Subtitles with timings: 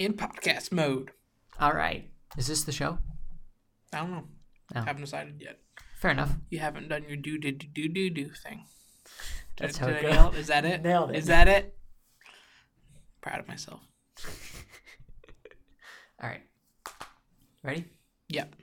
[0.00, 1.10] in podcast mode.
[1.60, 2.08] All right.
[2.38, 2.98] Is this the show?
[3.92, 4.24] I don't know.
[4.74, 4.80] No.
[4.82, 5.58] Haven't decided yet.
[5.98, 6.32] Fair enough.
[6.48, 8.64] You haven't done your do do do do do thing.
[9.56, 10.34] Did, That's how did it I goes.
[10.34, 10.38] it?
[10.40, 10.82] Is that it?
[10.82, 11.16] Nailed it.
[11.16, 11.76] Is that it?
[13.20, 13.80] Proud of myself.
[16.22, 16.40] All right.
[17.62, 17.84] Ready?
[18.30, 18.54] Yep.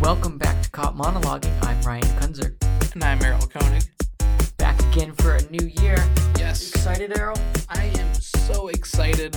[0.00, 0.43] Welcome back to
[0.74, 1.64] Caught Monologuing.
[1.64, 2.92] I'm Ryan Kunzer.
[2.94, 3.84] And I'm Errol Koenig.
[4.56, 5.94] Back again for a new year.
[6.36, 6.70] Yes.
[6.70, 7.38] Excited, Errol?
[7.68, 9.34] I am so excited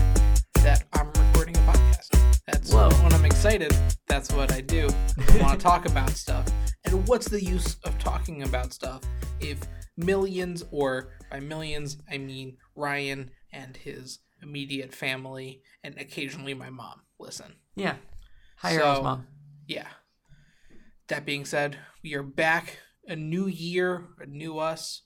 [0.55, 2.39] that I'm recording a podcast.
[2.47, 2.89] That's Whoa.
[3.03, 3.71] when I'm excited,
[4.08, 4.89] that's what I do.
[5.30, 6.47] I want to talk about stuff.
[6.85, 9.02] And what's the use of talking about stuff
[9.39, 9.59] if
[9.95, 17.02] millions, or by millions, I mean Ryan and his immediate family, and occasionally my mom,
[17.19, 17.58] listen.
[17.75, 17.97] Yeah.
[18.58, 19.27] Hi, So- Errol's mom.
[19.67, 19.85] Yeah.
[21.07, 22.79] That being said, we are back.
[23.07, 25.03] A new year, a new us.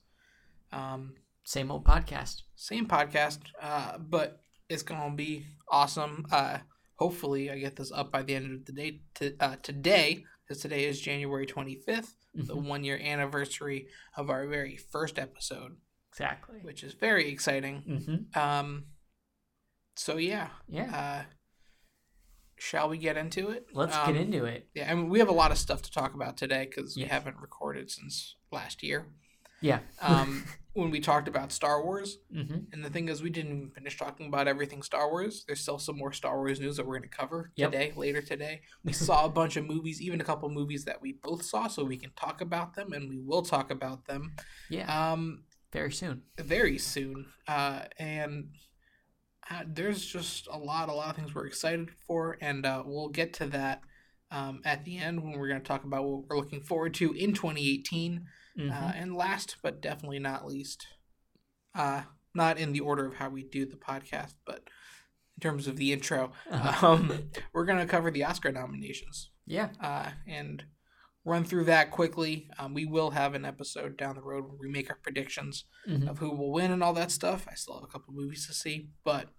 [0.71, 1.13] Um,
[1.43, 2.43] Same old podcast.
[2.55, 6.25] same podcast, uh, but it's gonna be awesome.
[6.31, 6.59] Uh,
[6.95, 10.61] hopefully, I get this up by the end of the day to, uh, today, because
[10.61, 12.63] today is January twenty fifth, the Mhm.
[12.67, 15.77] one year anniversary of our very first episode,
[16.11, 16.59] Exactly.
[16.61, 17.83] which is very exciting.
[17.87, 18.39] Mm-hmm.
[18.39, 18.85] Um,
[19.95, 20.95] so yeah, Yeah.
[21.27, 21.33] uh,
[22.61, 23.65] shall we get into it?
[23.73, 24.67] Let's Um, get into it.
[24.75, 27.05] Yeah, I mean, we have a lot of stuff to talk about today because we
[27.05, 29.07] haven't recorded since last year.
[29.61, 29.79] Yeah.
[29.99, 32.59] Um, when we talked about Star Wars, mm-hmm.
[32.71, 35.43] and the thing is, we didn't even finish talking about everything Star Wars.
[35.47, 37.71] There's still some more Star Wars news that we're going to cover Yep.
[37.71, 38.61] today, later today.
[38.83, 41.83] We saw a bunch of movies, even a couple movies that we both saw, so
[41.83, 44.35] we can talk about them, and we will talk about them
[44.69, 44.85] Yeah.
[45.13, 46.21] um, Very soon.
[46.37, 47.25] very soon.
[47.47, 48.49] Uh, and
[49.67, 53.33] there's just a lot, a lot of things we're excited for, and uh, we'll get
[53.35, 53.81] to that
[54.31, 57.11] um, at the end when we're going to talk about what we're looking forward to
[57.13, 58.25] in 2018.
[58.57, 58.69] Mhm.
[58.71, 60.85] Uh, and last but definitely not least,
[61.73, 64.63] uh, not in the order of how we do the podcast, but
[65.37, 66.87] in terms of the intro, Uh-huh.
[66.93, 69.69] um, we're going to cover the Oscar nominations yeah.
[69.79, 70.65] uh, and
[71.23, 72.49] run through that quickly.
[72.59, 76.09] Um, we will have an episode down the road where we make our predictions Mhm.
[76.09, 77.47] of who will win and all that stuff.
[77.49, 79.29] I still have a couple movies to see, but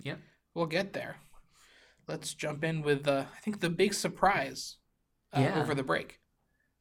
[0.00, 0.18] Yep.
[0.54, 1.16] we'll get there.
[2.06, 4.76] Let's jump in with uh, I think the big surprise
[5.32, 5.60] uh, Yeah.
[5.60, 6.20] over the break.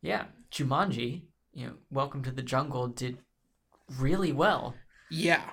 [0.01, 0.25] Yeah.
[0.51, 1.23] Jumanji,
[1.53, 3.17] you know, Welcome to the Jungle did
[3.99, 4.75] really well.
[5.09, 5.43] Yeah,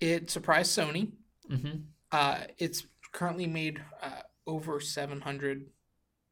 [0.00, 1.12] it surprised Sony.
[1.50, 1.78] Mm-hmm.
[2.12, 5.66] Uh, it's currently made uh, over seven hundred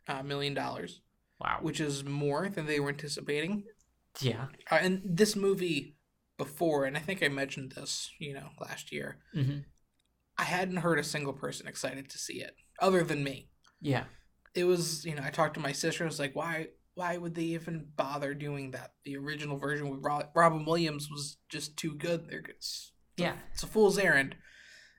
[0.09, 1.01] uh, million dollars,
[1.41, 1.59] Wow.
[1.63, 3.65] which is more than they were anticipating.
[4.21, 4.47] Yeah.
[4.71, 5.97] Uh, and this movie
[6.39, 9.17] before, and I think I mentioned this, you know, last year.
[9.35, 9.59] Mm-hmm.
[10.39, 13.51] I hadn't heard a single person excited to see it, other than me.
[13.81, 14.05] Yeah.
[14.55, 16.05] It was, you know, I talked to my sister.
[16.05, 18.93] and was like, why, why would they even bother doing that?
[19.05, 22.29] The original version with Ro- Robin Williams was just too good.
[22.29, 23.35] They're it's, Yeah.
[23.53, 24.37] it's a fool's errand.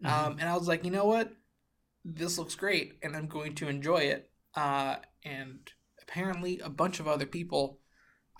[0.04, 0.10] Mhm.
[0.10, 1.32] Um, and I was like, you know what?
[2.04, 4.30] This looks great, and I'm going to enjoy it.
[4.56, 5.60] Uh, and
[6.02, 7.80] apparently, a bunch of other people,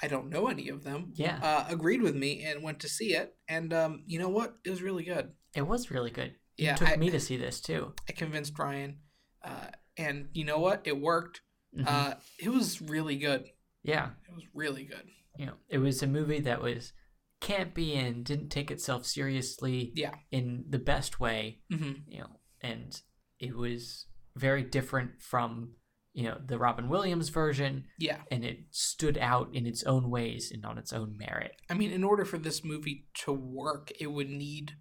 [0.02, 1.40] I don't know any of them, yeah.
[1.42, 3.36] uh, agreed with me and went to see it.
[3.48, 4.56] And um, you know what?
[4.66, 5.32] It was really good.
[5.56, 6.36] it was really good.
[6.58, 7.94] Yeah, it took I- me to see this too.
[8.10, 9.00] I convinced Ryan,
[9.44, 9.68] uh,
[9.98, 10.82] and you know what?
[10.86, 11.42] It worked.
[11.78, 11.86] Mhm.
[11.88, 13.46] Uh, it was really good.
[13.84, 14.12] yeah.
[14.28, 15.08] It was really good.
[15.38, 16.94] You know, it was a movie that was
[17.42, 20.16] campy and didn't take itself seriously Yeah.
[20.32, 21.62] in the best way.
[21.70, 23.00] hmm You know, and
[23.40, 25.76] it was very different from
[26.14, 28.24] you know the Robin Williams version, Yeah.
[28.32, 31.58] and it stood out in its own ways and on its own merit.
[31.70, 34.78] I mean, in order for this movie to work, it would need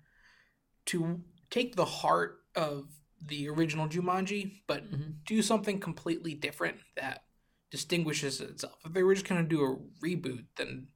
[0.86, 2.88] to take the heart of
[3.26, 5.24] the original Jumanji, but Mhm.
[5.24, 7.24] do something completely different that
[7.70, 8.78] distinguishes itself.
[8.84, 10.88] If they were just going to do a reboot, then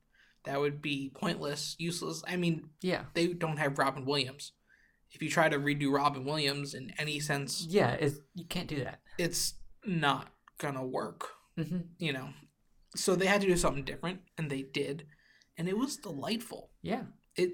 [0.42, 2.24] that would be pointless, useless.
[2.26, 4.52] I mean, Yeah, they don't have Robin Williams.
[5.12, 8.82] If you try to redo Robin Williams in any sense, yeah, it's, you can't do
[8.84, 9.00] that.
[9.16, 9.54] it's
[9.86, 12.34] not gonna work, hmm you know.
[12.96, 15.06] So they had to do something different, and they did,
[15.56, 16.72] and it was delightful.
[16.82, 17.04] Yeah,
[17.36, 17.52] It,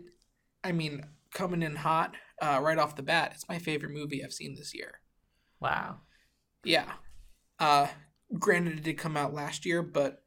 [0.64, 4.32] I mean, coming in hot uh, right off the bat, it's my favorite movie I've
[4.32, 5.00] seen this year.
[5.60, 5.98] wow.
[6.64, 6.90] Yeah.
[7.58, 7.88] Uh,
[8.38, 10.22] granted, it did come out last year, but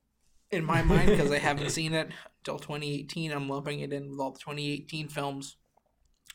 [0.51, 2.09] in my mind, because I haven't seen it
[2.39, 5.57] until 2018, I'm lumping it in with all the 2018 films,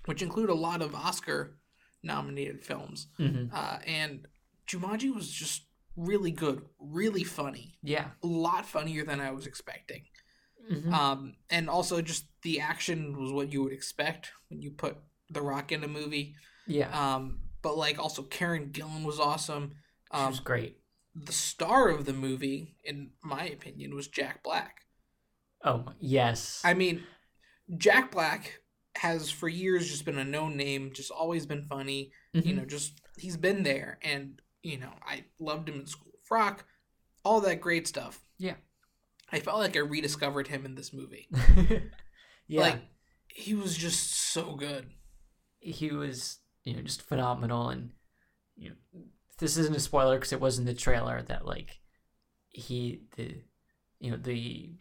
[0.06, 1.58] which include a lot of Oscar
[2.02, 3.06] nominated films.
[3.16, 4.26] hmm Uh, and
[4.66, 5.66] Jumanji was just
[5.96, 8.10] really good, really funny, Yeah.
[8.22, 10.02] a lot funnier than I was expecting.
[10.68, 14.96] hmm Um, and also just the action was what you would expect when you put
[15.32, 16.34] The Rock in a movie.
[16.66, 16.90] yeah.
[17.14, 19.72] Um, but like also Karen Gillan was awesome.
[20.12, 20.78] she Um, was great.
[21.14, 24.80] the star of the movie, in my opinion, was Jack Black.
[25.64, 26.60] Oh yes.
[26.64, 27.04] I mean,
[27.76, 28.60] Jack Black
[28.96, 32.12] has for years just been a known name, just always been funny.
[32.32, 32.56] You Mhm.
[32.56, 36.64] know, just he's been there, and you know, I loved him in School of Rock,
[37.24, 38.24] all that great stuff.
[38.38, 38.56] Yeah.
[39.30, 41.28] I felt like I rediscovered him in this movie.
[42.48, 42.60] yeah.
[42.60, 42.80] Like
[43.28, 44.90] he was just so good.
[45.62, 47.90] He was you know just phenomenal and
[48.56, 49.00] you know
[49.38, 51.80] this isn't a spoiler because it was in the trailer that like
[52.50, 53.36] he the
[53.98, 54.74] you know the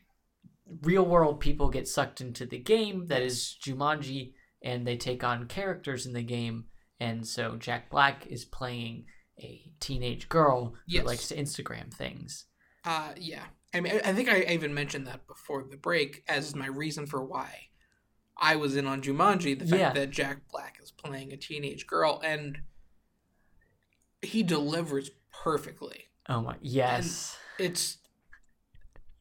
[0.82, 5.48] real world people get sucked into the game that is Jumanji and they take on
[5.48, 6.66] characters in the game
[7.00, 9.06] and so Jack Black is playing
[9.40, 11.02] a teenage girl Yes.
[11.02, 12.46] who likes to Instagram things.
[12.86, 13.44] Uh, yeah.
[13.74, 17.06] I mean, I I think I even mentioned that before the break as my reason
[17.08, 17.50] for why
[18.42, 19.58] I was in on Jumanji.
[19.58, 19.94] The fact Yeah.
[19.94, 22.60] that Jack Black is playing a teenage girl, and
[24.22, 25.12] he delivers
[25.44, 26.06] perfectly.
[26.28, 27.38] Oh my yes.
[27.60, 27.98] It's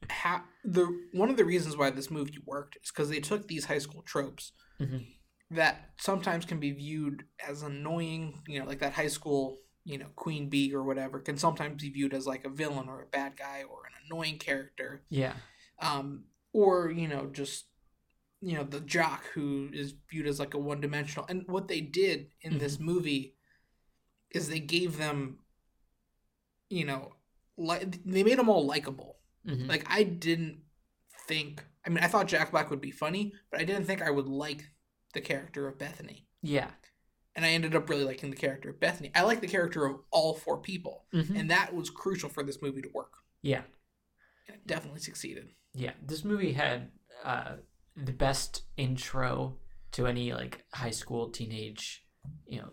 [0.09, 3.65] ha- the one of the reasons why this movie worked is because they took these
[3.65, 5.05] high school tropes Mhm.
[5.51, 8.43] that sometimes can be viewed as annoying.
[8.47, 11.89] You know, like that high school, you know, queen bee or whatever, can sometimes be
[11.89, 15.35] viewed as like a villain or a bad guy or an annoying character Yeah.
[15.79, 17.65] um, or you know just
[18.41, 21.81] you know the jock who is viewed as like a one dimensional and what they
[21.81, 23.35] did in this movie
[24.31, 25.37] is they gave them
[26.69, 27.13] you know
[27.57, 29.17] like they made them all likable
[29.47, 29.67] Mhm.
[29.67, 30.59] like i didn't
[31.27, 34.09] think i mean i thought jack black would be funny but i didn't think i
[34.11, 34.69] would like
[35.13, 36.69] the character of bethany yeah.
[37.35, 39.97] and i ended up really liking the character of bethany i like the character of
[40.11, 41.39] all four people Mhm.
[41.39, 43.63] and that was crucial for this movie to work Yeah.
[44.47, 46.91] and it definitely succeeded Yeah, this movie had
[47.23, 47.55] uh,
[47.95, 49.57] the best intro
[49.93, 52.05] to any like high school teenage,
[52.45, 52.69] you know,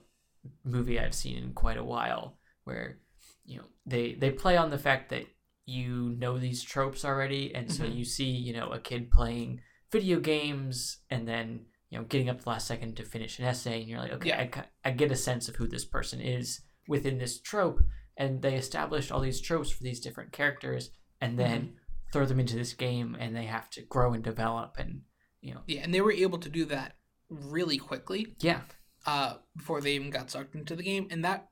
[0.64, 2.38] movie I've seen in quite a while.
[2.64, 2.98] Where,
[3.44, 5.24] you know, they they play on the fact that
[5.64, 7.96] you know these tropes already, and so Mhm.
[7.96, 9.60] you see you know a kid playing
[9.90, 13.80] video games, and then you know getting up the last second to finish an essay,
[13.80, 14.48] and you're like, okay, Yeah.
[14.84, 17.80] I, I get a sense of who this person is within this trope,
[18.16, 21.76] and they established all these tropes for these different characters, and then
[22.12, 25.02] throw them into this game and they have to grow and develop and
[25.40, 26.96] you know Yeah, and they were able to do that
[27.28, 28.62] really quickly yeah
[29.06, 31.06] uh, before they even got sucked into the game.
[31.10, 31.48] And that,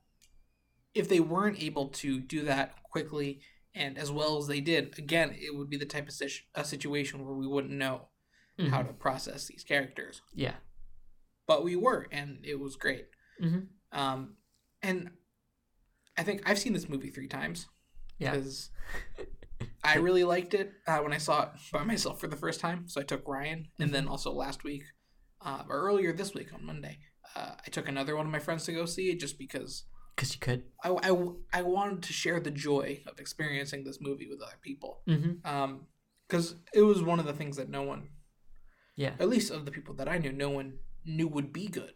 [0.93, 3.41] if they weren't able to do that quickly
[3.73, 6.63] and as well as they did, again, it would be the type of situ- a
[6.65, 8.09] situation where we wouldn't know
[8.59, 8.87] how Mhm.
[8.87, 10.21] to process these characters.
[10.33, 10.55] yeah
[11.47, 13.07] But we were, and it was great.
[13.41, 13.67] Mhm.
[13.91, 14.37] Um,
[14.83, 15.11] and
[16.17, 17.67] I think I've seen this movie three times
[18.19, 18.31] Yeah.
[18.35, 18.69] because
[19.83, 22.87] I really liked it uh, when I saw it by myself for the first time.
[22.87, 24.83] So I took Ryan, and then also last week,
[25.41, 26.99] uh, or earlier this week on Monday,
[27.35, 29.85] uh, I took another one of my friends to go see it just because
[30.15, 31.15] because you could I, I,
[31.53, 35.01] I wanted to share the joy of experiencing this movie with other people.
[35.07, 35.75] mm-hmm.
[36.27, 38.09] Because it was one of the things that no one,
[38.95, 41.93] yeah at least of the people that I knew, no one knew would be good.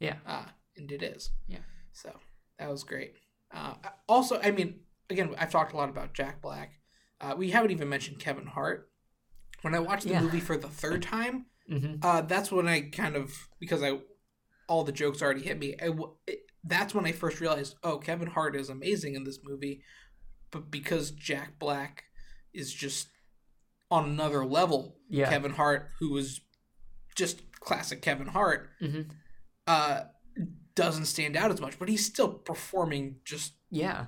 [0.00, 0.16] Yeah.
[0.26, 0.46] Uh,
[0.76, 1.30] and it is.
[1.46, 1.58] Yeah.
[1.92, 2.12] So
[2.58, 3.14] that was great.
[3.54, 3.74] Uh,
[4.08, 6.72] also, I mean, again, I've talked a lot about Jack Black.
[7.22, 8.90] Uh, we haven't even mentioned Kevin Hart.
[9.62, 10.22] When I watched the Yeah.
[10.22, 11.94] movie for the third time, mm-hmm.
[12.02, 14.00] uh, that's when I kind of because I
[14.68, 15.76] all the jokes already hit me.
[15.80, 15.94] I
[16.26, 19.82] it, that's when I first realized, oh, Kevin Hart is amazing in this movie,
[20.50, 22.04] but because Jack Black
[22.52, 23.08] is just
[23.90, 26.40] on another level, yeah Kevin Hart, who was
[27.14, 29.02] just classic Kevin Hart, mm-hmm.
[29.66, 30.02] uh,
[30.74, 33.52] doesn't stand out as much, but he's still performing just.
[33.70, 34.06] yeah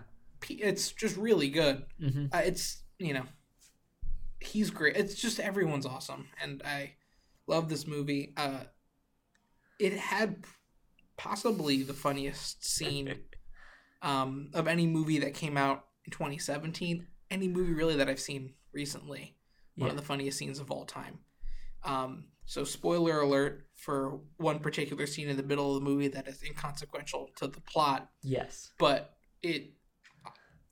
[0.49, 1.85] It's just really good.
[2.01, 2.27] mm-hmm.
[2.33, 3.25] Uh, it's you know,
[4.41, 4.97] he's great.
[4.97, 6.95] It's just everyone's awesome, and I
[7.47, 8.33] love this movie.
[8.37, 8.65] Uh,
[9.79, 10.45] it had
[11.17, 13.15] possibly the funniest scene
[14.03, 17.07] um, of any movie that came out in 2017.
[17.31, 19.37] Any movie really that I've seen recently.
[19.77, 21.19] One of the funniest scenes of all time.
[21.83, 26.29] Um, so, spoiler alert for one particular scene in the middle of the movie that
[26.29, 29.73] is inconsequential to the plot yes but it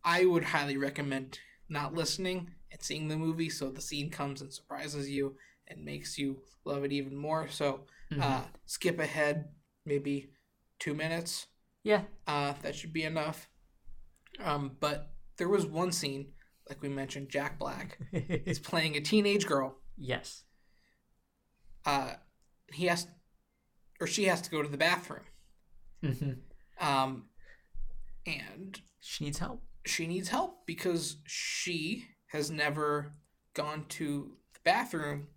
[0.04, 1.38] i would highly recommend
[1.72, 5.36] not listening and seeing the movie so the scene comes and surprises you
[5.68, 7.48] and makes you love it even more.
[7.48, 8.20] So Mhm.
[8.20, 9.54] uh, skip ahead
[9.86, 10.30] maybe
[10.78, 11.46] two minutes.
[11.82, 12.04] Yeah.
[12.26, 13.48] Uh, that should be enough.
[14.38, 16.32] Um, but there was one scene
[16.68, 19.78] like we mentioned jack black is playing a teenage girl.
[19.96, 20.44] Yes.
[21.84, 22.14] Uh,
[22.72, 23.06] he has
[24.00, 25.24] or she has to go to the bathroom.
[26.02, 26.84] Mm-hmm.
[26.86, 27.28] um,
[28.26, 33.14] and she needs help she needs help because she has never
[33.54, 35.28] gone to the bathroom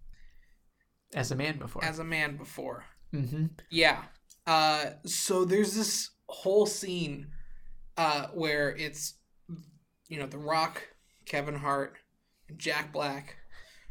[1.13, 2.85] as a man before as a man before.
[3.13, 3.45] mm-hmm.
[3.69, 4.03] Yeah.
[4.47, 7.27] Uh, so there's this whole scene
[7.97, 9.15] uh, where it's
[10.07, 10.83] you know, The Rock,
[11.25, 11.97] Kevin Hart,
[12.47, 13.37] and Jack Black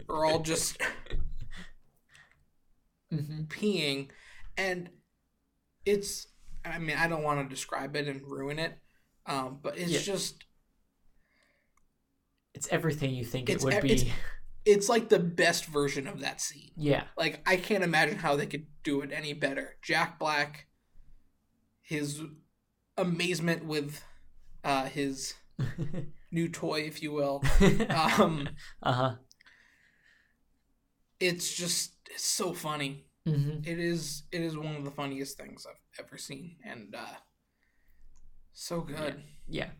[0.08, 0.76] are all just
[3.12, 3.42] Mm-hmm.
[3.44, 4.08] peeing,
[4.56, 4.88] and
[5.84, 6.26] it's.
[6.64, 8.72] I mean, I don't want to describe it and ruin it,
[9.26, 10.00] um, but it's Yeah.
[10.00, 10.44] just.
[12.54, 13.92] It's everything you think it would be.
[13.92, 14.12] it's-
[14.66, 16.70] It's like the best version of that scene.
[16.74, 17.04] yeah.
[17.18, 19.76] Like I can't imagine how they could do it any better.
[19.82, 20.68] Jack Black,
[21.82, 22.22] his
[22.96, 24.02] amazement with
[24.64, 25.34] uh, his
[26.32, 27.42] new toy, if you will.
[27.90, 28.48] Um,
[28.82, 29.14] uh huh.
[31.20, 33.04] it's just it's so funny.
[33.26, 37.16] hmm It is it is one of the funniest things I've ever seen, and uh,
[38.54, 39.22] so good.
[39.46, 39.70] Yeah.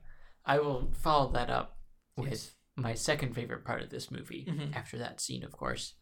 [0.44, 1.78] I will follow that up
[2.16, 2.54] with Yes.
[2.76, 4.44] my second favorite part of this movie.
[4.44, 4.74] Mhm.
[4.74, 5.94] After that scene, of course,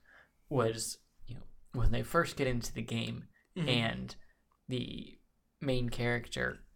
[0.48, 3.68] was you know when they first get into the game Mhm.
[3.68, 4.16] and
[4.68, 5.20] the
[5.60, 6.66] main character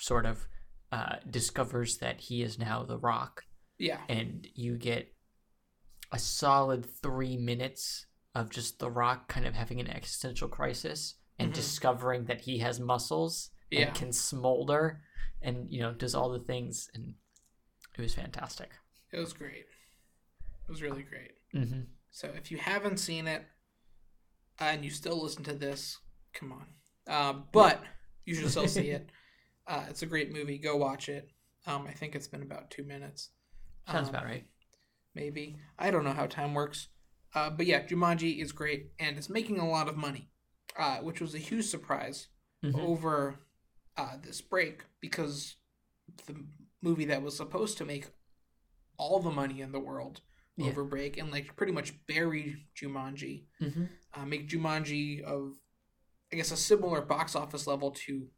[0.00, 0.46] sort of
[0.92, 3.44] uh, discovers that he is now the Rock,
[3.78, 5.12] Yeah, and you get
[6.12, 11.50] a solid three minutes of just the Rock kind of having an existential crisis and
[11.50, 11.54] Mhm.
[11.54, 13.90] discovering that he has muscles and Yeah.
[13.92, 15.02] can smolder
[15.42, 17.14] and you know does all the things and
[17.96, 18.70] it was fantastic.
[19.12, 19.66] it was great.
[20.66, 21.32] It was really great.
[21.52, 23.44] hmm So if you haven't seen it
[24.60, 25.98] uh, and you still listen to this,
[26.32, 26.66] come on.
[27.06, 27.82] Uh, but
[28.24, 29.10] you should still see it.
[29.66, 30.58] Uh, it's a great movie.
[30.58, 31.30] Go watch it.
[31.66, 33.30] Um, I think it's been about two minutes.
[33.90, 34.46] Sounds Um, about right.
[35.14, 35.56] Maybe.
[35.78, 36.88] I don't know how time works.
[37.34, 40.28] Uh, but yeah, Jumanji is great and it's making a lot of money,
[40.78, 42.28] uh, which was a huge surprise
[42.62, 42.78] Mhm.
[42.78, 43.43] over
[43.96, 45.56] uh, this break because
[46.26, 46.34] the
[46.82, 48.06] movie that was supposed to make
[48.96, 50.20] all the money in the world
[50.56, 50.68] Yeah.
[50.68, 53.88] over break and like pretty much bury Jumanji, Mhm.
[54.12, 55.54] uh, make Jumanji of,
[56.32, 58.28] I guess, a similar box office level to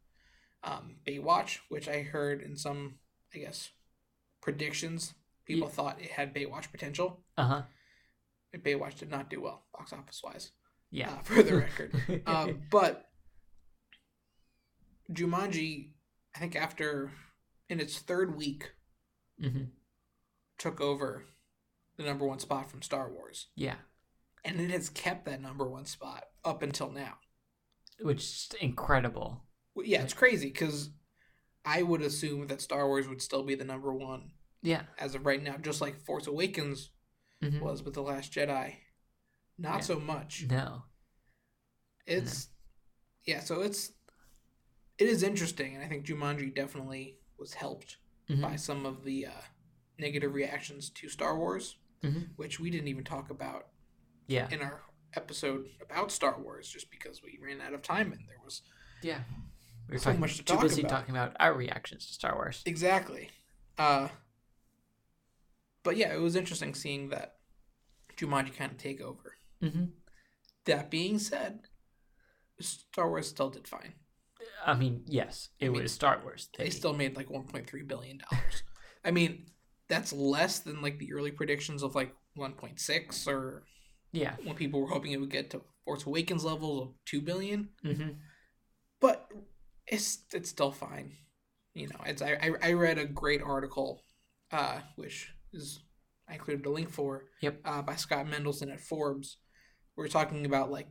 [0.63, 2.99] um, Baywatch, which I heard in some,
[3.35, 3.71] I guess,
[4.41, 5.15] predictions.
[5.45, 5.75] People Yeah.
[5.75, 7.23] thought it had Baywatch potential.
[7.37, 7.63] Uh-huh.
[8.57, 10.53] Baywatch did not do well box office wise,
[10.91, 11.13] Yeah.
[11.13, 12.23] uh, for the record.
[12.27, 13.11] um, but
[15.13, 15.93] Jumanji,
[16.35, 17.13] I think after
[17.69, 18.73] in its third week,
[19.41, 19.65] hmm
[20.59, 21.27] took over
[21.99, 23.77] the number one spot from Star Wars, Yeah.
[24.43, 27.19] and it has kept that number one spot up until now.
[28.01, 29.45] Which is incredible.
[29.75, 30.89] Well, yeah, it's crazy because
[31.67, 34.33] I would assume that Star Wars would still be the number one
[34.63, 34.85] Yeah.
[34.99, 36.91] as of right now, just like Force Awakens
[37.43, 37.61] Mhm.
[37.61, 38.79] was with the Last Jedi.
[39.59, 39.81] Not Yeah.
[39.81, 40.45] so much.
[40.49, 40.85] No.
[42.07, 42.49] It's
[43.27, 43.93] yeah, so it's
[44.99, 47.99] it is interesting, and I think Jumanji definitely was helped
[48.29, 48.41] Mhm.
[48.43, 49.41] by some of the uh,
[49.99, 52.31] negative reactions to Star Wars, Mhm.
[52.37, 53.69] which we didn't even talk about
[54.27, 54.49] Yeah.
[54.51, 54.83] in our
[55.15, 58.63] episode about Star Wars, just because we ran out of time and there was
[59.03, 59.25] Yeah.
[59.89, 60.91] We were So talking, much to too talk busy about.
[60.91, 62.63] talking about our reactions to Star Wars.
[62.67, 63.31] exactly.
[63.79, 64.09] Uh,
[65.83, 67.39] but yeah, it was interesting seeing that
[68.17, 69.37] Jumanji kind of take over.
[69.61, 69.87] hmm
[70.65, 71.69] That being said,
[72.61, 73.95] Star Wars still did fine.
[74.65, 76.49] I mean, yes, it I mean, was Star Wars.
[76.57, 78.63] They still made like 1.3 billion dollars.
[79.05, 79.47] I mean,
[79.89, 83.65] that's less than like the early predictions of like 1.6 or
[84.13, 84.35] Yeah.
[84.45, 87.69] when people were hoping it would get to Force Awakens levels of 2 billion.
[87.83, 88.11] hmm
[89.01, 89.31] But
[89.87, 91.13] it's it's still fine.
[91.75, 94.03] You know, it's I I, I read a great article,
[94.51, 95.81] uh, which is
[96.29, 97.25] I included a link for.
[97.43, 97.61] Yep.
[97.65, 99.37] Uh, by Scott Mendelson at Forbes.
[99.97, 100.89] We're talking about like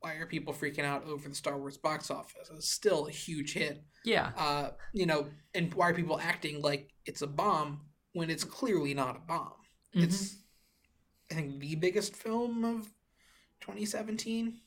[0.00, 2.50] why are people freaking out over the Star Wars box office?
[2.54, 3.82] It's still a huge hit.
[4.04, 4.32] Yeah.
[4.36, 7.82] uh, you know, and why are people acting like it's a bomb
[8.14, 9.52] when it's clearly not a bomb?
[9.94, 10.04] Mhm.
[10.04, 10.36] It's,
[11.30, 12.86] I think, the biggest film of
[13.60, 14.60] 2017.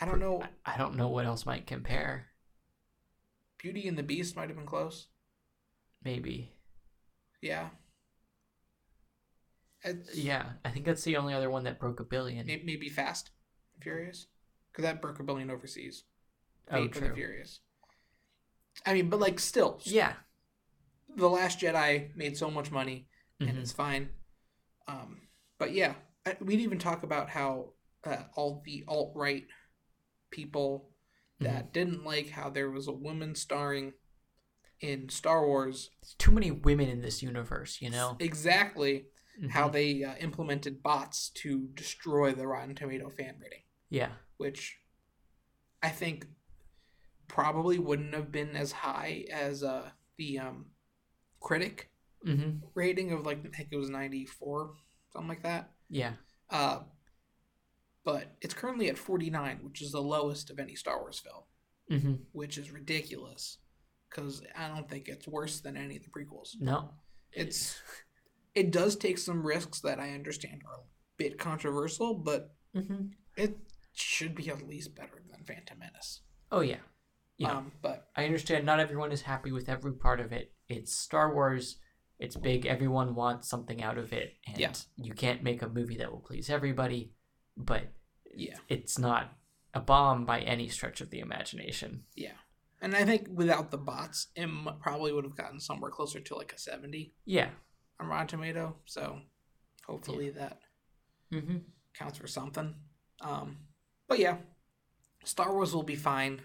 [0.00, 0.42] I don't know.
[0.64, 2.28] I, don't know what else might compare.
[3.58, 5.08] Beauty and the Beast might have been close.
[6.04, 6.52] Maybe.
[7.40, 7.70] Yeah.
[9.84, 10.50] It's, Yeah.
[10.64, 12.46] I think that's the only other one that broke a billion.
[12.46, 13.30] may- Maybe Fast
[13.74, 14.28] and Furious.
[14.72, 16.04] Because that broke a billion overseas.
[16.70, 17.14] oh, Fate for the.
[17.14, 17.60] Furious.
[18.86, 20.14] I mean, but like, still, Yeah.
[21.14, 23.08] The Last Jedi made so much money.
[23.40, 23.60] and Mhm.
[23.60, 24.08] it's fine.
[24.86, 25.96] Um, but yeah,
[26.40, 27.74] we'd even talk about how
[28.04, 29.46] uh, all the alt right
[30.30, 30.90] people
[31.40, 33.92] that didn't like how there was a woman starring
[34.80, 35.90] in Star Wars.
[36.00, 38.16] There's too many women in this universe, you know?
[38.20, 39.06] Exactly
[39.50, 39.72] how Mhm.
[39.72, 44.14] they uh, implemented bots to destroy the Rotten Tomato fan rating, Yeah.
[44.36, 44.78] Which
[45.82, 46.26] I think
[47.28, 50.66] probably wouldn't have been as high as uh, the um,
[51.40, 51.90] critic
[52.24, 54.74] hmm rating of like I think it was ninety four,
[55.12, 55.70] something like that.
[55.88, 56.12] Yeah.
[56.50, 56.80] Uh,
[58.04, 62.14] but it's currently at 49, which is the lowest of any Star Wars film, hmm
[62.32, 63.58] which is ridiculous
[64.10, 66.50] because I don't think it's worse than any of the prequels.
[66.60, 66.90] No.
[67.32, 67.80] It's
[68.54, 70.84] it does take some risks that I understand are a
[71.16, 73.56] bit controversial, but hmm it
[73.92, 76.20] should be at least better than Phantom Menace.
[76.50, 76.78] Oh yeah.
[77.38, 80.52] Know, Um, but I understand not everyone is happy with every part of it.
[80.68, 81.78] It's Star Wars.
[82.18, 82.66] It's big.
[82.66, 84.72] Everyone wants something out of it, and Yeah.
[84.96, 87.12] you can't make a movie that will please everybody.
[87.56, 87.92] But
[88.34, 89.32] yeah, it's not
[89.74, 92.04] a bomb by any stretch of the imagination.
[92.14, 92.36] yeah,
[92.80, 94.48] and I think without the bots, it
[94.80, 97.50] probably would have gotten somewhere closer to like a seventy Yeah.
[97.98, 98.76] on Rotten Tomato.
[98.84, 99.20] So
[99.86, 100.60] hopefully that
[101.32, 101.58] Mm-hmm.
[101.94, 102.74] counts for something.
[103.20, 103.56] Um,
[104.12, 104.36] but yeah,
[105.24, 106.40] Star Wars will be fine.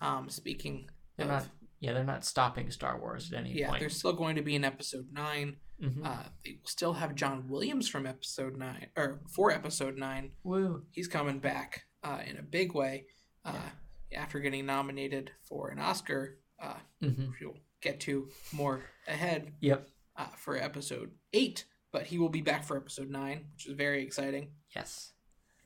[0.00, 1.46] Um, speaking They're of, not.
[1.80, 3.80] Yeah, they're not stopping Star Wars at any yeah, point.
[3.80, 5.56] there's still going to be an episode nine.
[5.82, 6.04] Mhm.
[6.06, 10.32] Uh, they will still have John Williams from episode nine or for episode nine.
[10.42, 10.84] Woo.
[10.90, 13.06] He's coming back uh, in a big way
[13.44, 13.68] uh,
[14.14, 19.86] after getting nominated for an Oscar, uh, hmm which we'll get to more ahead Yep.
[20.16, 21.66] uh, for episode eight.
[21.92, 24.52] But he will be back for episode nine, which is very exciting.
[24.74, 25.12] Yes.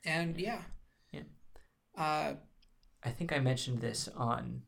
[0.04, 0.62] And yeah, Yeah.
[1.96, 2.34] Uh,
[3.02, 4.62] I think I mentioned this on,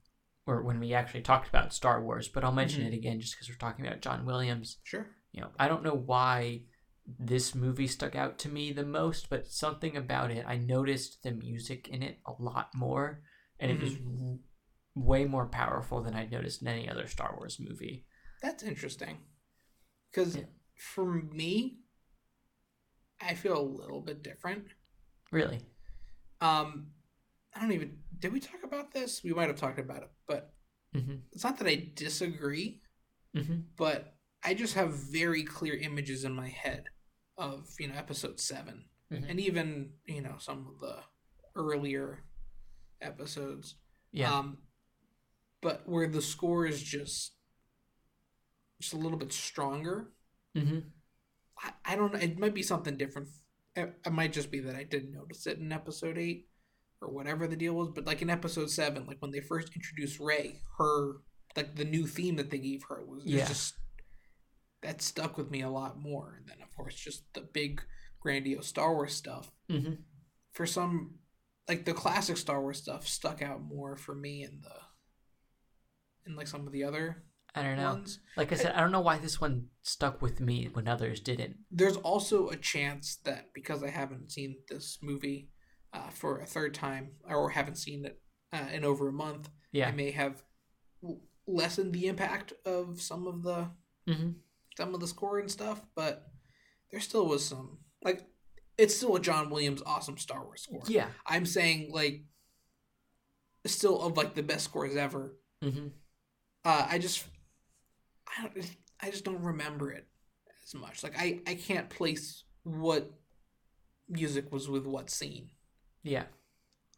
[0.46, 2.88] or when we actually talked about Star Wars, but I'll mention Mhm.
[2.88, 4.78] it again just because we're talking about John Williams.
[4.82, 5.14] sure.
[5.32, 6.64] You know, I don't know why
[7.06, 11.32] this movie stuck out to me the most, but something about it, I noticed the
[11.32, 13.22] music in it a lot more,
[13.58, 14.38] and it was w-
[14.94, 18.06] way more powerful than I'd noticed in any other Star Wars movie.
[18.42, 19.24] That's interesting.
[20.10, 20.46] Because Yeah.
[20.76, 21.80] for me,
[23.20, 24.68] I feel a little bit different.
[25.30, 25.64] Really?
[26.40, 26.92] Um,
[27.54, 27.98] I don't even.
[28.18, 29.22] Did we talk about this?
[29.24, 30.52] We might have talked about it, but
[30.94, 31.14] Mm-hmm.
[31.32, 32.82] it's not that I disagree,
[33.34, 33.60] Mm-hmm.
[33.78, 36.84] but I just have very clear images in my head
[37.38, 39.30] of you know episode 7 Mhm.
[39.30, 40.96] and even you know some of the
[41.56, 42.24] earlier
[43.00, 43.76] episodes.
[44.12, 44.36] Yeah.
[44.38, 44.58] Um,
[45.62, 47.32] but where the score is just
[48.80, 50.12] just a little bit stronger.
[50.56, 50.80] mm-hmm.
[51.58, 52.18] I, I don't know.
[52.18, 53.28] It might be something different.
[53.76, 56.48] It, it might just be that I didn't notice it in episode eight
[57.02, 57.90] or whatever the deal was.
[57.94, 61.16] But like in episode seven, like when they first introduced Rey, her
[61.56, 63.46] like the new theme that they gave her was Yeah.
[63.46, 63.74] just
[64.82, 66.34] that stuck with me a lot more.
[66.38, 67.82] And then of course just the big
[68.20, 69.50] grandiose Star Wars stuff.
[69.70, 69.94] Mm-hmm.
[70.52, 71.16] For some,
[71.68, 76.46] like the classic Star Wars stuff stuck out more for me in the in like
[76.46, 77.90] some of the other I don't know.
[77.94, 78.18] ones.
[78.36, 81.56] Like I said, I don't know why this one stuck with me when others didn't.
[81.70, 85.50] there's also a chance that because I haven't seen this movie
[85.92, 88.20] uh, for a third time or haven't seen it
[88.52, 89.88] uh, in over a month, Yeah.
[89.88, 90.42] I may have
[91.04, 93.70] l- lessened the impact of some of the
[94.08, 94.30] Mm-hmm.
[94.76, 95.80] some of the score and stuff.
[95.94, 96.26] But
[96.90, 98.26] there still was some like
[98.78, 100.82] it's still a John Williams awesome Star Wars score.
[100.88, 101.06] Yeah.
[101.26, 102.24] I'm saying like
[103.66, 105.36] still of like the best scores ever.
[105.62, 105.88] Mm-hmm.
[106.64, 107.24] Uh, I just
[108.26, 110.06] I don't I just don't remember it
[110.64, 111.02] as much.
[111.02, 113.10] Like I I can't place what
[114.08, 115.50] music was with what scene.
[116.02, 116.24] Yeah.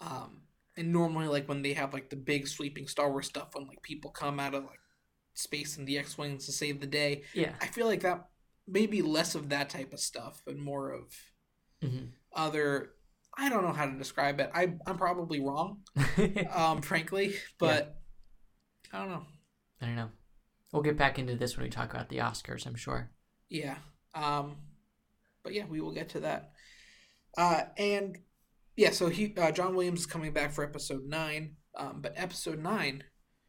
[0.01, 0.43] Um,
[0.77, 3.83] and normally like when they have like the big sweeping Star Wars stuff when like
[3.83, 4.79] people come out of like
[5.35, 7.53] space in the X-wings to save the day, Yeah.
[7.61, 8.29] I feel like that
[8.67, 11.05] maybe less of that type of stuff and more of
[11.83, 12.07] Mm-hmm.
[12.35, 12.91] other.
[13.37, 14.51] I don't know how to describe it.
[14.55, 15.81] I I'm probably wrong,
[16.55, 17.99] um, frankly, but
[18.93, 19.25] I don't know.
[19.83, 20.09] I don't know.
[20.73, 23.11] We'll get back into this when we talk about the Oscars, I'm sure.
[23.51, 23.77] Yeah.
[24.15, 24.57] Um,
[25.43, 26.53] but yeah, we will get to that.
[27.37, 28.19] Uh, and
[28.77, 31.57] yeah, so he uh, John Williams is coming back for episode nine.
[31.77, 33.03] Um, but episode nine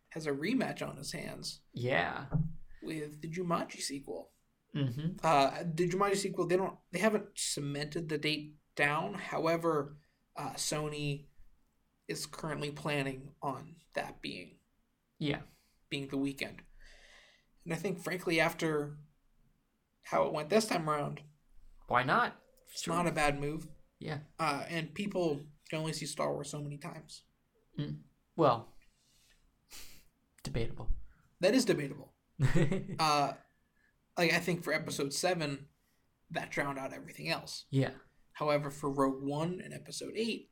[0.09, 2.25] has a rematch on his hands Yeah.
[2.81, 4.31] with the Jumanji sequel.
[4.75, 5.17] Mm-hmm.
[5.23, 9.13] Uh, the Jumanji sequel, they don't, they haven't cemented the date down.
[9.13, 9.97] However,
[10.35, 11.25] uh, Sony
[12.07, 14.55] is currently planning on that being
[15.19, 15.41] Yeah.
[15.89, 16.61] being the weekend.
[17.63, 18.97] And I think, frankly, after
[20.03, 21.21] how it went this time around,
[21.87, 22.35] Why not?
[22.71, 23.67] it's not a bad move.
[24.05, 24.19] Yeah.
[24.39, 27.23] Uh, and people can only see Star Wars so many times.
[28.35, 28.67] Well,
[30.43, 30.89] debatable.
[31.41, 32.11] That is debatable.
[32.99, 33.33] Uh,
[34.17, 35.65] like I think for Episode Seven,
[36.31, 37.65] that drowned out everything else.
[37.71, 37.91] yeah.
[38.33, 40.49] However, for Rogue One and Episode Eight,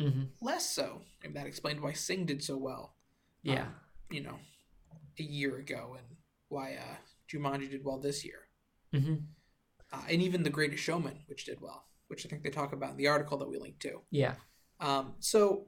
[0.00, 0.22] Mm-hmm.
[0.40, 1.02] less so.
[1.22, 2.94] And that explained why Sing did so well.
[3.42, 3.66] Yeah.
[4.10, 4.38] You know,
[5.18, 6.06] a year ago, and
[6.48, 6.96] why uh,
[7.30, 8.40] Jumanji did well this year.
[8.94, 9.14] Mm-hmm.
[9.92, 12.90] uh, and even The Greatest Showman, which did well, which I think they talk about
[12.90, 14.00] in the article that we linked to.
[14.10, 14.34] Yeah.
[14.80, 15.66] Um, so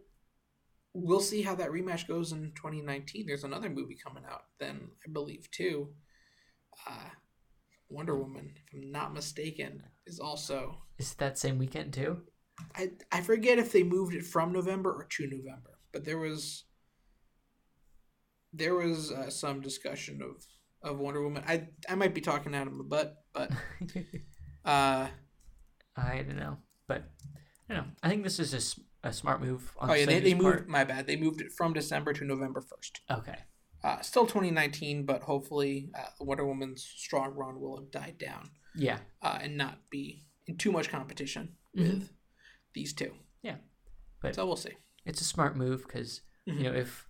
[0.92, 3.26] we'll see how that rematch goes in 2019.
[3.26, 5.90] There's another movie coming out then, I believe, too.
[6.86, 7.10] Uh,
[7.88, 10.78] Wonder Woman, if I'm not mistaken, is also.
[10.98, 12.22] Is that same weekend too?
[12.74, 16.64] I, I forget if they moved it from November or to November, but there was.
[18.52, 20.46] there was uh, some discussion of
[20.82, 21.44] of Wonder Woman.
[21.46, 23.50] I I might be talking out of my butt, but
[24.64, 25.08] uh,
[25.96, 27.04] I don't know, but
[27.68, 27.90] I don't know.
[28.02, 29.72] I think this is a, s- a smart move.
[29.78, 30.44] On oh yeah, they, they moved.
[30.58, 30.68] part.
[30.68, 31.06] My bad.
[31.06, 33.00] They moved it from December to November first.
[33.10, 33.38] Okay.
[33.84, 38.98] Uh, still 2019, but hopefully uh, Wonder Woman's strong run will have died down Yeah.
[39.22, 41.82] uh, and not be in too much competition Mhm.
[42.00, 42.10] with
[42.74, 43.12] these two.
[43.42, 43.56] Yeah.
[44.20, 44.76] But- so we'll see.
[45.04, 46.56] It's a smart move because Mhm.
[46.58, 47.08] you know if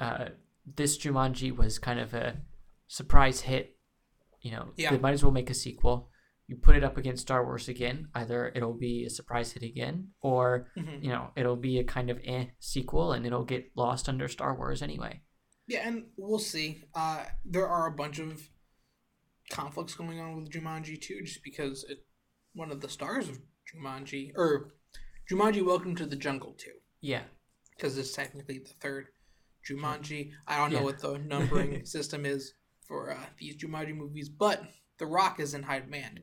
[0.00, 0.28] uh,
[0.66, 2.38] this Jumanji was kind of a
[2.88, 3.76] surprise hit,
[4.40, 4.90] you know Yeah.
[4.90, 6.10] they might as well make a sequel.
[6.46, 8.08] You put it up against Star Wars again.
[8.14, 11.02] Either it'll be a surprise hit again, or Mhm.
[11.02, 14.54] you know it'll be a kind of eh sequel, and it'll get lost under Star
[14.54, 15.22] Wars anyway.
[15.66, 16.84] Yeah, and we'll see.
[16.94, 18.50] Uh, there are a bunch of
[19.50, 22.06] conflicts going on with Jumanji too, just because it
[22.52, 23.40] one of the stars of
[23.74, 24.74] Jumanji or
[25.30, 27.24] Jumanji: Welcome to the Jungle too, Yeah.
[27.74, 29.08] because it's technically the third
[29.66, 30.34] Jumanji.
[30.46, 30.84] I don't know Yeah.
[30.84, 32.52] what the numbering system is
[32.86, 34.62] for uh, these Jumanji movies, but
[34.98, 36.22] The Rock is in high demand.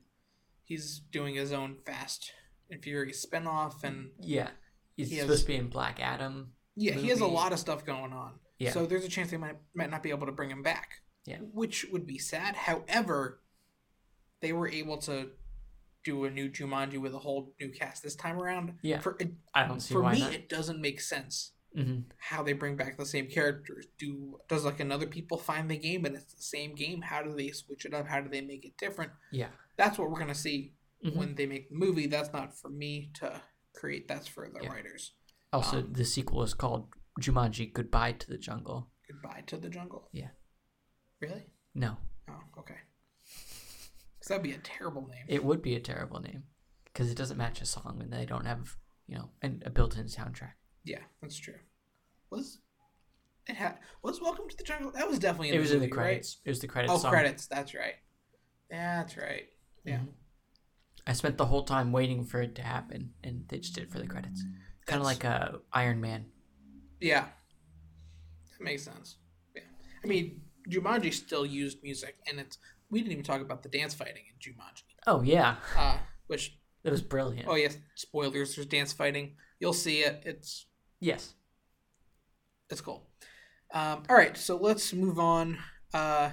[0.71, 2.31] He's doing his own Fast
[2.69, 4.51] and Furious spinoff, and Yeah.
[4.95, 6.53] He's He supposed has- to be in Black Adam.
[6.77, 8.39] yeah, he has a lot of stuff going on.
[8.57, 8.71] Yeah.
[8.71, 11.01] So there's a chance they might might not be able to bring him back.
[11.25, 11.39] Yeah.
[11.39, 12.55] Which would be sad.
[12.55, 13.41] However,
[14.39, 15.31] they were able to
[16.05, 18.79] do a new Jumanji with a whole new cast this time around.
[18.81, 19.01] Yeah.
[19.01, 20.33] For it, I don't see for why me, not.
[20.33, 23.87] it doesn't make sense hmm how they bring back the same characters.
[23.97, 27.01] Do does like another people find the game and it's the same game?
[27.01, 28.07] How do they switch it up?
[28.07, 29.11] How do they make it different?
[29.31, 29.49] Yeah.
[29.77, 30.73] That's what we're gonna see
[31.05, 31.15] Mhm.
[31.15, 32.07] when they make the movie.
[32.07, 33.41] That's not for me to
[33.73, 34.07] create.
[34.07, 34.69] That's for the Yeah.
[34.71, 35.13] writers.
[35.53, 38.89] Also, Um, the sequel is called Jumanji: Goodbye to the Jungle.
[39.07, 40.07] Goodbye to the jungle.
[40.13, 40.31] Yeah.
[41.19, 41.45] Really?
[41.73, 41.97] No,
[42.29, 42.79] Oh, okay.
[43.25, 45.25] Because that'd be a terrible name.
[45.27, 46.43] it would be a terrible name
[46.85, 50.05] because it doesn't match a song and they don't have you know an, a built-in
[50.05, 50.53] soundtrack.
[50.83, 51.55] Yeah, that's true.
[52.29, 52.59] Was
[53.47, 54.91] it had was Welcome to the Jungle?
[54.91, 56.37] That was definitely in it the was in the credits.
[56.45, 56.93] It was the credits.
[56.93, 57.11] Oh, song.
[57.11, 57.47] credits.
[57.47, 57.95] That's right.
[58.69, 59.47] That's right.
[59.83, 59.97] Yeah.
[59.99, 60.07] Mhm.
[61.07, 63.91] I spent the whole time waiting for it to happen, and they just did it
[63.91, 64.43] for the credits.
[64.85, 66.25] Kind of That's- like uh, Iron Man.
[66.99, 67.27] Yeah.
[68.57, 69.17] That makes sense.
[69.55, 69.63] Yeah.
[70.03, 72.57] I mean, Jumanji still used music, and it's
[72.89, 74.83] we didn't even talk about the dance fighting in Jumanji.
[75.07, 77.47] Oh yeah, Uh, which it was brilliant.
[77.49, 78.55] oh yes, spoilers.
[78.55, 79.35] There's dance fighting.
[79.59, 80.21] You'll see it.
[80.25, 80.67] It's
[81.01, 81.33] Yes.
[82.69, 83.09] It's cool.
[83.73, 85.57] Um, all right, so let's move on.
[85.93, 86.31] Uh,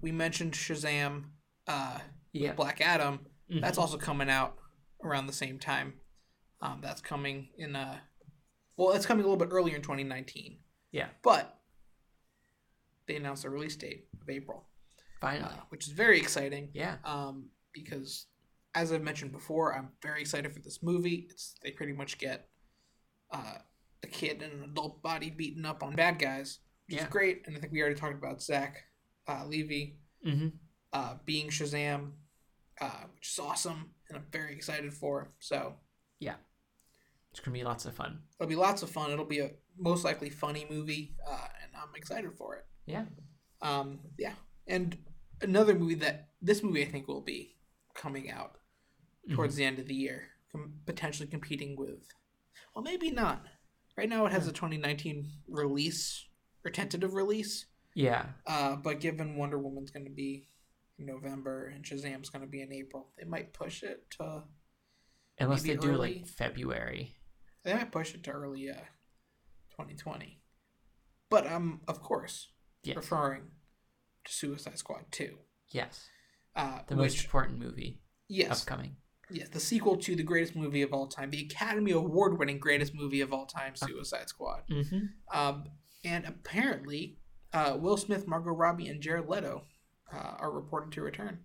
[0.00, 1.24] we mentioned Shazam,
[1.68, 1.98] uh,
[2.32, 2.54] Yeah.
[2.54, 3.26] Black Adam.
[3.50, 3.60] Mhm.
[3.60, 4.58] That's also coming out
[5.04, 6.00] around the same time.
[6.60, 7.76] Um, that's coming in.
[7.76, 8.00] Uh,
[8.76, 10.58] well, it's coming a little bit earlier in 2019.
[10.90, 11.08] Yeah.
[11.22, 11.60] But
[13.06, 14.68] they announced a release date of April,
[15.20, 15.54] Finally.
[15.54, 16.70] uh, which is very exciting.
[16.74, 16.98] yeah.
[17.04, 18.26] Um, because
[18.74, 21.26] as I've mentioned before, I'm very excited for this movie.
[21.30, 22.48] It's they pretty much get
[23.30, 23.58] uh,
[24.02, 27.04] a kid in an adult body beating up on bad guys, which Yeah.
[27.04, 27.42] is great.
[27.46, 28.76] And I think we already talked about Zach
[29.28, 29.92] uh, Levi
[30.26, 30.48] Mm-hmm.
[30.92, 32.10] uh, being Shazam,
[32.80, 35.28] uh, which is awesome, and I'm very excited for.
[35.38, 35.76] So
[36.18, 36.34] yeah,
[37.30, 38.22] It's gonna be lots of fun.
[38.40, 39.12] it'll be lots of fun.
[39.12, 42.66] It'll be a most likely funny movie, uh, and I'm excited for it.
[42.86, 43.04] Yeah.
[43.62, 44.34] Um, yeah,
[44.66, 44.96] and
[45.40, 47.56] another movie that this movie I think will be
[47.94, 48.58] coming out
[49.34, 52.08] towards the end of the year, com- potentially competing with,
[52.74, 53.44] well, maybe not.
[53.96, 56.24] Right now, it has a 2019 release
[56.64, 58.26] or tentative release, Yeah.
[58.46, 60.46] uh, but given Wonder Woman's going to be
[60.98, 64.44] in November and Shazam's going to be in April, they might push it to.
[65.40, 66.14] Unless they do early.
[66.16, 67.14] like February.
[67.62, 68.74] They might push it to early uh,
[69.70, 70.40] 2020.
[71.30, 72.48] But I'm of course
[72.82, 72.96] Yes.
[72.96, 73.42] referring
[74.24, 75.38] to Suicide Squad 2,
[75.70, 76.08] Yes.
[76.56, 78.96] uh, The which most important movie yes, upcoming.
[79.30, 82.94] Yes, the sequel to the greatest movie of all time, the Academy Award winning greatest
[82.94, 84.62] movie of all time, Suicide Squad.
[84.70, 85.06] Mm-hmm.
[85.38, 85.64] Um,
[86.04, 87.18] and apparently,
[87.52, 89.64] uh, Will Smith, Margot Robbie, and Jared Leto
[90.12, 91.40] uh, are reported to return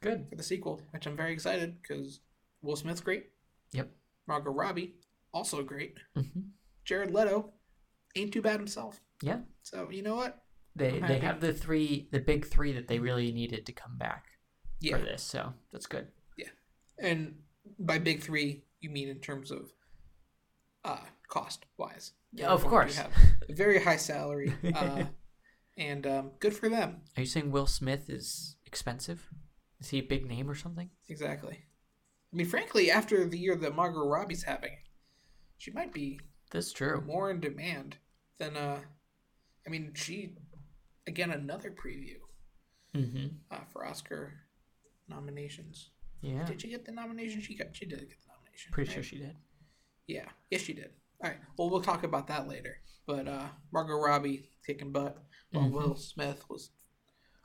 [0.00, 0.26] Good.
[0.28, 2.20] for the sequel, which I'm very excited because
[2.62, 3.26] Will Smith's great.
[3.72, 3.90] Yep.
[4.26, 4.94] Margot Robbie,
[5.32, 5.94] also great.
[6.16, 6.40] Mm-hmm.
[6.84, 7.52] Jared Leto,
[8.16, 9.00] ain't too bad himself.
[9.22, 9.40] Yeah.
[9.62, 10.42] So, you know what?
[10.74, 14.26] They they have the three, the big three that they really needed to come back
[14.80, 14.98] Yeah.
[14.98, 15.22] for this.
[15.22, 16.08] So that's good.
[17.00, 17.36] And
[17.78, 19.70] by big three, you mean in terms of
[20.84, 22.12] uh, cost wise.
[22.32, 22.96] Yeah, of course.
[22.96, 23.12] have
[23.48, 25.04] a very high salary, uh,
[25.78, 27.02] and um, good for them.
[27.16, 29.28] Are you saying Will Smith is expensive?
[29.80, 30.90] Is he a big name or something?
[31.08, 31.58] Exactly.
[32.32, 34.76] I mean, frankly, after the year that Margot Robbie's having,
[35.56, 37.02] she might be That's true.
[37.06, 37.96] more in demand
[38.38, 38.56] than.
[38.56, 38.80] Uh,
[39.66, 40.34] I mean, she
[41.06, 42.16] again another preview
[42.94, 43.26] Mm-hmm.
[43.50, 44.32] uh, for Oscar
[45.08, 45.90] nominations.
[46.20, 46.44] Yeah.
[46.44, 47.40] Did she get the nomination?
[47.40, 47.68] She got.
[47.74, 48.72] She did get the nomination.
[48.72, 48.94] Pretty right?
[48.94, 49.36] sure she did.
[50.06, 50.28] Yeah.
[50.50, 50.90] Yes, she did.
[51.22, 51.38] All right.
[51.56, 52.78] Well, we'll talk about that later.
[53.06, 55.16] But uh, Margot Robbie kicking butt,
[55.52, 55.72] while Mhm.
[55.72, 56.70] Will Smith was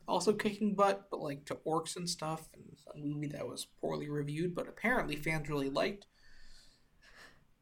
[0.08, 4.10] also kicking butt, but like to orcs and stuff, and a movie that was poorly
[4.10, 6.06] reviewed, but apparently fans really liked.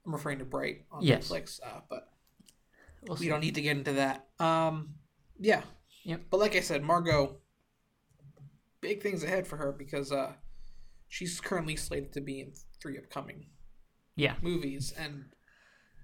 [0.05, 1.29] I'm referring to Bright on Yes.
[1.29, 2.11] Netflix, uh, but
[3.03, 3.29] We'll we see.
[3.29, 4.27] don't need to get into that.
[4.39, 4.95] Um,
[5.39, 5.61] yeah.
[6.03, 6.21] Yep.
[6.31, 7.37] But like I said, Margot,
[8.81, 10.33] big things ahead for her because uh,
[11.11, 13.47] she's currently slated to be in three upcoming
[14.15, 14.35] Yeah.
[14.41, 15.25] movies, and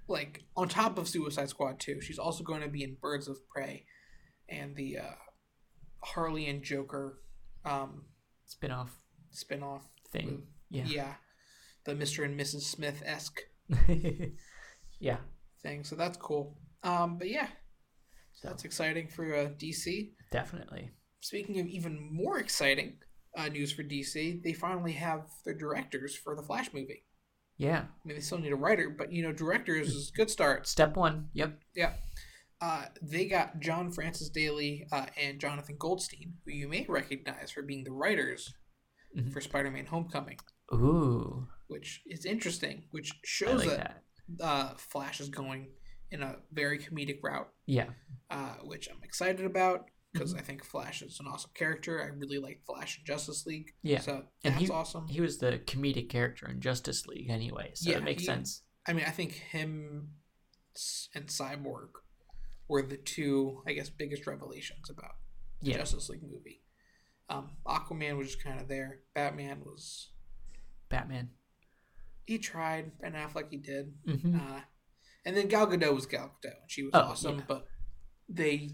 [0.07, 3.37] like on top of Suicide Squad 2, she's also going to be in Birds of
[3.49, 3.85] Prey
[4.49, 5.15] and the uh,
[6.03, 7.19] Harley and Joker
[7.65, 8.03] um,
[8.45, 8.91] Spin-off
[9.31, 10.43] spin-off thing.
[10.69, 10.85] Yeah.
[10.87, 11.13] Yeah.
[11.85, 12.23] the Mr.
[12.25, 12.61] and Mrs.
[12.61, 13.41] Smith esque
[14.99, 15.17] yeah.
[15.63, 15.83] thing.
[15.83, 16.57] So that's cool.
[16.83, 17.47] Um, but yeah,
[18.33, 20.11] So that's exciting for uh, DC.
[20.31, 20.91] definitely.
[21.21, 22.97] Speaking of even more exciting
[23.37, 27.03] uh, news for DC, they finally have their directors for the Flash movie.
[27.57, 27.79] Yeah.
[27.81, 30.67] I mean, they still need a writer, but you know, directors is a good start.
[30.67, 31.29] Step one.
[31.33, 31.59] Yep.
[31.75, 31.93] Yeah.
[32.59, 37.61] Uh, they got John Francis Daly uh, and Jonathan Goldstein, who you may recognize for
[37.61, 38.51] being the writers
[39.15, 39.31] Mhm.
[39.31, 40.37] for Spider-Man: Homecoming,
[40.73, 41.47] Ooh.
[41.67, 42.83] which is interesting.
[42.91, 44.03] Which shows like that,
[44.37, 44.43] that.
[44.43, 45.69] Uh, Flash is going
[46.11, 47.89] in a very comedic route, Yeah.
[48.29, 50.39] uh, which I'm excited about because Mm-hmm.
[50.39, 52.01] I think Flash is an awesome character.
[52.01, 53.73] I really like Flash in Justice League.
[53.83, 53.99] Yeah.
[53.99, 55.07] so And that's he- awesome.
[55.07, 58.63] He was the comedic character in Justice League anyway, so Yeah, it makes he- sense.
[58.85, 60.11] I mean, I think him
[61.13, 61.89] and Cyborg
[62.67, 65.15] were the two, I guess, biggest revelations about
[65.61, 65.77] the Yeah.
[65.77, 66.63] Justice League movie.
[67.29, 69.01] Um, Aquaman was just kind of there.
[69.13, 70.11] Batman was
[70.89, 71.31] Batman.
[72.25, 72.97] he tried.
[72.99, 73.93] Ben Affleck he did.
[74.05, 74.61] hmm Uh,
[75.25, 76.61] and then Gal Gadot was Gal Gadot.
[76.61, 77.45] and She was Oh, awesome, yeah.
[77.47, 77.67] but
[78.29, 78.69] they,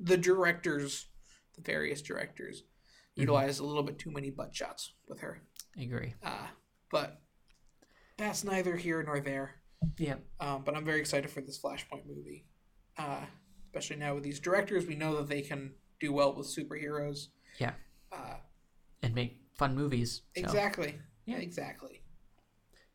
[0.00, 1.06] the directors,
[1.54, 3.22] the various directors, Mm-hmm.
[3.22, 5.42] utilized a little bit too many butt shots with her.
[5.76, 6.14] I agree.
[6.22, 6.46] Uh,
[6.92, 7.20] but
[8.16, 9.56] that's neither here nor there.
[9.98, 10.14] Yeah.
[10.38, 12.46] Um, but I'm very excited for this Flashpoint movie.
[12.96, 13.24] Uh,
[13.66, 17.26] especially now with these directors, we know that they can do well with superheroes.
[17.58, 17.72] Yeah.
[18.12, 18.36] Uh,
[19.02, 20.22] And make fun movies.
[20.36, 20.94] So, exactly.
[21.26, 21.38] Yeah.
[21.38, 22.02] Exactly.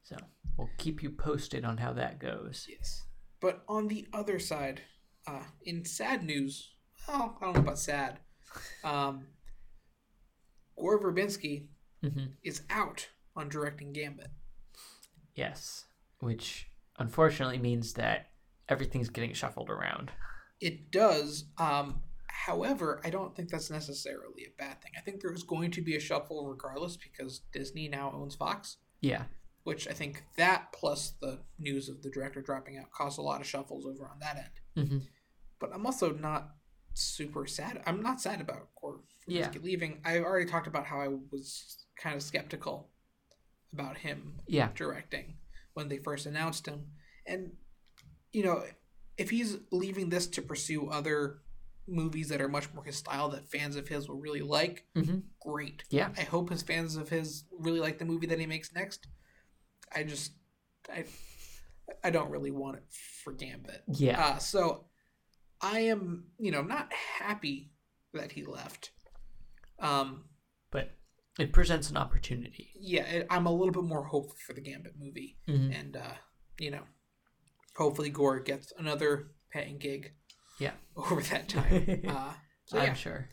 [0.03, 0.15] So
[0.57, 2.67] we'll keep you posted on how that goes.
[2.69, 3.03] Yes.
[3.41, 4.81] But on the other side,
[5.27, 6.71] uh, in sad news,
[7.07, 8.19] well, I don't know about sad.
[8.83, 9.25] Um,
[10.77, 11.67] Gore Verbinski
[12.03, 14.29] hmm is out on directing Gambit.
[15.35, 15.85] Yes.
[16.19, 18.29] Which unfortunately means that
[18.69, 20.11] everything's getting shuffled around.
[20.61, 21.45] It does.
[21.57, 24.91] Um, however, I don't think that's necessarily a bad thing.
[24.97, 28.77] I think there is going to be a shuffle regardless because Disney now owns Fox,
[29.01, 29.23] Yeah.
[29.63, 33.41] which I think that plus the news of the director dropping out caused a lot
[33.41, 34.89] of shuffles over on that end.
[34.89, 34.97] hmm
[35.59, 36.51] But I'm also not
[36.95, 37.81] super sad.
[37.85, 39.51] I'm not sad about Gore Yeah.
[39.61, 40.01] Leaving.
[40.05, 42.89] I already talked about how I was kind of skeptical
[43.73, 44.69] about him Yeah.
[44.75, 45.37] directing
[45.73, 46.87] when they first announced him.
[47.25, 47.51] And,
[48.31, 48.63] you know,
[49.17, 51.41] if he's leaving this to pursue other
[51.87, 55.19] movies that are much more his style that fans of his will really like, hmm
[55.39, 55.83] great.
[55.91, 56.09] Yeah.
[56.17, 59.07] I hope his fans of his really like the movie that he makes next.
[59.95, 60.31] I just,
[60.91, 61.05] I,
[62.03, 62.83] I don't really want it
[63.23, 63.83] for Gambit.
[63.87, 64.19] Yeah.
[64.25, 64.85] Uh, so
[65.61, 67.71] I am, you know, not happy
[68.13, 68.91] that he left.
[69.79, 70.25] Um,
[70.71, 70.91] but
[71.39, 72.71] it presents an opportunity.
[72.79, 75.37] yeah, it, I'm a little bit more hopeful for the Gambit movie.
[75.47, 76.13] hmm and uh,
[76.59, 76.83] you know,
[77.75, 80.13] hopefully Gore gets another paying gig.
[80.59, 80.71] Yeah.
[80.95, 82.01] Over that time.
[82.07, 82.33] uh,
[82.65, 82.93] so I'm yeah.
[82.93, 83.29] sure.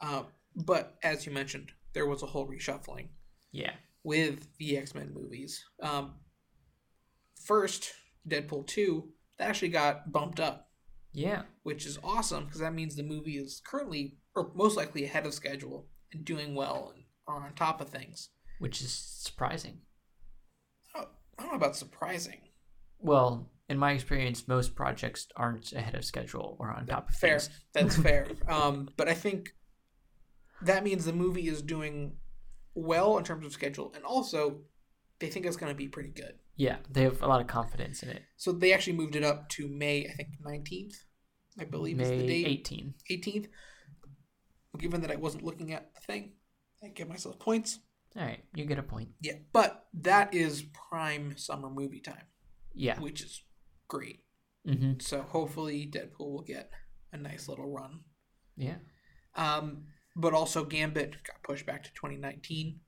[0.00, 0.22] Uh,
[0.54, 3.08] but as you mentioned, there was a whole reshuffling
[3.52, 3.72] Yeah.
[4.04, 5.64] with the X Men movies.
[5.82, 6.14] Um,
[7.44, 7.92] first,
[8.28, 10.69] Deadpool two that actually got bumped up,
[11.12, 11.42] Yeah.
[11.62, 15.34] which is awesome because that means the movie is currently or most likely ahead of
[15.34, 18.30] schedule and doing well and on top of things.
[18.58, 19.80] Which is surprising.
[20.94, 21.04] I
[21.38, 22.40] don't know about surprising.
[22.98, 27.38] Well, in my experience, most projects aren't ahead of schedule or on top of fair.
[27.38, 27.50] things.
[27.72, 28.26] That's fair.
[28.48, 29.50] Um, but I think
[30.62, 32.16] that means the movie is doing
[32.74, 34.60] well in terms of schedule, and also
[35.18, 36.34] they think it's going to be pretty good.
[36.60, 38.22] Yeah, they have a lot of confidence in it.
[38.36, 40.94] So they actually moved it up to May, I think nineteenth,
[41.58, 42.46] I believe is the May date.
[42.46, 42.94] 18.
[43.08, 43.46] Eighteenth.
[44.78, 46.32] Given that I wasn't looking at the thing,
[46.84, 47.78] I give myself points.
[48.14, 49.08] All right, you get a point.
[49.22, 52.26] Yeah, but that is prime summer movie time,
[52.74, 53.00] Yeah.
[53.00, 53.42] which is
[53.88, 54.24] great.
[54.66, 56.70] hmm So hopefully Deadpool will get
[57.12, 58.00] a nice little run.
[58.56, 58.76] Yeah.
[59.34, 62.80] Um, but also Gambit got pushed back to 2019,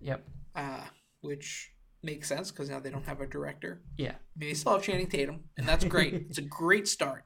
[0.00, 0.28] Yep.
[0.56, 0.86] uh,
[1.20, 1.72] which
[2.06, 3.82] makes sense because now they don't have a director.
[3.98, 4.12] Yeah.
[4.12, 6.14] I mean, they still have Channing Tatum, and that's great.
[6.30, 7.24] it's a great start.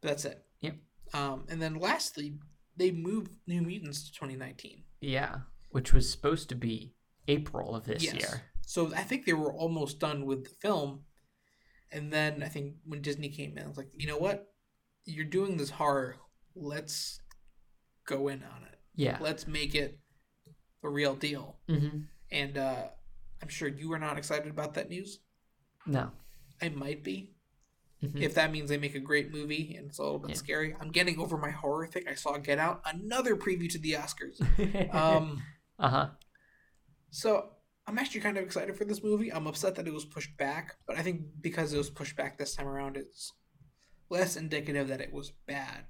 [0.00, 0.44] But that's it.
[0.60, 0.76] Yep.
[1.14, 2.34] Um, and then lastly,
[2.76, 4.84] they moved New Mutants to 2019.
[5.00, 5.38] Yeah.
[5.70, 6.94] Which was supposed to be
[7.26, 8.14] April of this Yes.
[8.14, 8.42] year.
[8.66, 11.04] So I think they were almost done with the film,
[11.90, 14.52] And then I think when Disney came in, I was like, you know what?
[15.06, 16.16] You're doing this horror.
[16.54, 17.20] Let's
[18.06, 18.78] go in on it.
[18.94, 19.16] Yeah.
[19.22, 19.98] Let's make it
[20.82, 21.56] a real deal.
[21.66, 22.00] Mm-hmm.
[22.30, 22.88] And uh,
[23.42, 25.20] I'm sure you are not excited about that news.
[25.86, 26.10] No.
[26.60, 27.34] I might be.
[28.02, 28.20] Mhm.
[28.22, 30.36] If that means they make a great movie and it's a little bit Yeah.
[30.36, 30.74] scary.
[30.80, 32.06] I'm getting over my horror thing.
[32.08, 34.38] I saw Get Out, another preview to the Oscars.
[34.94, 35.42] Um,
[35.78, 36.10] uh huh.
[37.10, 37.50] so
[37.86, 39.32] I'm actually kind of excited for this movie.
[39.32, 42.36] I'm upset that it was pushed back, but I think because it was pushed back
[42.38, 43.32] this time around, it's
[44.10, 45.86] less indicative that it was bad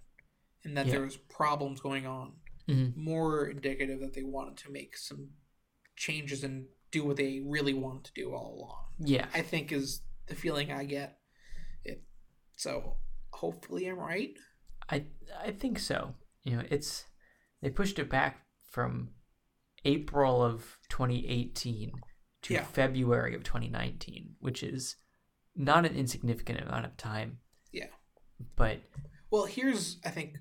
[0.64, 0.92] and that Yeah.
[0.92, 2.34] there was problems going on.
[2.66, 5.30] hmm More indicative that they wanted to make some
[5.96, 8.84] changes and do what they really wanted to do all along.
[8.98, 9.26] Yeah.
[9.34, 11.18] I think is the feeling I get.
[11.84, 12.02] It
[12.56, 12.96] so
[13.32, 14.34] hopefully I'm right.
[14.90, 15.04] I
[15.42, 16.14] I think so.
[16.44, 17.04] You know, it's
[17.62, 19.10] they pushed it back from
[19.84, 21.92] April of 2018
[22.42, 22.64] to Yeah.
[22.64, 24.96] February of 2019, which is
[25.54, 27.40] not an insignificant amount of time.
[27.72, 27.88] Yeah.
[28.56, 28.78] But
[29.30, 30.36] Well, here's I think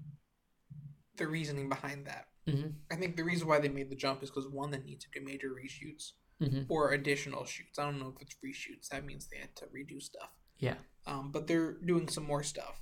[1.17, 2.27] the reasoning behind that.
[2.47, 5.01] mhm, I think the reason why they made the jump is because one, they need
[5.01, 7.79] to do major reshoots mhm, or additional shoots.
[7.79, 8.89] I don't know if it's reshoots.
[8.89, 10.29] That means they had to redo stuff.
[10.59, 12.81] yeah, Um, but they're doing some more stuff,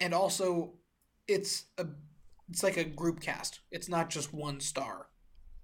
[0.00, 0.74] and also
[1.28, 1.86] it's a
[2.48, 3.60] it's like a group cast.
[3.70, 5.06] It's not just one star.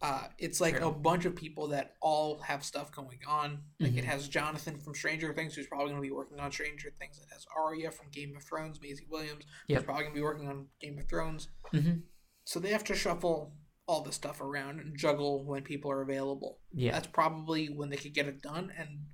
[0.00, 0.86] Uh, it's like True.
[0.88, 3.64] a bunch of people that all have stuff going on.
[3.80, 4.06] Like it Mhm.
[4.06, 7.18] has Jonathan from Stranger Things, who's probably going to be working on Stranger Things.
[7.18, 10.48] It has Arya from Game of Thrones, Maisie Williams, who's probably going to be working
[10.48, 11.48] on Game of Thrones.
[11.72, 11.98] hmm
[12.44, 13.56] So they have to shuffle
[13.88, 16.60] all this stuff around and juggle when people are available.
[16.72, 19.06] yeah, That's probably when they could get it done, and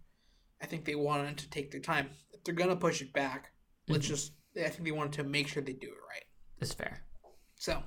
[0.60, 2.10] I think they wanted to take their time.
[2.32, 3.52] If they're gonna push it back,
[3.88, 4.08] let's Mhm.
[4.08, 4.32] just.
[4.56, 6.24] I think they wanted to make sure they do it right.
[6.58, 7.04] that's fair.
[7.56, 7.82] So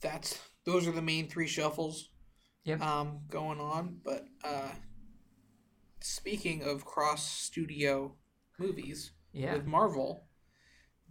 [0.00, 2.10] that's those are the main three shuffles.
[2.64, 2.80] Yep.
[2.80, 4.74] Um, going on, but uh,
[6.00, 8.16] speaking of cross studio
[8.58, 10.26] movies Yeah, with Marvel,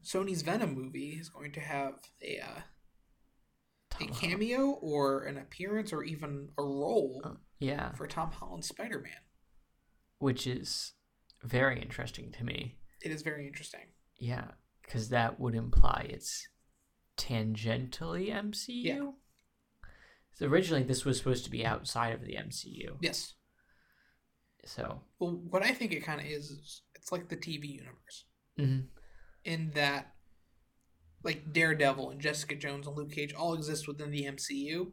[0.04, 2.60] Sony's Venom movie is going to have a uh,
[3.96, 4.32] a Tom Holland.
[4.32, 9.14] cameo or an appearance or even a role Oh, yeah, for Tom Holland's Spider Man.
[10.20, 10.94] which is
[11.44, 12.78] very interesting to me.
[13.02, 13.82] It is very interesting.
[14.18, 14.46] Yeah,
[14.82, 16.48] because that would imply it's
[17.18, 18.84] tangentially MCU.
[18.84, 19.12] Yeah.
[20.34, 22.98] So originally, this was supposed to be outside of the MCU.
[23.02, 23.36] Yes.
[24.66, 28.26] So, Well, what I think it kind of is, is it's like the TV universe
[28.60, 28.86] mhm,
[29.44, 30.15] in that,
[31.26, 34.92] like Daredevil and Jessica Jones and Luke Cage all exist within the MCU.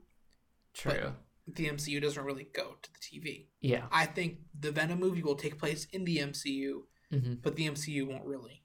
[0.75, 1.13] true.
[1.47, 3.47] The MCU doesn't really go to the TV.
[3.61, 3.87] yeah.
[3.93, 8.07] I think the Venom movie will take place in the MCU, hmm but the MCU
[8.09, 8.63] won't really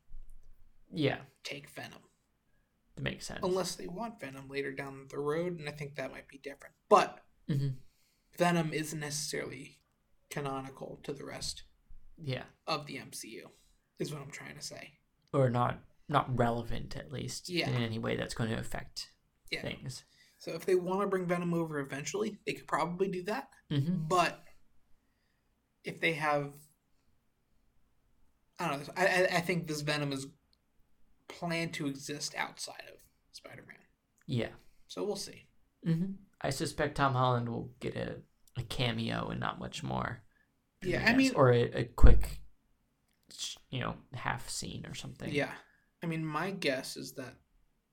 [0.91, 2.01] Yeah, take Venom
[2.95, 3.39] that makes sense.
[3.43, 6.73] unless they want Venom later down the road, and I think that might be different.
[6.89, 7.69] But hmm
[8.37, 9.79] Venom isn't necessarily
[10.29, 11.63] canonical to the rest
[12.23, 13.49] Yeah, of the MCU.
[13.99, 14.99] Is what I'm trying to say.
[15.33, 17.69] or not not relevant at least Yeah.
[17.69, 19.11] in any way that's going to affect
[19.51, 19.61] Yeah.
[19.61, 20.03] things.
[20.39, 23.49] So if they want to bring Venom over eventually, they could probably do that.
[23.69, 24.43] hmm But
[25.83, 26.53] if they have,
[28.59, 28.93] I don't know.
[28.95, 30.27] I I, I think this Venom is
[31.27, 32.99] planned to exist outside of
[33.33, 33.75] Spider-Man.
[34.25, 34.49] Yeah.
[34.87, 35.47] So we'll see.
[35.83, 38.17] hmm I suspect Tom Holland will get a,
[38.57, 40.21] a cameo and not much more.
[40.83, 41.17] Yeah, I guess.
[41.17, 42.39] mean- or a, a quick,
[43.71, 45.33] you know, half scene or something.
[45.33, 45.51] Yeah,
[46.03, 47.35] I mean, my guess is that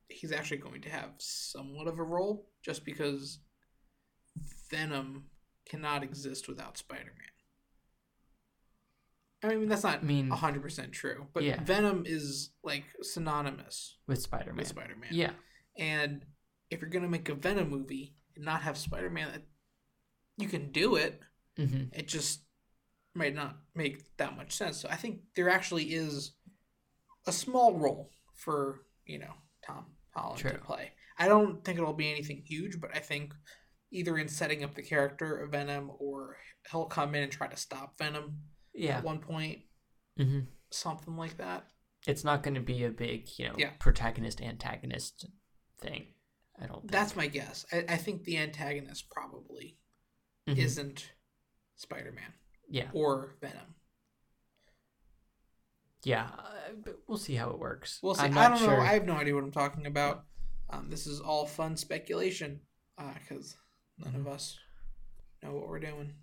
[0.08, 3.38] he's actually going to have somewhat of a role, just because
[4.70, 5.24] Venom
[5.66, 7.12] cannot exist without Spider-Man.
[9.42, 11.62] I mean, that's not I mean, hundred percent true, but Yeah.
[11.62, 14.56] Venom is like synonymous with Spider Man.
[14.56, 15.10] with Spider-Man.
[15.12, 15.32] Yeah.
[15.76, 16.24] And
[16.70, 19.42] if you're gonna make a Venom movie and not have Spider-Man,
[20.38, 21.20] you can do it.
[21.58, 22.40] hmm It just
[23.14, 24.78] might not make that much sense.
[24.78, 26.32] So I think there actually is
[27.26, 29.32] a small role for you know
[29.66, 30.92] Tom Holland to play.
[31.18, 33.32] I don't think it'll be anything huge, but I think
[33.92, 36.36] either in setting up the character of Venom or
[36.70, 38.38] he'll come in and try to stop Venom
[38.74, 38.98] Yeah.
[38.98, 39.60] at one point,
[40.16, 41.68] hmm something like that.
[42.06, 43.70] It's not going to be a big, you know, Yeah.
[43.78, 45.26] protagonist antagonist
[45.80, 46.08] thing.
[46.60, 46.80] I don't.
[46.80, 46.90] Think.
[46.90, 47.64] That's my guess.
[47.72, 49.78] I, I think the antagonist probably
[50.48, 50.58] Mhm.
[50.58, 51.12] isn't
[51.76, 52.32] Spider-Man
[52.68, 52.90] Yeah.
[52.92, 53.76] or Venom.
[56.04, 56.28] Yeah.
[56.38, 57.98] Uh, but we'll see how it works.
[58.02, 58.24] We'll see.
[58.24, 58.76] I don't sure.
[58.76, 58.80] know.
[58.82, 60.24] I have no idea what I'm talking about.
[60.70, 62.60] Um, this is all fun speculation
[62.96, 63.56] because
[63.98, 64.58] none of us
[65.42, 66.14] know what we're doing.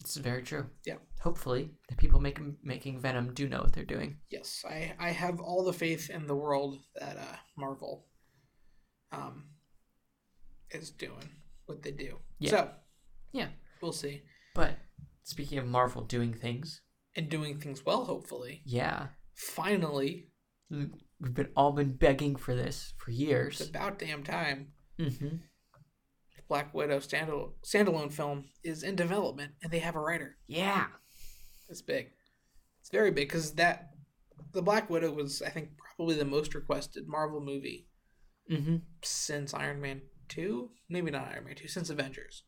[0.00, 0.66] It's very true.
[0.86, 0.96] Yeah.
[1.20, 4.16] Hopefully, the people making making Venom do know what they're doing.
[4.30, 8.06] Yes, I, I have all the faith in the world that uh, Marvel
[9.12, 9.44] um,
[10.70, 11.28] is doing
[11.66, 12.18] what they do.
[12.38, 12.50] Yeah.
[12.50, 12.70] So,
[13.32, 13.48] Yeah.
[13.82, 14.22] we'll see.
[14.54, 14.78] But
[15.22, 16.80] speaking of Marvel doing things,
[17.20, 18.04] and doing things well.
[18.04, 19.08] Hopefully, Yeah.
[19.34, 20.26] finally,
[20.70, 23.60] We've been all been begging for this for years.
[23.60, 24.72] it's about damn time.
[24.98, 25.36] Mm-hmm.
[26.48, 30.36] Black Widow standal- standalone film is in development, and they have a writer.
[30.46, 30.86] Yeah.
[31.68, 32.10] It's big.
[32.80, 33.90] It's very big because that
[34.52, 37.86] the Black Widow was, I think, probably the most requested Marvel movie
[38.50, 38.76] Mm-hmm.
[39.04, 40.70] since Iron Man two.
[40.88, 41.68] Maybe not Iron Man two.
[41.68, 42.42] Since Avengers.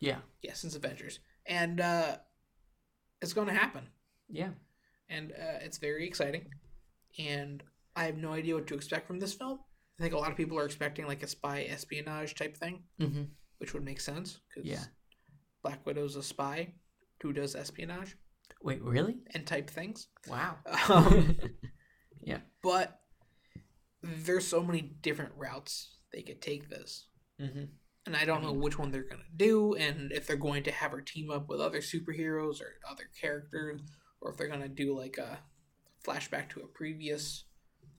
[0.00, 0.18] Yeah.
[0.42, 2.18] Yeah, since Avengers, and uh,
[3.22, 3.88] it's going to happen,
[4.28, 4.50] Yeah.
[5.08, 6.46] and uh, it's very exciting.
[7.18, 7.62] And
[7.96, 9.58] I have no idea what to expect from this film.
[9.98, 13.24] I think a lot of people are expecting like a spy espionage type thing, Mm-hmm.
[13.58, 14.84] which would make sense because Yeah.
[15.62, 16.74] Black Widow's a spy
[17.22, 18.16] who does espionage
[18.62, 19.16] Wait, really?
[19.34, 20.06] and type things.
[20.28, 20.56] Wow.
[20.88, 21.36] Um,
[22.22, 22.38] yeah.
[22.62, 23.00] but
[24.02, 27.06] there's so many different routes they could take this
[27.40, 27.64] Mm-hmm.
[28.08, 30.70] And i don't know which one they're going to do and if they're going to
[30.70, 33.82] have her team up with other superheroes or other characters
[34.22, 35.38] or if they're going to do like a
[36.04, 37.44] flashback to a previous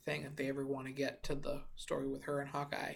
[0.03, 2.95] thing if they ever want to get to the story with her and hawkeye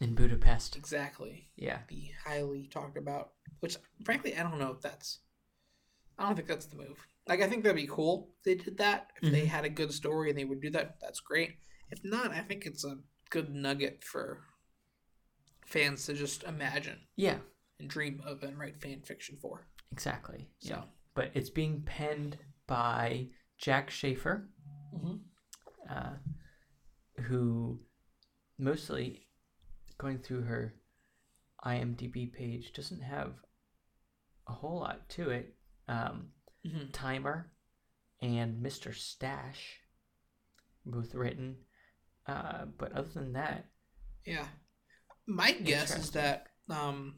[0.00, 0.76] In Budapest.
[0.76, 1.78] exactly Yeah.
[1.88, 3.30] be highly talked about
[3.60, 5.20] which frankly i don't know if that's
[6.18, 8.76] i don't think that's the move like i think that'd be cool if they did
[8.78, 9.48] that if they Mhm.
[9.48, 11.52] had a good story and they would do that that's great
[11.90, 12.98] if not i think it's a
[13.30, 14.42] good nugget for
[15.70, 17.40] fans to just imagine Yeah.
[17.78, 20.50] and dream of and write fan fiction for Exactly.
[20.58, 20.84] so Yeah.
[21.14, 24.48] But it's being penned by Jac Schaeffer,
[24.94, 25.24] Mhm.
[25.88, 26.16] uh,
[27.22, 27.84] who
[28.58, 29.28] mostly
[29.98, 30.74] going through her
[31.64, 33.38] IMDb page doesn't have
[34.46, 35.56] a whole lot to it.
[35.88, 36.32] Um,
[36.64, 36.92] Mhm.
[36.92, 37.52] Timer
[38.20, 38.94] and Mr.
[38.94, 39.80] Stash,
[40.84, 41.64] both written.
[42.26, 43.70] Uh, but other than that,
[44.24, 44.48] yeah
[45.30, 47.14] my guess is that um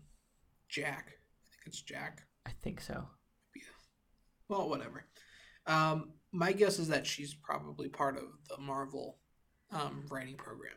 [0.69, 3.07] jac i think it's jac I think so.
[4.49, 5.05] well whatever
[5.67, 9.19] um my guess is that she's probably part of the marvel
[9.71, 10.75] um writing program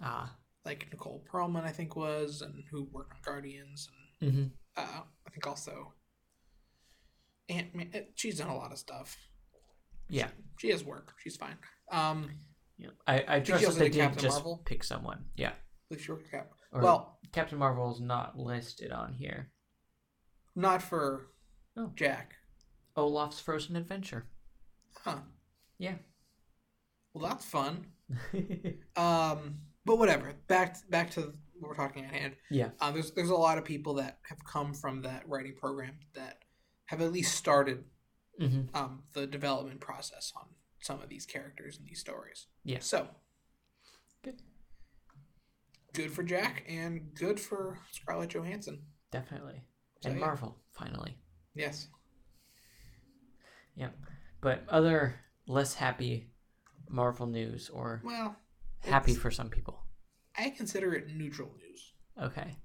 [0.00, 0.34] Ah.
[0.64, 3.88] like Nicole Perlman, I think was, and who worked on Guardians,
[4.20, 4.44] and Mm-hmm.
[4.76, 5.92] uh, I think also
[7.48, 7.90] Ant Man.
[8.14, 9.16] She's done a lot of stuff.
[10.08, 10.28] Yeah.
[10.58, 11.12] She has work.
[11.22, 11.56] She's fine.
[11.90, 12.30] Um,
[12.78, 12.88] yeah.
[13.06, 14.62] I, I she trust that they did didn't Captain just Marvel?
[14.64, 15.24] pick someone.
[15.36, 15.52] Yeah.
[15.92, 16.52] Least Cap.
[16.72, 19.50] Or Well, Captain Marvel's not listed on here.
[20.54, 21.28] not for
[21.76, 21.90] Oh.
[21.94, 22.34] Jac.
[22.96, 24.26] Olaf's Frozen Adventure.
[25.04, 25.20] Huh.
[25.78, 25.96] Yeah.
[27.14, 27.86] Well, that's fun.
[28.96, 30.34] Um, but whatever.
[30.46, 32.36] Back back to what we're talking at hand.
[32.50, 32.70] Yeah.
[32.78, 36.42] Uh, there's there's a lot of people that have come from that writing program that
[36.86, 37.84] have at least started
[38.38, 38.76] mm-hmm.
[38.76, 40.44] um, the development process on
[40.82, 42.48] some of these characters and these stories.
[42.64, 42.80] Yeah.
[42.80, 43.08] So.
[45.92, 48.80] Good for Jac and good for Scarlett Johansson.
[49.10, 49.62] Definitely.
[50.00, 50.24] So, and yeah.
[50.24, 51.18] Marvel, finally.
[51.54, 51.88] Yes.
[53.76, 53.94] Yep.
[54.40, 55.14] But other
[55.46, 56.30] less happy
[56.88, 58.36] Marvel news, or Well,
[58.80, 59.82] happy for some people.
[60.36, 61.92] I consider it neutral news.
[62.20, 62.56] Okay.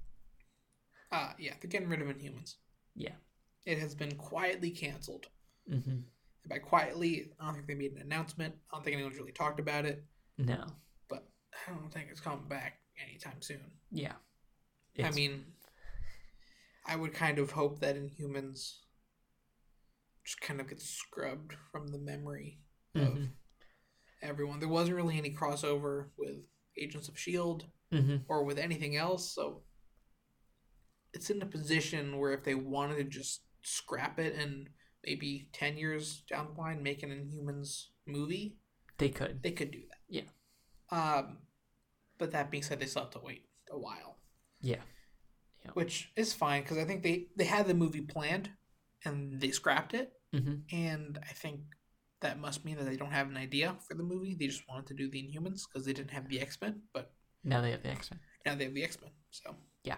[1.12, 2.56] Uh yeah, they're getting rid of Inhumans.
[2.96, 3.16] Yeah.
[3.66, 5.28] It has been quietly canceled.
[5.72, 5.98] Mm-hmm.
[6.50, 8.56] By quietly, I don't think they made an announcement.
[8.72, 10.06] I don't think anyone's really talked about it.
[10.38, 10.66] No.
[11.10, 11.28] But
[11.68, 13.72] I don't think it's coming back anytime soon.
[13.92, 14.14] Yeah.
[15.04, 15.46] I mean,
[16.86, 18.80] I would kind of hope that Inhumans
[20.26, 22.60] just kind of gets scrubbed from the memory
[22.96, 23.32] of Mhm.
[24.22, 24.60] everyone.
[24.60, 26.46] There wasn't really any crossover with
[26.78, 27.66] Agents of S.H.I.E.L.D.
[27.92, 28.26] Mhm.
[28.28, 29.64] or with anything else, so
[31.14, 34.70] it's in a position where if they wanted to just scrap it and
[35.04, 38.58] maybe 10 years down the line make an Inhumans movie,
[38.98, 39.42] They could.
[39.42, 40.00] they could do that.
[40.10, 40.30] Yeah.
[40.90, 41.47] Um,
[42.18, 44.18] but that being said, they still have to wait a while.
[44.62, 44.82] Yeah.
[45.74, 48.50] which is fine because I think they they had the movie planned
[49.06, 50.56] and they scrapped it, Mm-hmm.
[50.76, 51.62] and I think
[52.22, 54.36] that must mean that they don't have an idea for the movie.
[54.38, 57.12] They just wanted to do the Inhumans because they didn't have the X Men, but
[57.44, 58.20] Now they have the X Men.
[58.46, 59.12] now they have the X Men.
[59.32, 59.98] So Yeah.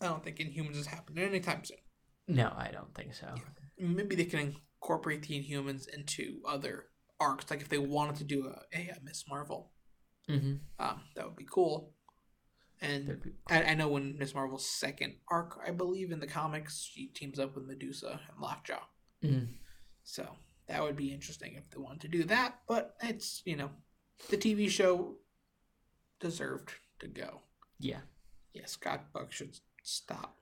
[0.00, 1.78] I don't think Inhumans is happening anytime soon.
[2.26, 3.34] No, I don't think so.
[3.78, 6.86] Maybe they can incorporate the Inhumans into other
[7.20, 9.72] arcs, like if they wanted to do a, a, a Miss Marvel,
[10.28, 10.54] Mm-hmm.
[10.78, 11.92] um, that would be cool.
[12.82, 17.08] And I, I know when Miss Marvel's second arc, I believe in the comics, she
[17.08, 18.80] teams up with Medusa and Lockjaw.
[19.22, 19.48] mm
[20.02, 20.26] So
[20.66, 22.60] that would be interesting if they wanted to do that.
[22.66, 23.70] But it's you know,
[24.30, 25.16] the TV show
[26.20, 27.40] deserved to go.
[27.78, 28.00] Yeah.
[28.54, 30.36] Yeah, Scott Buck should stop.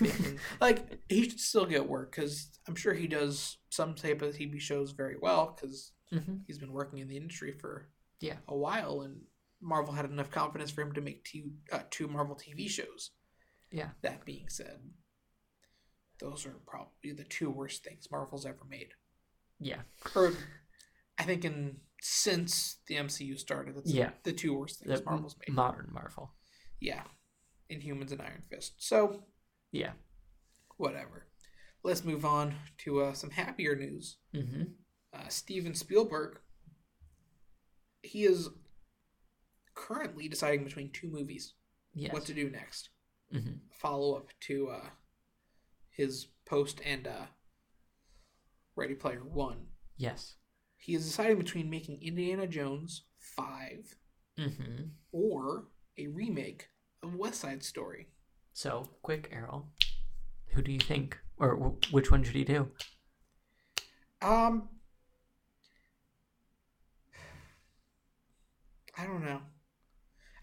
[0.60, 4.60] like he should still get work because I'm sure he does some type of TV
[4.60, 6.36] shows very well because mm-hmm.
[6.46, 7.88] he's been working in the industry for
[8.22, 8.36] Yeah.
[8.48, 9.20] a while and
[9.60, 13.10] Marvel had enough confidence for him to make two uh, two Marvel TV shows.
[13.70, 13.90] Yeah.
[14.02, 14.78] That being said,
[16.18, 18.88] those are probably the two worst things Marvel's ever made.
[19.60, 19.82] Yeah.
[20.14, 20.32] Or
[21.18, 24.10] I think in since the MCU started, that's Yeah.
[24.24, 25.54] the two worst things The Marvel's made.
[25.54, 26.34] modern Marvel.
[26.80, 27.04] yeah.
[27.70, 28.74] Inhumans and Iron Fist.
[28.78, 29.24] So
[29.70, 29.92] Yeah.
[30.76, 31.28] whatever.
[31.84, 34.18] Let's move on to uh, some happier news.
[34.34, 34.62] Mm-hmm.
[35.12, 36.38] Uh, Steven Spielberg.
[38.02, 38.48] He is
[39.74, 41.54] currently deciding between two movies
[41.94, 42.12] Yes.
[42.12, 42.88] what to do next.
[43.34, 43.52] mm-hmm.
[43.70, 44.86] Follow up to uh,
[45.90, 47.26] his post and uh,
[48.76, 49.66] Ready Player One.
[49.96, 50.34] Yes.
[50.78, 53.04] He is deciding between making Indiana Jones
[53.36, 53.96] 5
[54.38, 54.84] Mm-hmm.
[55.12, 55.66] or
[55.98, 56.68] a remake
[57.02, 58.06] of West Side Story.
[58.54, 59.68] So, quick, Errol.
[60.54, 62.68] Who do you think, or w- which one should he do?
[64.22, 64.70] Um,
[68.96, 69.40] I don't know.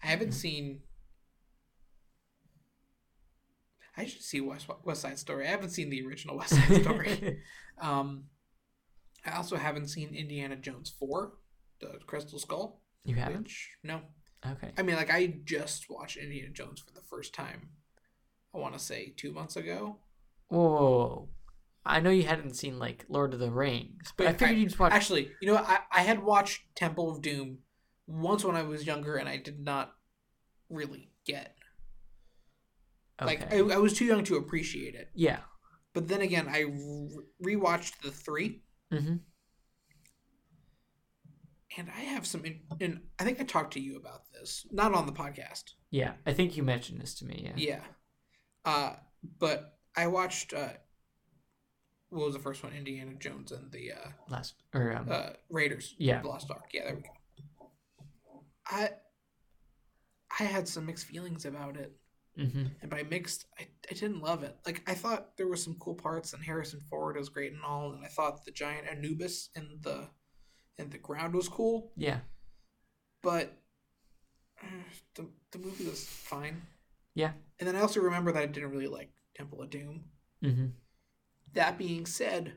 [0.02, 0.34] I haven't Mhm.
[0.34, 0.82] seen.
[3.96, 5.46] I should see West West Side Story.
[5.46, 7.40] I haven't seen the original West Side Story.
[7.78, 8.24] um,
[9.24, 11.34] I also haven't seen Indiana Jones Four,
[11.80, 12.80] the Crystal Skull.
[13.04, 13.42] you haven't?
[13.44, 14.00] Which no,
[14.46, 14.70] Okay.
[14.78, 17.70] I mean like I just watched Indiana Jones for the first time.
[18.54, 19.98] I want to say two months ago.
[20.48, 21.28] Whoa.
[21.84, 24.78] I know you hadn't seen like Lord of the Rings, but I figured I- you'd
[24.78, 24.92] watch.
[24.92, 25.66] Actually, you know, what?
[25.68, 27.58] I, I had watched Temple of Doom
[28.10, 29.92] once when I was younger, and I did not
[30.68, 31.54] really get.
[33.22, 35.10] Like, I, I was too young to appreciate it.
[35.14, 35.40] yeah.
[35.92, 39.16] But then again, I re- rewatched the three, Mm-hmm.
[41.78, 42.44] and I have some.
[42.44, 45.64] In, and I think I talked to you about this, not on the podcast.
[45.90, 46.12] Yeah.
[46.26, 47.42] I think you mentioned this to me.
[47.44, 47.52] Yeah.
[47.56, 47.80] Yeah.
[48.64, 48.96] Uh,
[49.38, 50.54] but I watched.
[50.54, 50.68] Uh,
[52.10, 52.72] what was the first one?
[52.72, 55.08] Indiana Jones and the uh, Last or um.
[55.10, 55.94] uh, Raiders.
[55.98, 56.22] Yeah.
[56.22, 56.70] The Lost Ark.
[56.72, 57.08] Yeah, there we go.
[58.70, 58.90] I
[60.38, 61.92] I had some mixed feelings about it,
[62.38, 62.66] mm-hmm.
[62.80, 64.56] and by mixed, I, I didn't love it.
[64.64, 67.92] Like I thought there were some cool parts, and Harrison Ford was great and all,
[67.92, 70.08] and I thought the giant Anubis in the
[70.78, 72.20] in the ground was cool, Yeah.
[73.22, 73.52] but
[74.62, 74.66] uh,
[75.14, 76.62] the the movie was fine.
[77.14, 77.32] Yeah.
[77.58, 80.04] And then I also remember that I didn't really like Temple of Doom.
[80.44, 80.66] Mm-hmm.
[81.54, 82.54] That being said,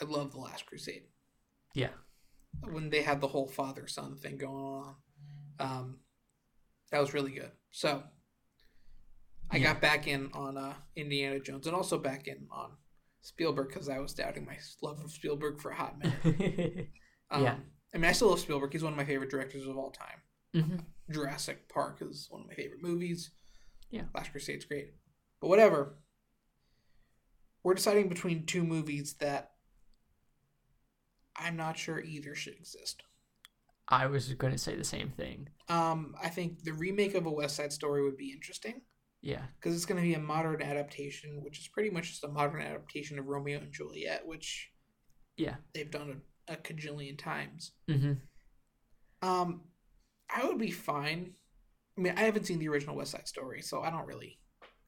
[0.00, 1.04] I love The Last Crusade.
[1.74, 1.90] Yeah.
[2.62, 4.96] When they had the whole father son thing going on.
[5.60, 5.98] Um,
[6.90, 7.50] that was really good.
[7.70, 8.02] So
[9.50, 9.72] I Yeah.
[9.72, 12.72] got back in on uh, Indiana Jones and also back in on
[13.20, 16.88] Spielberg because I was doubting my love of Spielberg for a hot minute.
[17.32, 17.56] Um, Yeah.
[17.94, 18.72] I mean, I still love Spielberg.
[18.72, 20.22] He's one of my favorite directors of all time.
[20.54, 20.76] mm-hmm.
[21.12, 23.30] Jurassic Park is one of my favorite movies.
[23.90, 24.04] Yeah.
[24.14, 24.94] Last Crusade's great.
[25.40, 25.96] But whatever.
[27.62, 29.52] We're deciding between two movies that
[31.36, 33.02] I'm not sure either should exist.
[33.90, 35.48] I was going to say the same thing.
[35.68, 38.82] Um, I think the remake of a West Side Story would be interesting
[39.20, 39.42] Yeah.
[39.58, 42.60] because it's going to be a modern adaptation, which is pretty much just a modern
[42.62, 44.70] adaptation of Romeo and Juliet, which
[45.36, 45.56] Yeah.
[45.74, 47.72] they've done a, a cajillion times.
[47.90, 48.12] Mm-hmm.
[49.28, 49.62] Um,
[50.34, 51.34] I would be fine.
[51.98, 54.38] I mean, I haven't seen the original West Side Story, so I don't really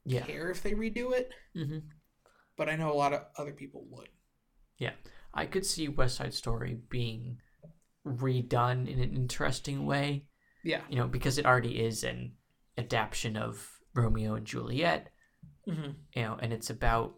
[0.05, 0.23] Yeah.
[0.25, 1.31] care if they redo it.
[1.57, 1.79] Mm-hmm.
[2.57, 4.09] But I know a lot of other people would.
[4.79, 4.93] Yeah,
[5.35, 7.39] I could see West Side Story being
[8.07, 10.27] redone in an interesting way.
[10.65, 10.83] Yeah.
[10.89, 12.33] You know, because it already is an
[12.79, 15.11] adaptation of Romeo and Juliet.
[15.69, 15.91] Mm-hmm.
[16.15, 17.15] You know, and it's about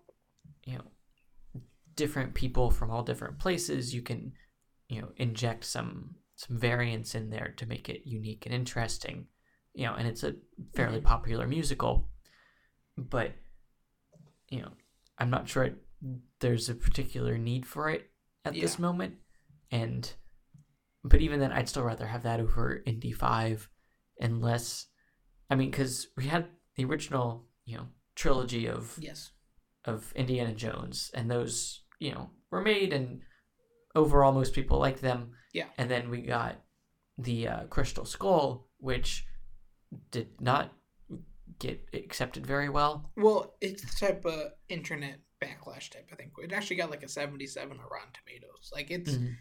[0.65, 1.61] you know
[1.95, 3.95] different people from all different places.
[3.95, 4.33] You can
[4.89, 9.27] you know inject some some variants in there to make it unique and interesting.
[9.73, 10.35] You know, and it's a
[10.75, 11.05] fairly Mhm.
[11.05, 12.09] popular musical,
[12.97, 13.33] but
[14.51, 14.73] you know,
[15.19, 15.77] I'm not sure it,
[16.41, 18.11] there's a particular need for it
[18.45, 19.17] at this moment,
[19.71, 20.13] and
[21.05, 23.69] but even then, I'd still rather have that over Indy Five,
[24.21, 24.87] unless
[25.51, 26.47] I mean, because we had
[26.77, 29.31] the original you know trilogy of Yes.
[29.85, 33.21] of Indiana Jones, and those you know were made, and
[33.95, 35.33] overall most people liked them.
[35.53, 35.67] Yeah.
[35.79, 36.57] And then we got
[37.19, 39.27] the uh, Crystal Skull, which
[40.11, 40.73] did not
[41.61, 43.13] get accepted very well.
[43.17, 46.33] Well, it's the type of internet backlash type of thing.
[46.43, 48.71] It actually got like a 77 on Rotten Tomatoes.
[48.73, 49.13] Like, it's.
[49.13, 49.35] Mhm.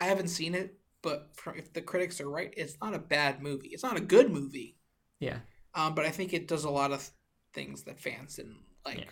[0.00, 3.42] I haven't seen it, but from, if the critics are right, it's not a bad
[3.42, 3.68] movie.
[3.68, 4.78] It's not a good movie.
[5.18, 5.38] Yeah.
[5.74, 7.08] Um, but I think it does a lot of
[7.54, 8.98] things that fans didn't like.
[8.98, 9.04] Yeah.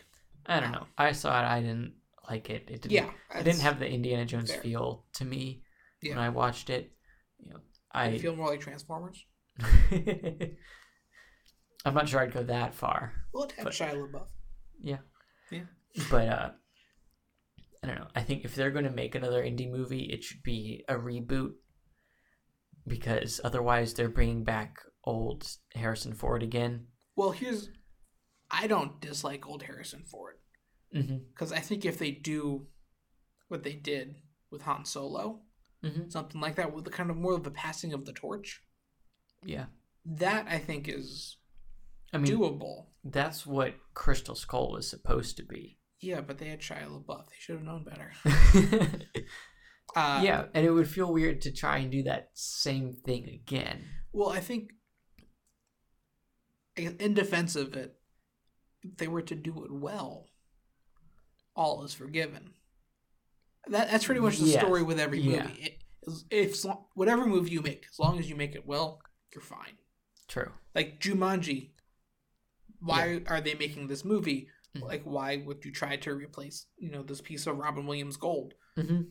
[0.47, 0.86] I don't know.
[0.97, 1.45] I saw it.
[1.47, 1.93] I didn't
[2.28, 2.64] like it.
[2.68, 2.91] It didn't.
[2.93, 3.11] Yeah.
[3.34, 4.61] It didn't have the Indiana Jones fair.
[4.62, 5.62] feel to me
[6.03, 6.93] when I watched it.
[7.39, 7.61] You know,
[7.93, 8.18] I I.
[8.18, 9.24] feel more like Transformers.
[11.84, 13.12] I'm not sure I'd go that far.
[13.32, 14.28] Well, it had But- Shia LaBeouf.
[14.80, 14.99] Yeah.
[15.51, 15.62] Yeah.
[16.11, 16.51] But uh
[17.83, 20.43] i don't know i think if they're going to make another indie movie it should
[20.43, 21.53] be a reboot
[22.87, 27.70] because otherwise they're bringing back old harrison ford again Well, here's.
[28.51, 30.37] I don't dislike old Harrison Ford.
[30.95, 31.18] Mm-hmm.
[31.35, 32.66] because I think if they do
[33.49, 34.14] what they did
[34.51, 35.41] with Han Solo,
[35.85, 36.09] Mm-hmm.
[36.09, 38.62] something like that, with the kind of more of the passing of the torch,
[39.45, 39.66] Yeah.
[40.07, 41.37] that I think is
[42.12, 42.87] I mean, doable.
[43.05, 45.78] that's what Crystal Skull was supposed to be.
[46.01, 47.26] Yeah, but they had Shia LaBeouf.
[47.26, 48.12] They should have known better.
[49.96, 53.84] Uh, yeah, and it would feel weird to try and do that same thing again.
[54.12, 54.72] Well, I think
[56.76, 57.96] in defense of it,
[58.82, 60.26] if they were to do it well,
[61.57, 62.51] all is forgiven.
[63.68, 65.36] That that's pretty much the story with every movie.
[65.36, 65.49] Yeah.
[65.59, 65.78] It,
[66.30, 69.01] if as whatever movie you make, as long as you make it well,
[69.34, 69.78] you're fine.
[70.28, 70.53] True.
[70.74, 71.70] Like Jumanji,
[72.80, 74.49] why are they making this movie?
[74.79, 74.83] Mhm.
[74.87, 78.55] Like, why would you try to replace you know this piece of Robin Williams gold?
[78.76, 79.03] Mm-hmm.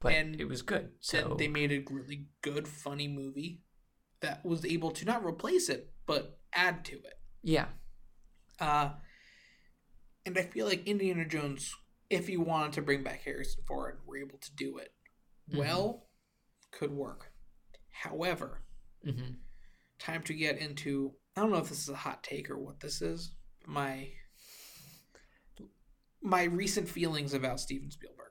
[0.00, 0.92] But And it was good.
[1.00, 3.62] So they made a really good, funny movie
[4.20, 7.14] that was able to not replace it but add to it.
[7.42, 7.68] yeah,
[8.60, 8.94] Uh,
[10.24, 11.72] and I feel like Indiana Jones,
[12.10, 14.94] if you wanted to bring back Harrison Ford, and were able to do it
[15.50, 15.58] Mhm.
[15.58, 16.08] well,
[16.70, 17.32] could work.
[17.90, 18.62] However,
[19.04, 19.34] mm-hmm.
[19.98, 22.80] time to get into I don't know if this is a hot take or what
[22.80, 23.34] this is.
[23.66, 24.10] My
[26.22, 28.30] my recent feelings about Steven Spielberg.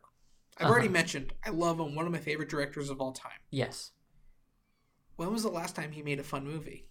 [0.57, 0.93] I've already Uh-huh.
[0.93, 3.39] mentioned I love him, one of my favorite directors of all time.
[3.51, 3.91] yes,
[5.17, 6.89] When was the last time he made a fun movie?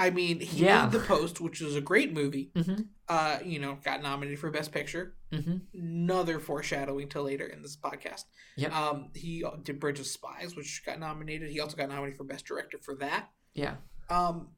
[0.00, 0.84] I mean, he Yeah.
[0.84, 2.52] made The Post, which is a great movie.
[2.54, 2.82] mm-hmm.
[3.08, 5.16] Uh, you know, got nominated for Best Picture.
[5.32, 5.56] Mm-hmm.
[5.74, 8.24] Another foreshadowing to later in this podcast.
[8.56, 8.72] Yep.
[8.72, 11.50] Um, he did Bridge of Spies, which got nominated.
[11.50, 13.30] He also got nominated for Best Director for that.
[13.54, 13.76] yeah,
[14.08, 14.50] Um,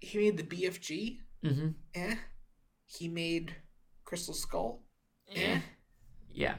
[0.00, 1.20] he made the BFG.
[1.42, 1.68] mm-hmm.
[1.94, 2.16] Eh.
[2.86, 3.56] He made
[4.04, 4.82] Crystal Skull.
[5.34, 5.60] Eh.
[6.32, 6.56] yeah.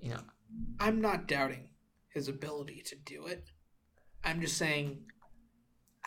[0.00, 0.20] You know,
[0.80, 1.68] I'm not doubting
[2.12, 3.44] his ability to do it.
[4.22, 5.02] I'm just saying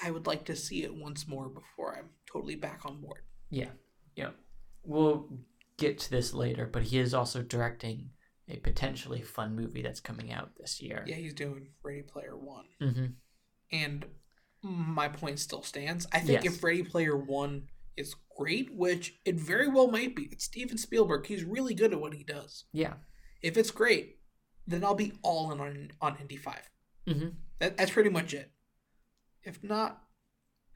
[0.04, 3.22] I would like to see it once more before I'm totally back on board.
[3.50, 3.70] yeah,
[4.16, 4.30] yeah.
[4.84, 5.28] We'll
[5.78, 8.12] get to this later, but he is also directing
[8.48, 11.04] a potentially fun movie that's coming out this year.
[11.06, 12.66] Yeah, he's doing Ready Player One.
[12.82, 13.06] Mm-hmm.
[13.74, 14.06] And
[14.64, 16.08] my point still stands.
[16.14, 16.56] I think Yes.
[16.56, 17.68] if Ready Player One
[17.98, 21.26] is great, which it very well might be, it's Steven Spielberg.
[21.26, 22.66] He's really good at what he does.
[22.72, 22.94] Yeah.
[23.42, 24.18] If it's great,
[24.66, 26.70] then I'll be all in on, on Indy 5.
[27.08, 27.28] Mm-hmm.
[27.60, 28.52] That, that's pretty much it.
[29.44, 30.02] If not,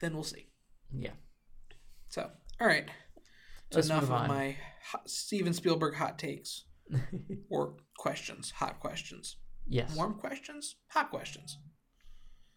[0.00, 0.48] then we'll see.
[0.92, 1.12] Yeah.
[2.08, 2.88] So, all right.
[3.70, 6.64] Enough of my hot, Steven Spielberg hot takes
[7.50, 9.96] or questions, hot questions, yes.
[9.96, 11.58] warm questions, hot questions,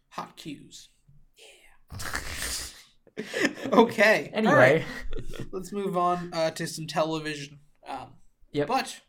[0.09, 0.89] hot cues.
[1.37, 1.97] Yeah.
[3.71, 4.29] okay.
[4.33, 4.53] all Anyway.
[4.53, 4.83] right.
[5.51, 7.59] Let's move on uh, to some television.
[7.87, 8.13] Um,
[8.51, 8.67] Yep.
[8.67, 9.01] But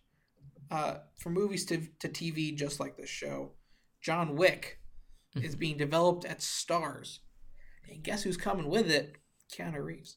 [0.72, 3.52] uh, for movies to, to TV, just like this show,
[4.02, 4.80] John Wick
[5.36, 5.58] is Mm-hmm.
[5.60, 7.18] being developed at Starz.
[7.88, 9.16] And guess who's coming with it?
[9.56, 10.16] Keanu Reeves.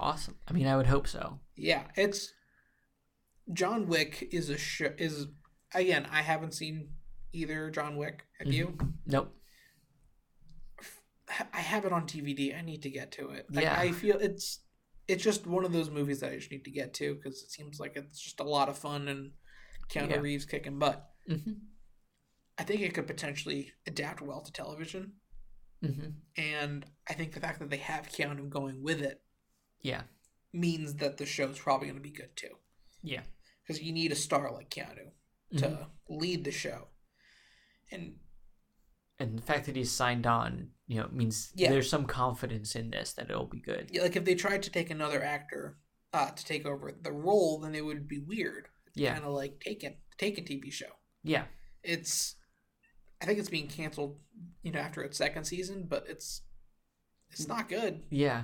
[0.00, 0.36] Awesome.
[0.48, 1.38] I mean, I would hope so.
[1.54, 2.32] Yeah, it's
[3.52, 4.90] John Wick is a show.
[4.98, 5.26] Is
[5.74, 6.88] again, I haven't seen
[7.32, 8.24] either John Wick.
[8.40, 8.76] Have you?
[9.06, 9.32] Nope.
[11.52, 12.56] I have it on DVD.
[12.56, 13.46] I need to get to it.
[13.50, 13.78] Like, Yeah.
[13.78, 14.60] I feel it's
[15.08, 17.50] it's just one of those movies that I just need to get to because it
[17.50, 19.32] seems like it's just a lot of fun and
[19.90, 20.18] Keanu Yeah.
[20.18, 21.10] Reeves kicking butt.
[21.28, 21.52] Mm-hmm.
[22.58, 25.14] I think it could potentially adapt well to television,
[25.82, 26.10] Mm-hmm.
[26.36, 29.20] and I think the fact that they have Keanu going with it
[29.80, 30.02] Yeah.
[30.52, 32.56] means that the show's probably going to be good too.
[33.02, 33.22] Yeah.
[33.66, 35.10] because you need a star like Keanu
[35.58, 35.86] to Mhm.
[36.08, 36.88] lead the show.
[37.90, 38.18] And
[39.18, 41.70] And the fact that he's signed on, you know, means Yeah.
[41.70, 43.88] there's some confidence in this that it'll be good.
[43.92, 45.78] yeah, like if they tried to take another actor
[46.12, 48.68] uh, to take over the role, then it would be weird.
[48.94, 49.14] Yeah.
[49.14, 50.92] kind of like Taken, Taken TV show.
[51.24, 51.44] Yeah.
[51.82, 52.34] It's,
[53.22, 54.18] I think it's being canceled,
[54.62, 56.42] you know, after its second season, but it's,
[57.30, 58.02] it's not good.
[58.10, 58.42] Yeah.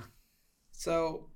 [0.72, 1.28] So,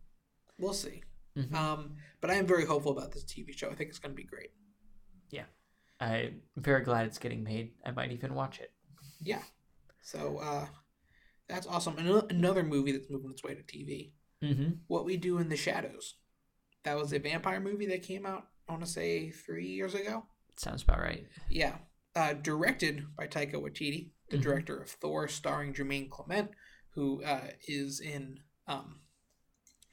[0.58, 1.02] we'll see.
[1.36, 1.52] Mhm.
[1.54, 3.68] Um, but I am very hopeful about this TV show.
[3.68, 4.50] I think it's going to be great.
[5.28, 5.44] Yeah,
[6.00, 7.72] I'm very glad it's getting made.
[7.84, 8.70] I might even watch it.
[9.20, 9.42] Yeah.
[10.02, 10.66] So uh,
[11.52, 11.96] that's awesome.
[11.98, 14.12] Ano- Another movie that's moving its way to TV.
[14.42, 14.70] Mm-hmm.
[14.88, 16.14] What We Do in the Shadows.
[16.84, 20.24] That was a vampire movie that came out, I want to say, three years ago.
[20.56, 21.26] Sounds about right.
[21.50, 21.76] Yeah.
[22.16, 24.42] Uh, directed by Taika Waititi, the Mhm.
[24.42, 26.50] director of Thor, starring Jermaine Clement,
[26.94, 29.00] who uh, is in um,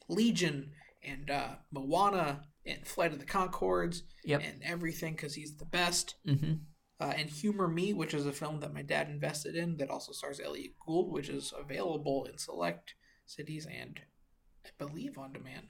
[0.08, 0.72] Legion
[1.04, 4.42] and uh, Moana and Flight of the Conchords Yep.
[4.44, 6.16] and everything because he's the best.
[6.28, 6.54] Mm-hmm.
[7.00, 10.12] Uh, and Humor Me, which is a film that my dad invested in that also
[10.12, 12.96] stars Elliott Gould, which is available in select
[13.26, 14.02] cities and
[14.66, 15.68] I believe on demand.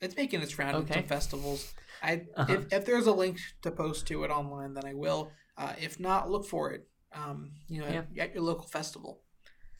[0.00, 0.94] It's making its round in Okay.
[0.94, 1.72] some festivals.
[2.02, 2.52] I Uh-huh.
[2.52, 5.30] if, if there's a link to post to it online, then I will.
[5.56, 6.88] Uh, if not, look for it.
[7.12, 7.98] Um, you know, Yeah.
[8.00, 9.22] at, at your local festival.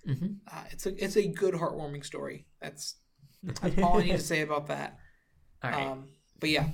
[0.06, 0.26] Mm-hmm.
[0.50, 2.46] Uh, it's a it's a good heartwarming story.
[2.60, 2.94] That's
[3.42, 4.96] That's all I need to say about that.
[5.62, 5.86] All right.
[5.88, 6.68] Um, but yeah,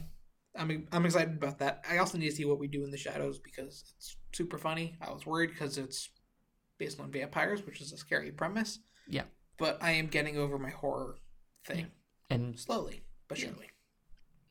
[0.56, 1.84] I'm I'm excited about that.
[1.88, 4.96] I also need to see what we do in the shadows because it's super funny.
[5.00, 6.10] I was worried because it's
[6.78, 8.80] based on vampires, which is a scary premise.
[9.08, 9.24] Yeah.
[9.58, 11.16] But I am getting over my horror
[11.66, 11.86] thing
[12.28, 13.70] and slowly but surely.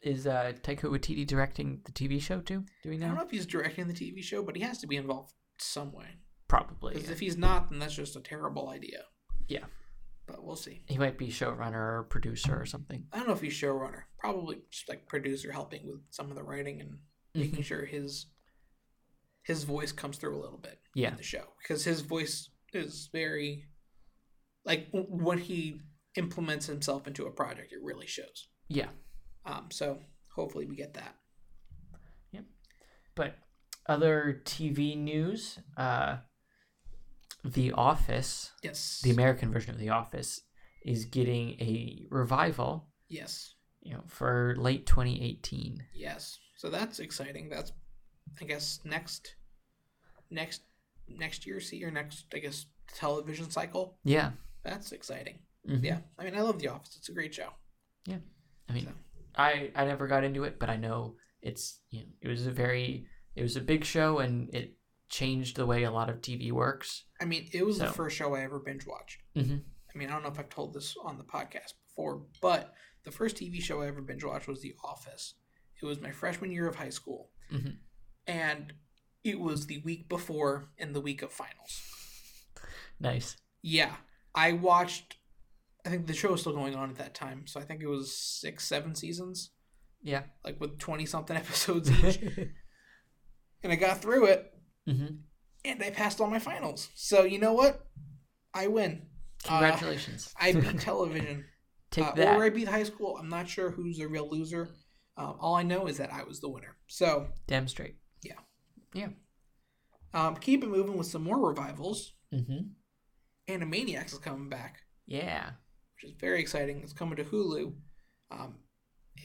[0.01, 2.63] is uh, Taika Waititi directing the TV show too?
[2.83, 3.05] Do we know?
[3.05, 3.21] I don't know?
[3.21, 6.05] know if he's directing the TV show, but he has to be involved some way.
[6.47, 6.93] Probably.
[6.93, 7.13] Because yeah.
[7.13, 9.03] if he's not, then that's just a terrible idea.
[9.47, 9.65] Yeah.
[10.27, 10.83] But we'll see.
[10.87, 13.05] He might be showrunner or producer or something.
[13.11, 14.03] I don't know if he's showrunner.
[14.19, 16.99] Probably just like producer, helping with some of the writing and
[17.33, 17.65] making Mhm.
[17.65, 18.27] sure his
[19.43, 21.09] his voice comes through a little bit Yeah.
[21.09, 23.67] in the show because his voice is very
[24.65, 25.81] like when he
[26.15, 28.49] implements himself into a project, it really shows.
[28.67, 28.91] Yeah.
[29.45, 30.03] Um, so
[30.35, 31.17] hopefully we get that.
[32.31, 32.45] Yep.
[33.15, 33.39] But
[33.87, 36.19] other TV news, uh,
[37.43, 39.01] The Office, Yes.
[39.03, 40.41] the American version of The Office,
[40.85, 42.87] is getting a revival.
[43.09, 43.55] yes.
[43.83, 45.83] You know, for late 2018.
[45.95, 46.37] Yes.
[46.55, 47.49] So that's exciting.
[47.49, 47.71] That's
[48.39, 49.35] I guess next
[50.29, 50.61] next
[51.07, 53.97] next year see or next I guess television cycle.
[54.03, 54.33] Yeah.
[54.63, 55.39] That's exciting.
[55.67, 55.83] Mhm.
[55.83, 55.99] Yeah.
[56.19, 56.95] I mean I love The Office.
[56.95, 57.49] It's a great show.
[58.05, 58.19] Yeah.
[58.69, 58.91] I mean, So.
[59.35, 62.51] I I never got into it, but I know it's you know it was a
[62.51, 64.77] very it was a big show and it
[65.11, 67.03] changed the way a lot of TV works.
[67.19, 69.19] I mean, it was the first show I ever binge watched.
[69.35, 69.57] Mm-hmm.
[69.93, 73.11] I mean, I don't know if I've told this on the podcast before, but the
[73.11, 75.35] first TV show I ever binge watched was The Office.
[75.81, 77.77] It was my freshman year of high school, Mhm.
[78.25, 78.73] and
[79.23, 81.81] it was the week before and the week of finals.
[82.99, 83.35] Nice.
[83.61, 83.95] Yeah,
[84.33, 85.17] I watched.
[85.85, 87.87] I think the show was still going on at that time, so I think it
[87.87, 89.49] was six, seven seasons,
[90.01, 90.23] Yeah.
[90.45, 92.19] like with twenty something episodes each,
[93.63, 94.50] and I got through it,
[94.87, 95.15] mm-hmm.
[95.65, 96.89] and I passed all my finals.
[96.95, 97.87] So you know what?
[98.53, 99.03] I win.
[99.45, 100.33] Uh, Congratulations.
[100.39, 101.45] I beat television.
[101.91, 102.37] Take uh, that.
[102.37, 103.17] Or I beat high school.
[103.17, 104.69] I'm not sure who's the real loser.
[105.17, 106.77] Um, all I know is that I was the winner.
[106.87, 107.95] So Damn straight.
[108.23, 108.39] Yeah.
[108.93, 109.09] Yeah.
[110.13, 112.13] Um, keep it moving with some more revivals.
[112.33, 112.59] Mm-hmm.
[113.49, 115.51] Animaniacs is coming back, Yeah.
[115.95, 116.81] which is very exciting.
[116.81, 117.73] It's coming to Hulu,
[118.31, 118.55] um,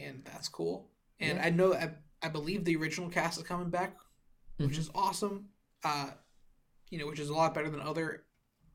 [0.01, 0.91] and that's cool.
[1.21, 1.47] And Yeah.
[1.47, 1.91] I know I,
[2.23, 3.97] I believe the original cast is coming back,
[4.59, 4.79] which Mhm.
[4.79, 5.51] is awesome.
[5.85, 6.13] Uh,
[6.91, 8.27] you know, which is a lot better than other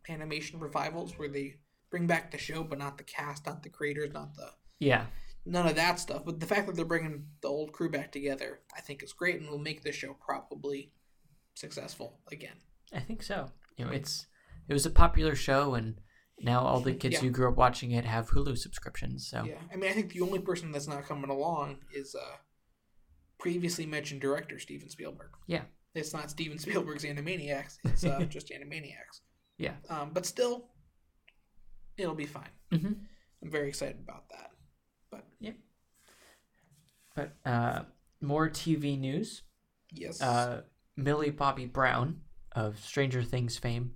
[0.09, 1.59] animation revivals where they
[1.89, 5.07] bring back the show but not the cast, not the creators, not the Yeah.
[5.45, 6.23] none of that stuff.
[6.25, 9.39] But the fact that they're bringing the old crew back together, I think is great
[9.39, 10.93] and will make the show probably
[11.55, 12.57] successful again.
[12.91, 13.51] I think so.
[13.77, 14.27] You know, it's
[14.67, 15.99] it was a popular show, and
[16.39, 17.21] now all the kids Yeah.
[17.21, 19.27] who grew up watching it have Hulu subscriptions.
[19.27, 22.37] So Yeah, I mean, I think the only person that's not coming along is uh,
[23.41, 25.31] previously mentioned director Steven Spielberg.
[25.47, 25.63] Yeah.
[25.95, 29.19] it's not Steven Spielberg's Animaniacs; it's uh, just Animaniacs.
[29.57, 29.73] Yeah.
[29.89, 30.69] um, but still,
[31.97, 32.49] it'll be fine.
[32.71, 32.95] Mhm.
[33.43, 34.51] I'm very excited about that.
[35.11, 35.51] But yeah.
[37.15, 37.83] But uh,
[38.21, 39.41] more TV news.
[39.91, 40.61] yes, Uh,
[40.95, 42.21] Millie Bobby Brown
[42.53, 43.95] of Stranger Things fame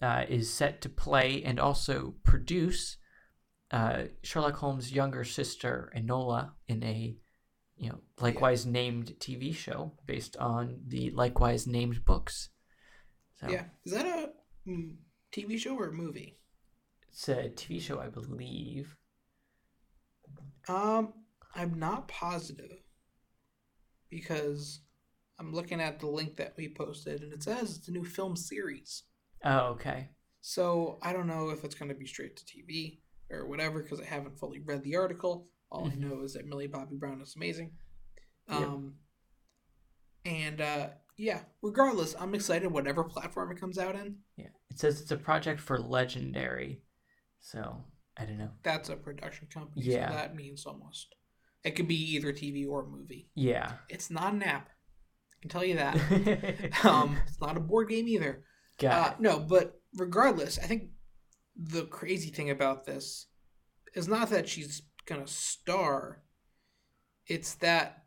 [0.00, 2.96] uh, is set to play and also produce
[3.70, 7.16] uh, Sherlock Holmes' younger sister Enola in a
[7.76, 12.50] you know likewise named TV show based on the likewise named books.
[13.40, 14.30] So yeah, is that a
[14.68, 14.96] mm,
[15.32, 16.38] TV show or a movie?
[17.12, 18.96] it's a TV show, I believe.
[20.68, 21.12] Um,
[21.54, 22.78] I'm not positive
[24.08, 24.80] because
[25.38, 28.36] I'm looking at the link that we posted and it says it's a new film
[28.36, 29.02] series.
[29.44, 30.10] Oh, okay.
[30.40, 33.00] So I don't know if it's going to be straight to TV
[33.30, 35.48] or whatever because I haven't fully read the article.
[35.72, 35.92] All Mhm.
[35.92, 37.72] I know is that Millie Bobby Brown is amazing.
[38.48, 38.60] Yep.
[38.60, 38.98] Um,
[40.24, 44.18] and uh, yeah, regardless, I'm excited whatever platform it comes out in.
[44.36, 46.82] Yeah, it says it's a project for Legendary,
[47.40, 47.82] so
[48.18, 48.50] I don't know.
[48.62, 50.10] That's a production company, Yeah.
[50.10, 51.14] so that means almost
[51.64, 53.30] it could be either TV or movie.
[53.34, 53.78] Yeah.
[53.88, 54.68] It's not an app.
[54.68, 55.94] I can tell you that.
[56.84, 58.44] um, it's not a board game either.
[58.78, 60.90] Got Uh, no, but regardless, I think
[61.56, 63.28] the crazy thing about this
[63.94, 66.22] is not that she's gonna star;
[67.26, 68.04] it's that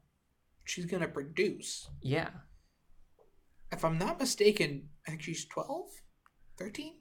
[0.63, 1.89] she's gonna produce.
[2.01, 2.29] Yeah.
[3.71, 5.87] If I'm not mistaken, I think she's 12,
[6.57, 6.93] 13?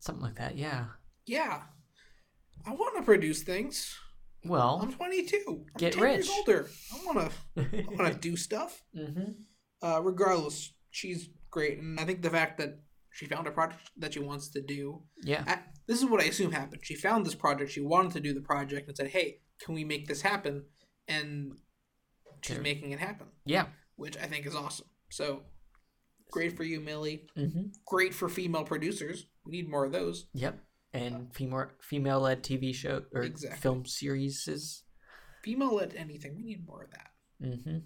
[0.00, 0.56] Something like that.
[0.56, 0.86] Yeah.
[1.24, 1.62] Yeah,
[2.66, 3.96] I want to produce things.
[4.44, 4.80] Well.
[4.82, 5.44] I'm 22.
[5.48, 6.14] I'm Get 10 rich.
[6.16, 6.68] years older.
[6.92, 7.62] I want to.
[7.78, 8.82] I want to do stuff.
[8.96, 9.32] mm-hmm.
[9.82, 12.80] uh, regardless, she's great, and I think the fact that
[13.12, 15.02] she found a project that she wants to do.
[15.22, 15.44] Yeah.
[15.46, 16.82] I, this is what I assume happened.
[16.84, 17.70] She found this project.
[17.72, 20.64] She wanted to do the project and said, "Hey, can we make this happen?"
[21.08, 21.58] And
[22.42, 23.66] she's making it happen, Yeah.
[23.96, 24.88] which I think is awesome.
[25.10, 25.44] So
[26.30, 27.26] great for you, Millie.
[27.36, 27.62] Mm-hmm.
[27.86, 29.26] Great for female producers.
[29.44, 30.26] We need more of those.
[30.34, 30.58] Yep.
[30.94, 33.58] and female female led TV show or Exactly.
[33.60, 34.82] film series.
[35.42, 36.36] Female led anything.
[36.36, 37.10] We need more of that.
[37.42, 37.78] Mm-hmm.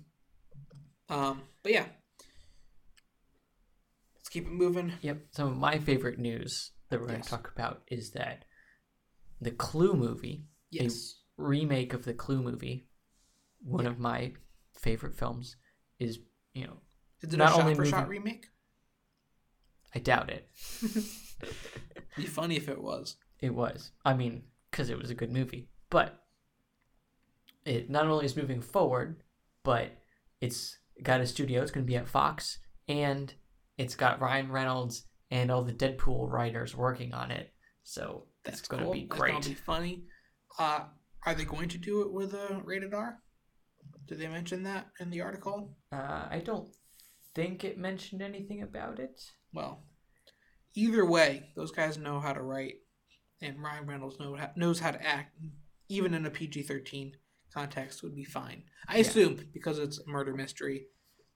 [1.14, 1.86] Um, but yeah,
[4.14, 4.92] let's keep it moving.
[5.01, 5.18] Yep.
[5.32, 8.45] Some of my favorite news that we're going to talk about is that
[9.41, 11.20] the Clue movie, Yes.
[11.36, 12.89] remake of the Clue movie,
[13.62, 14.32] one of my
[14.78, 15.57] favorite films,
[15.99, 16.18] is
[16.55, 16.78] you know
[17.22, 18.47] Is it not a shot only for shot remake?
[19.95, 20.49] I doubt it.
[22.16, 23.16] Be funny if it was.
[23.41, 23.93] It was.
[24.05, 25.70] I mean, because it was a good movie.
[25.89, 26.22] But
[27.64, 29.22] it not only is moving forward,
[29.62, 29.93] but
[30.41, 31.62] it's got a studio.
[31.62, 33.32] It's going to be at Fox, and
[33.78, 37.53] it's got Ryan Reynolds and all the Deadpool writers working on it.
[37.83, 38.93] So That's going to cool.
[38.95, 39.33] be That's great.
[39.35, 40.05] gonna be funny.
[40.59, 40.85] Uh,
[41.26, 43.18] are they going to do it with a rated R?
[44.07, 45.76] Did they mention that in the article?
[45.93, 46.68] Uh, I don't
[47.35, 49.20] think it mentioned anything about it.
[49.53, 49.83] Well,
[50.74, 52.74] either way, those guys know how to write,
[53.43, 55.37] and Ryan Reynolds know, knows how to act.
[55.91, 57.12] Even in a PG thirteen
[57.55, 58.64] context, would be fine.
[58.89, 59.01] I Yeah.
[59.03, 60.87] assume because it's a murder mystery,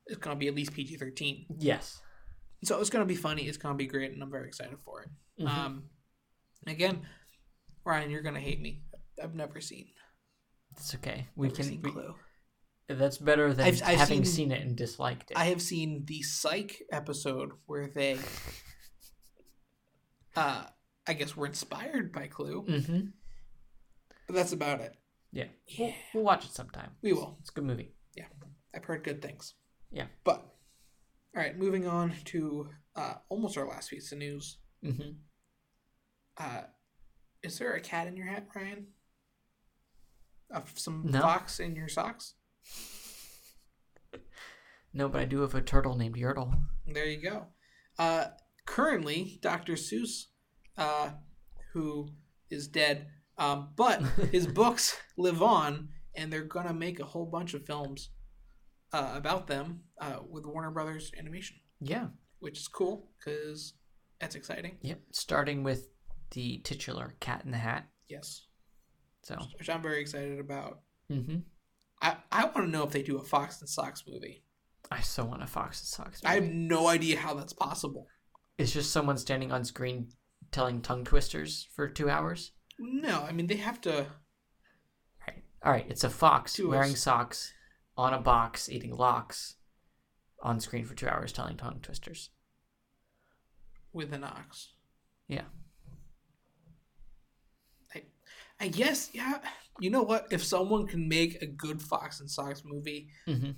[0.07, 1.47] it's gonna be at least PG thirteen.
[1.59, 2.03] Yes.
[2.65, 3.47] So it's gonna be funny.
[3.49, 5.09] It's gonna be great, and I'm very excited for it.
[5.43, 5.49] Mhm.
[5.49, 5.91] Um,
[6.67, 7.07] again,
[7.85, 8.83] Ryan, you're gonna hate me.
[9.23, 9.89] I've never seen.
[10.73, 11.29] it's okay.
[11.37, 11.65] We never can.
[11.67, 12.15] seen we- Clue.
[12.89, 15.37] that's better than I've- I've having seen- seen it and disliked it.
[15.37, 18.19] I have seen the Psych episode where they,
[20.37, 20.65] uh,
[21.07, 23.01] I guess, were inspired by Clue, mm-hmm.
[24.27, 24.97] but that's about it.
[25.31, 25.49] Yeah.
[25.67, 25.87] Yeah.
[25.87, 26.93] We'll, we'll watch it sometime.
[27.03, 27.37] We will.
[27.41, 27.93] It's a good movie.
[28.15, 28.27] Yeah.
[28.75, 29.55] I've heard good things.
[29.91, 30.07] Yeah.
[30.25, 30.47] But,
[31.35, 34.59] all right, moving on to uh, almost our last piece of news.
[34.85, 35.11] Mm-hmm.
[36.39, 36.63] Uh,
[37.43, 38.89] is there a cat in your hat, Ryan?
[40.55, 41.21] Uh, some No.
[41.21, 42.35] fox in your socks?
[44.93, 46.61] No, but I do have a turtle named Yertle.
[46.87, 47.47] There you go.
[47.99, 48.27] Uh,
[48.67, 49.73] currently, Dr.
[49.75, 50.27] Seuss,
[50.77, 51.11] uh,
[51.73, 52.09] who
[52.51, 53.07] is dead,
[53.39, 58.11] um, but his books live on, and they're gonna make a whole bunch of films
[58.93, 62.09] uh, about them uh, with Warner Brothers Animation, Yeah.
[62.41, 63.75] which is cool because
[64.21, 64.79] that's exciting.
[64.83, 65.01] Yep.
[65.13, 65.89] Starting with
[66.33, 67.87] the titular Cat in the Hat.
[68.09, 68.47] Yes,
[69.23, 69.37] So.
[69.59, 70.81] which I'm very excited about.
[71.11, 71.39] Mm-hmm.
[72.01, 74.45] I, I want to know if they do a Fox and Socks movie.
[74.91, 76.21] I so want a Fox and Socks.
[76.25, 78.07] I have no idea how that's possible.
[78.59, 80.09] It's just someone standing on screen
[80.51, 82.53] telling tongue twisters for two hours.
[82.79, 84.07] No, I mean they have to.
[85.27, 85.43] Right.
[85.65, 85.87] All right.
[85.89, 87.01] It's a fox wearing us.
[87.03, 87.53] socks
[88.03, 89.57] on a box eating locks
[90.43, 92.31] on screen for two hours telling tongue twisters.
[93.93, 94.73] with an ox.
[95.29, 95.45] Yeah.
[97.95, 98.03] I,
[98.61, 99.39] I guess, yeah.
[99.81, 100.27] You know what?
[100.31, 103.53] If someone can make a good Fox and Socks movie, Mm-hmm.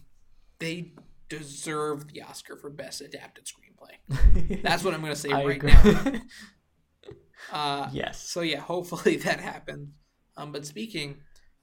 [0.58, 0.92] they
[1.28, 4.60] deserve the Oscar for Best Adapted Screenplay.
[4.62, 5.72] That's what I'm going to say right agree.
[5.72, 6.12] now.
[7.52, 8.26] Uh, yes.
[8.26, 9.90] so yeah, hopefully that happens.
[10.36, 11.18] Um, but speaking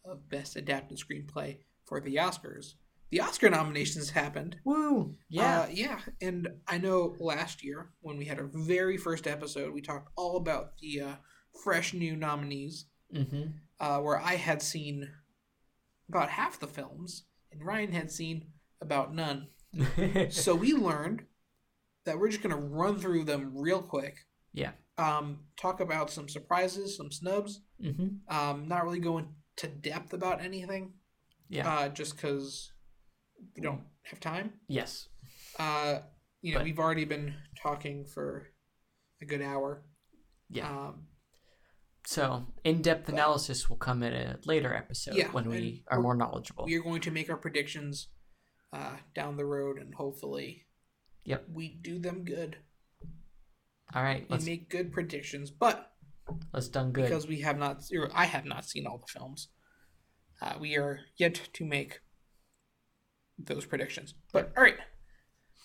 [0.06, 1.58] of Best Adapted Screenplay
[1.92, 2.76] for the Oscars,
[3.10, 4.56] the Oscar nominations happened.
[4.64, 5.14] Woo.
[5.28, 5.64] Yeah.
[5.64, 9.82] Uh, yeah, and I know last year when we had our very first episode, we
[9.82, 11.16] talked all about the uh,
[11.66, 13.50] fresh new nominees, mm-hmm.
[13.82, 15.10] uh, where I had seen
[16.08, 18.46] about half the films, and Ryan had seen
[18.80, 19.50] about none.
[20.30, 21.26] So we learned
[22.06, 24.16] that we're just gonna run through them real quick.
[24.54, 24.72] Yeah.
[24.98, 27.60] Um, talk about some surprises, some snubs.
[27.84, 28.34] mm-hmm.
[28.34, 29.28] Um, not really going
[29.58, 30.94] to depth about anything.
[31.52, 31.70] Yeah.
[31.72, 32.72] Uh, just because
[33.56, 34.54] we don't have time.
[34.68, 35.08] yes.
[35.60, 36.00] Uh,
[36.42, 38.48] you know, But- we've already been talking for
[39.22, 39.84] a good hour.
[40.50, 40.70] Yeah.
[40.72, 41.08] Um,
[42.08, 46.16] So in-depth but- analysis will come in a later episode Yeah, when we are more
[46.16, 46.66] knowledgeable.
[46.66, 48.08] we are going to make our predictions
[48.74, 50.66] uh, down the road, and hopefully,
[51.26, 51.50] Yep.
[51.50, 52.58] we do them good.
[53.94, 54.28] All right.
[54.30, 55.92] We make good predictions, but
[56.54, 57.04] let's done good.
[57.04, 57.84] because we have not,
[58.14, 59.50] I have not seen all the films,
[60.42, 62.00] uh, we are yet to make
[63.38, 64.14] those predictions.
[64.32, 64.78] But all right,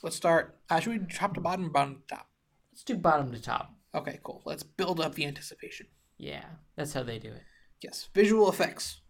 [0.02, 0.58] let's start.
[0.70, 2.28] Uh, should we top to bottom, or bottom to top?
[2.72, 3.74] Let's do bottom to top.
[3.94, 4.42] Okay, cool.
[4.44, 5.86] Let's build up the anticipation.
[6.18, 6.44] Yeah.
[6.76, 7.42] That's how they do it.
[7.82, 9.00] Yes, visual effects,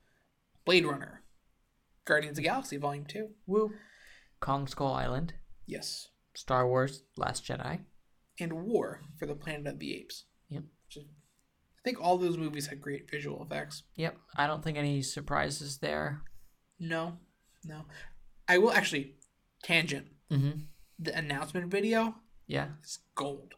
[0.65, 1.23] Blade Runner,
[2.05, 3.29] Guardians of the Galaxy Volume Two.
[3.47, 3.73] Woo.
[4.41, 5.35] Kong Skull Island,
[5.67, 7.81] Yes, Star Wars, Last Jedi.
[8.39, 10.25] and War for the Planet of the Apes.
[10.49, 10.65] Yep.
[10.87, 11.05] Which is-
[11.87, 13.85] think all those movies had great visual effects.
[13.95, 14.17] Yep.
[14.37, 16.23] I don't think any surprises there.
[16.81, 17.19] No,
[17.65, 17.85] no.
[18.49, 19.15] I will actually
[19.63, 20.59] tangent Mm-hmm.
[20.99, 22.17] the announcement video.
[22.49, 22.69] Yeah.
[22.83, 23.55] It's gold.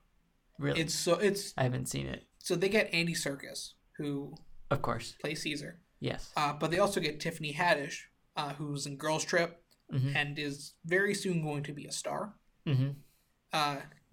[0.58, 0.80] Really.
[0.82, 2.24] It's so it's I haven't seen it.
[2.38, 4.34] so they get Andy Serkis who
[4.70, 5.14] Of course.
[5.20, 6.30] plays Caesar, Yes.
[6.36, 7.96] uh, but they also get Tiffany Haddish,
[8.36, 9.50] uh, who's in Girls Trip
[9.94, 10.14] Mm-hmm.
[10.16, 12.34] and is very soon going to be a star.
[12.66, 12.90] Mm-hmm.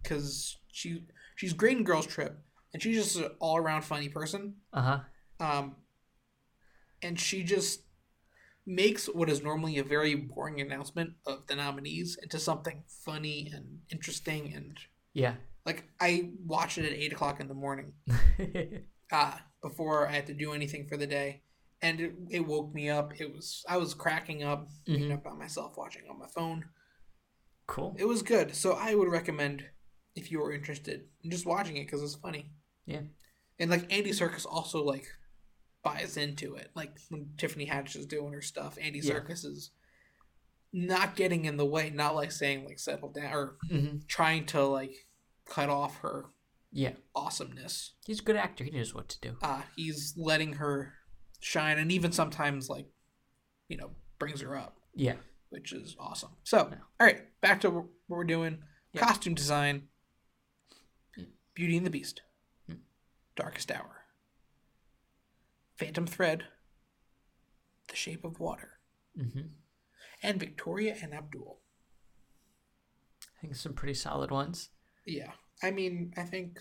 [0.01, 1.03] because she
[1.35, 2.33] she's great in Girls Trip,
[2.73, 4.55] and she's just an all around funny person.
[4.73, 4.99] Uh huh.
[5.39, 5.75] Um,
[7.01, 7.81] and she just
[8.65, 13.79] makes what is normally a very boring announcement of the nominees into something funny and
[13.91, 14.77] interesting and
[15.13, 15.35] Yeah.
[15.65, 17.93] like I watch it at eight o'clock in the morning
[19.11, 21.43] uh, before I had to do anything for the day,
[21.81, 23.19] and it, it woke me up.
[23.19, 25.13] It was I was cracking up, Mhm.
[25.13, 26.65] up by myself, watching on my phone.
[27.67, 27.95] cool.
[27.99, 29.65] It was good, so I would recommend
[30.15, 32.51] if you were interested in just watching it because it's funny.
[32.85, 33.01] Yeah.
[33.59, 35.05] and like Andy Serkis also like
[35.83, 36.69] buys into it.
[36.75, 39.15] Like when Tiffany Haddish is doing her stuff, Andy Yeah.
[39.15, 39.71] Serkis is
[40.73, 44.63] not getting in the way, not like saying like settle down or hmm trying to
[44.63, 44.93] like
[45.47, 46.25] cut off her
[46.71, 46.93] Yeah.
[47.15, 47.93] awesomeness.
[48.05, 48.63] He's a good actor.
[48.63, 49.37] He knows what to do.
[49.41, 50.93] Uh he's letting her
[51.39, 52.87] shine and even sometimes like
[53.67, 55.15] you know brings her up, Yeah.
[55.49, 56.31] which is awesome.
[56.43, 56.77] So, Yeah.
[56.99, 58.63] all right, back to what we're doing.
[58.93, 59.01] Yeah.
[59.01, 59.87] Costume design.
[61.55, 62.21] Beauty and the Beast.
[63.35, 64.03] Darkest Hour.
[65.77, 66.43] Phantom Thread.
[67.89, 68.79] The Shape of Water.
[69.17, 69.41] hmm
[70.23, 71.59] And Victoria and Abdul.
[73.21, 74.69] I think some pretty solid ones.
[75.05, 75.31] Yeah.
[75.63, 76.59] I mean, I think.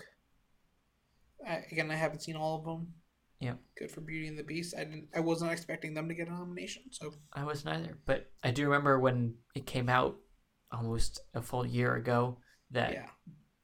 [1.47, 2.93] I, again, I haven't seen all of them.
[3.39, 3.53] Yeah.
[3.77, 4.75] Good for Beauty and the Beast.
[4.77, 5.09] I didn't.
[5.15, 6.83] I wasn't expecting them to get a nomination.
[6.91, 10.17] So I wasn't either, but I do remember when it came out
[10.71, 12.37] almost a full year ago
[12.71, 13.07] that yeah,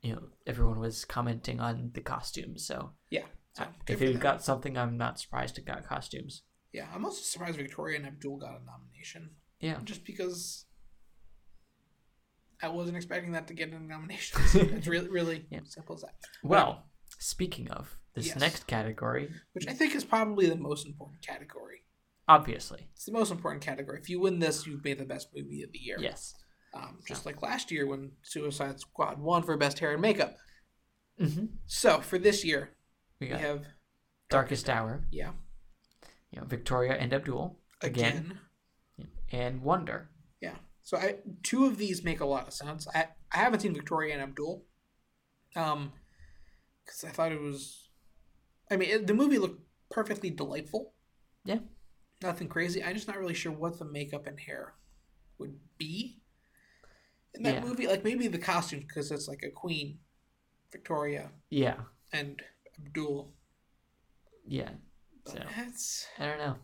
[0.01, 2.65] you know everyone was commenting on the costumes.
[2.65, 3.25] So yeah.
[3.53, 4.17] So, if them.
[4.17, 6.43] got something, I'm not surprised it got costumes.
[6.71, 9.31] Yeah, I'm also surprised Victoria and Abdul got a nomination.
[9.59, 9.77] Yeah.
[9.83, 10.65] Just because
[12.63, 14.39] I wasn't expecting that to get a nomination.
[14.53, 15.59] it's really, really Yeah.
[15.65, 16.15] simple as that.
[16.43, 16.85] Well,
[17.19, 18.39] speaking of this Yes.
[18.39, 21.83] next category, Which I think is probably the most important category.
[22.29, 23.99] obviously, It's the most important category.
[23.99, 25.97] If you win this, you've made the best movie of the year.
[25.99, 26.35] yes.
[26.73, 30.37] Um, just like last year when Suicide Squad won for best hair and makeup.
[31.17, 32.71] hmm So for this year,
[33.19, 33.65] We we have
[34.29, 35.31] Darkest Hour, yeah
[36.31, 38.37] you know, Victoria and Abdul again,
[38.97, 40.09] again and Wonder.
[40.41, 40.55] Yeah.
[40.83, 42.87] So I two of these make a lot of sense.
[42.93, 44.65] I I haven't seen Victoria and Abdul,
[45.55, 45.91] um,
[46.83, 47.89] because I thought it was,
[48.69, 50.93] I mean, it, the movie looked perfectly delightful.
[51.45, 51.59] Yeah.
[52.21, 52.83] Nothing crazy.
[52.83, 54.73] I'm just not really sure what the makeup and hair
[55.37, 56.20] would be
[57.35, 57.63] in that Yeah.
[57.63, 57.87] movie.
[57.87, 59.99] Like maybe the costumes because it's like a queen,
[60.71, 61.77] Victoria Yeah,
[62.13, 62.41] and
[62.77, 63.33] Abdul.
[64.45, 64.71] yeah.
[65.25, 66.57] But So that's I don't know.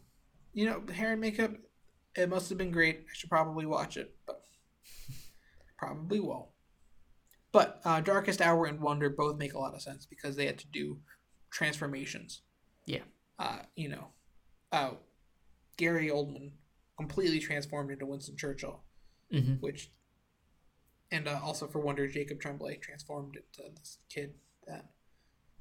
[0.53, 1.51] you know hair and makeup.
[2.15, 3.01] It must have been great.
[3.09, 4.43] I should probably watch it, but
[5.77, 6.49] probably won't.
[7.51, 10.57] But uh, Darkest Hour and Wonder both make a lot of sense because they had
[10.59, 10.99] to do
[11.51, 12.41] transformations.
[12.85, 13.03] Yeah.
[13.39, 14.07] Uh, you know,
[14.71, 14.91] uh,
[15.77, 16.51] Gary Oldman
[16.97, 18.83] completely transformed into Winston Churchill,
[19.31, 19.91] hmm which,
[21.11, 24.33] and uh, also for Wonder, Jacob Tremblay transformed into this kid
[24.67, 24.85] that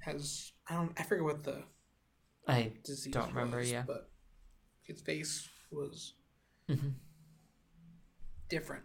[0.01, 1.63] has I don't I forget what the
[2.47, 3.83] I disease Don't remember, was, yeah.
[3.87, 4.09] but
[4.83, 6.15] his face was
[6.69, 6.95] mhm.
[8.49, 8.85] different.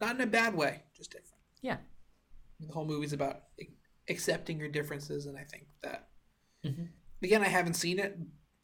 [0.00, 1.42] Not in a bad way, just different.
[1.60, 1.78] Yeah.
[2.60, 3.42] The whole movie's about
[4.08, 6.08] accepting your differences, and I think that.
[6.64, 6.88] Mhm.
[7.22, 8.18] Again, I haven't seen it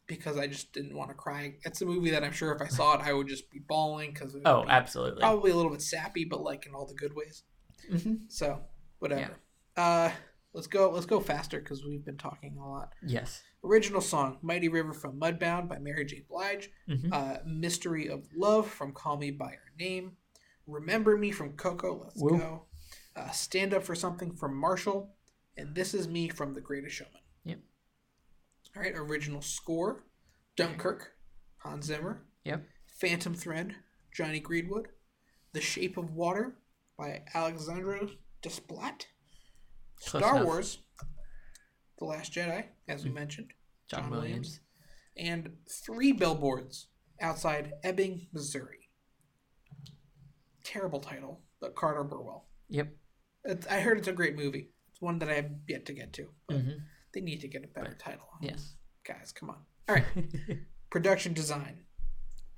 [0.09, 1.53] because I just didn't want to cry.
[1.63, 4.11] It's a movie that I'm sure if I saw it, I would just be bawling
[4.11, 5.21] because Oh, be absolutely.
[5.21, 7.43] probably a little bit sappy, but like in all the good ways.
[7.89, 8.59] hmm So
[8.97, 9.37] whatever.
[9.77, 10.09] Uh,
[10.51, 10.89] let's go.
[10.91, 12.89] Let's go faster because we've been talking a lot.
[13.05, 13.41] Yes.
[13.63, 16.25] Original song "Mighty River" from Mudbound by Mary J.
[16.29, 16.69] Blige.
[16.87, 20.13] hmm uh, Mystery of Love from Call Me By Your Name,
[20.67, 22.37] Remember Me from Coco, let's Woo.
[22.37, 22.65] go,
[23.15, 25.15] uh, Stand Up for Something from Marshall,
[25.55, 27.18] and This Is Me from The Greatest Showman.
[28.75, 30.03] All right, original score
[30.55, 31.11] Dunkirk,
[31.57, 32.63] Hans Zimmer, Yep.
[33.01, 33.75] Phantom Thread,
[34.13, 34.87] Jonny Greenwood,
[35.53, 36.55] The Shape of Water
[36.97, 38.07] by Alexandre
[38.43, 39.05] Desplat,
[40.01, 40.45] Close Star enough.
[40.45, 40.77] Wars,
[41.97, 43.51] The Last Jedi, as we mentioned
[43.89, 44.59] John, John Williams.
[45.17, 45.49] and
[45.85, 46.87] three billboards
[47.21, 48.89] outside Ebbing, Missouri.
[50.63, 52.47] Terrible title, but Carter Burwell.
[52.69, 52.93] Yep.
[53.45, 54.69] It's, I heard it's a great movie.
[54.91, 56.69] It's one that I have yet to get to, but hmm
[57.13, 58.27] they need to get a better title.
[58.33, 58.39] On.
[58.47, 58.75] Yes.
[59.05, 59.57] Guys, come on.
[59.87, 60.05] All right.
[60.89, 61.79] Production design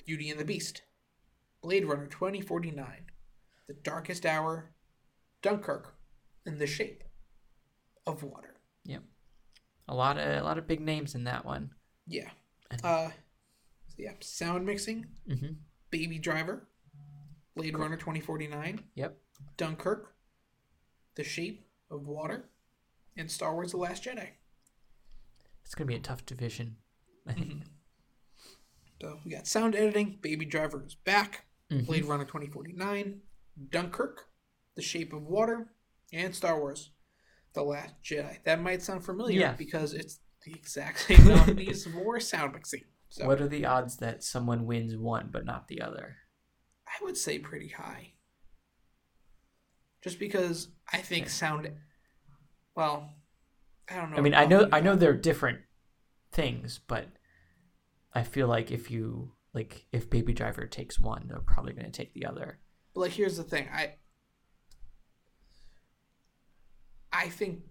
[0.06, 0.82] Beauty and the Beast,
[1.62, 2.86] Blade Runner 2049,
[3.68, 4.72] The Darkest Hour,
[5.41, 5.95] Dunkirk,
[6.45, 7.04] and The Shape
[8.08, 8.56] of Water.
[8.86, 9.04] Yep.
[9.88, 11.72] A lot of a lot of big names in that one.
[12.08, 12.30] Yeah.
[12.70, 13.10] And- Uh,
[13.97, 14.14] yeah.
[14.22, 15.54] Sound mixing hmm
[15.91, 16.68] Baby Driver,
[17.56, 19.18] Blade Runner 2049, Yep.
[19.58, 20.16] Dunkirk,
[21.16, 22.49] The Shape of Water,
[23.18, 24.30] and Star Wars The Last Jedi.
[25.72, 26.76] It's gonna be a tough division.
[27.26, 27.63] I think.
[28.99, 31.86] So we got sound editing, Baby Driver is back, Mhm.
[31.86, 33.22] Blade Runner 2049,
[33.69, 34.30] Dunkirk,
[34.76, 35.74] The Shape of Water,
[36.11, 36.91] and Star Wars
[37.53, 38.43] The Last Jedi.
[38.43, 39.53] That might sound familiar Yeah.
[39.53, 42.84] because it's the exact same nominees for sound mixing.
[43.07, 46.17] So What are the odds that someone wins one but not the other?
[46.86, 48.15] I would say pretty high.
[50.01, 51.30] Just because I think Okay.
[51.32, 51.72] sound.
[52.76, 53.15] Well,
[53.92, 54.18] I don't know.
[54.18, 55.60] I mean, I know I know they're different
[56.32, 57.08] things, but
[58.14, 61.92] I feel like if you like if Baby Driver takes one, they're probably going to
[61.92, 62.60] take the other.
[62.94, 63.68] But like, here's the thing.
[63.74, 63.96] I.
[67.12, 67.62] I think.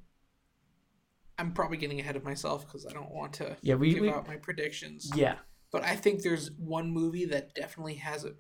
[1.39, 4.11] I'm probably getting ahead of myself because I don't want to Yeah, we, give we
[4.11, 5.11] out my predictions.
[5.15, 5.37] yeah.
[5.73, 8.37] But I think there's one movie that definitely has it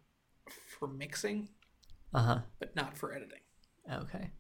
[0.79, 1.49] for mixing,
[2.13, 2.39] Uh huh.
[2.59, 3.39] but not for editing.
[3.91, 4.33] Okay.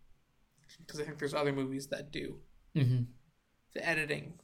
[0.78, 2.40] Because I think there's other movies that do
[2.76, 3.04] Mm-hmm.
[3.74, 4.34] The editing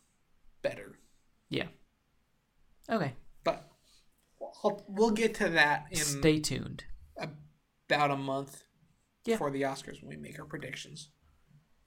[0.63, 0.99] better.
[1.49, 1.67] Yeah.
[2.91, 3.15] Okay.
[3.45, 3.69] But
[4.63, 6.85] I'll, we'll get to that in Stay tuned.
[7.89, 8.63] about a month
[9.25, 9.35] Yeah.
[9.35, 11.09] before the Oscars when we make our predictions.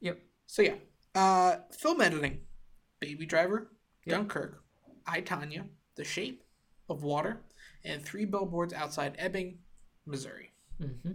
[0.01, 0.19] Yep.
[0.47, 0.75] So yeah,
[1.15, 2.41] uh, film editing:
[2.99, 3.71] Baby Driver,
[4.05, 4.15] Yep.
[4.17, 4.63] Dunkirk,
[5.05, 5.65] I Tonya,
[5.95, 6.43] The Shape
[6.89, 7.41] of Water,
[7.85, 9.59] and Three Billboards Outside Ebbing,
[10.05, 10.51] Missouri.
[10.81, 11.11] Mm-hmm.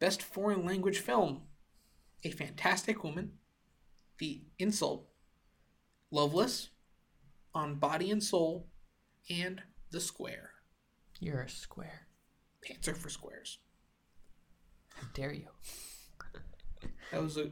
[0.00, 1.42] Best foreign language film:
[2.24, 3.32] A Fantastic Woman,
[4.18, 5.06] The Insult,
[6.10, 6.70] Loveless,
[7.54, 8.66] On Body and Soul,
[9.30, 10.50] and The Square.
[11.20, 12.06] You're a square.
[12.62, 13.58] Pants are for squares.
[14.94, 15.48] How dare you?
[17.12, 17.50] That was a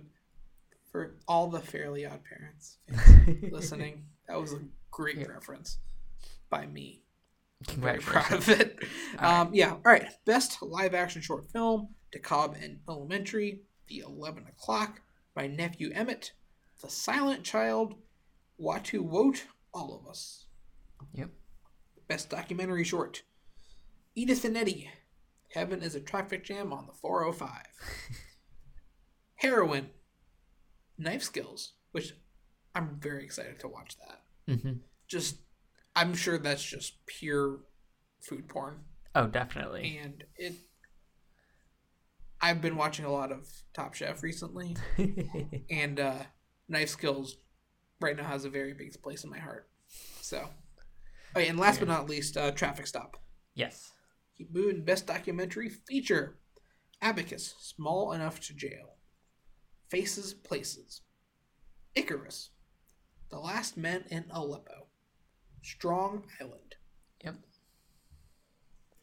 [0.90, 2.78] for all the Fairly Odd Parents
[3.50, 4.04] listening.
[4.28, 4.58] That was a
[4.90, 5.26] great Yeah.
[5.28, 5.78] reference
[6.50, 7.02] by me.
[7.70, 8.78] Very proud of it.
[9.18, 9.40] All right.
[9.40, 9.70] Um, yeah.
[9.72, 10.06] All right.
[10.26, 15.00] Best live action short film: DeKalb and Elementary, The Eleven O'clock,
[15.36, 16.32] My Nephew Emmett,
[16.82, 17.94] The Silent Child,
[18.60, 20.46] Watu Wote, All of Us.
[21.14, 21.30] Yep.
[22.08, 23.22] Best documentary short:
[24.14, 24.90] Edith and Eddie,
[25.54, 27.50] Heaven is a Traffic Jam on the 405.
[29.36, 29.90] Heroin,
[30.98, 32.14] Knife Skills, which
[32.74, 34.52] I'm very excited to watch that.
[34.52, 34.72] Mm-hmm.
[35.08, 35.36] Just,
[35.96, 37.60] I'm sure that's just pure
[38.22, 38.80] food porn,
[39.14, 39.98] Oh, definitely.
[40.02, 40.54] and it.
[42.40, 44.76] I've been watching a lot of Top Chef recently,
[45.70, 46.18] and uh,
[46.72, 47.36] Knife Skills
[48.00, 49.68] right now has a very big place in my heart.
[50.20, 50.48] So,
[51.36, 53.18] oh, yeah, and last but not least, uh, Traffic Stop.
[53.54, 53.92] yes.
[54.38, 54.82] Keep moving.
[54.82, 56.38] Best documentary feature:
[57.02, 58.96] Abacus, Small Enough to Jail,
[59.90, 61.02] Faces, Places,
[61.94, 62.48] Icarus,
[63.30, 64.86] The Last Men in Aleppo,
[65.62, 66.76] Strong Island,
[67.22, 67.36] Yep.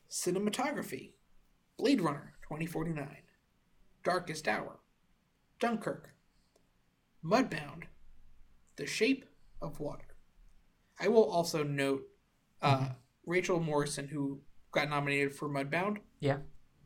[0.10, 1.14] Cinematography:
[1.78, 3.08] Blade Runner 2049,
[4.04, 4.80] Darkest Hour,
[5.60, 6.16] Dunkirk,
[7.24, 7.84] Mudbound,
[8.76, 9.26] The Shape
[9.62, 10.06] of Water.
[11.00, 12.04] I will also note
[12.62, 12.90] uh,
[13.26, 14.42] Rachel Morrison, who
[14.72, 16.38] got nominated for Mudbound, Yeah.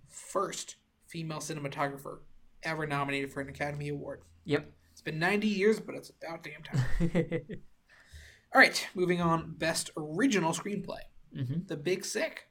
[0.10, 0.76] first
[1.08, 2.20] female cinematographer
[2.64, 4.22] ever nominated for an Academy Award.
[4.46, 4.72] Yep.
[4.92, 6.84] It's been 90 years, but it's about damn time.
[8.54, 9.54] All right, moving on.
[9.58, 11.00] Best original screenplay:
[11.36, 11.66] mm-hmm.
[11.66, 12.48] The Big Sick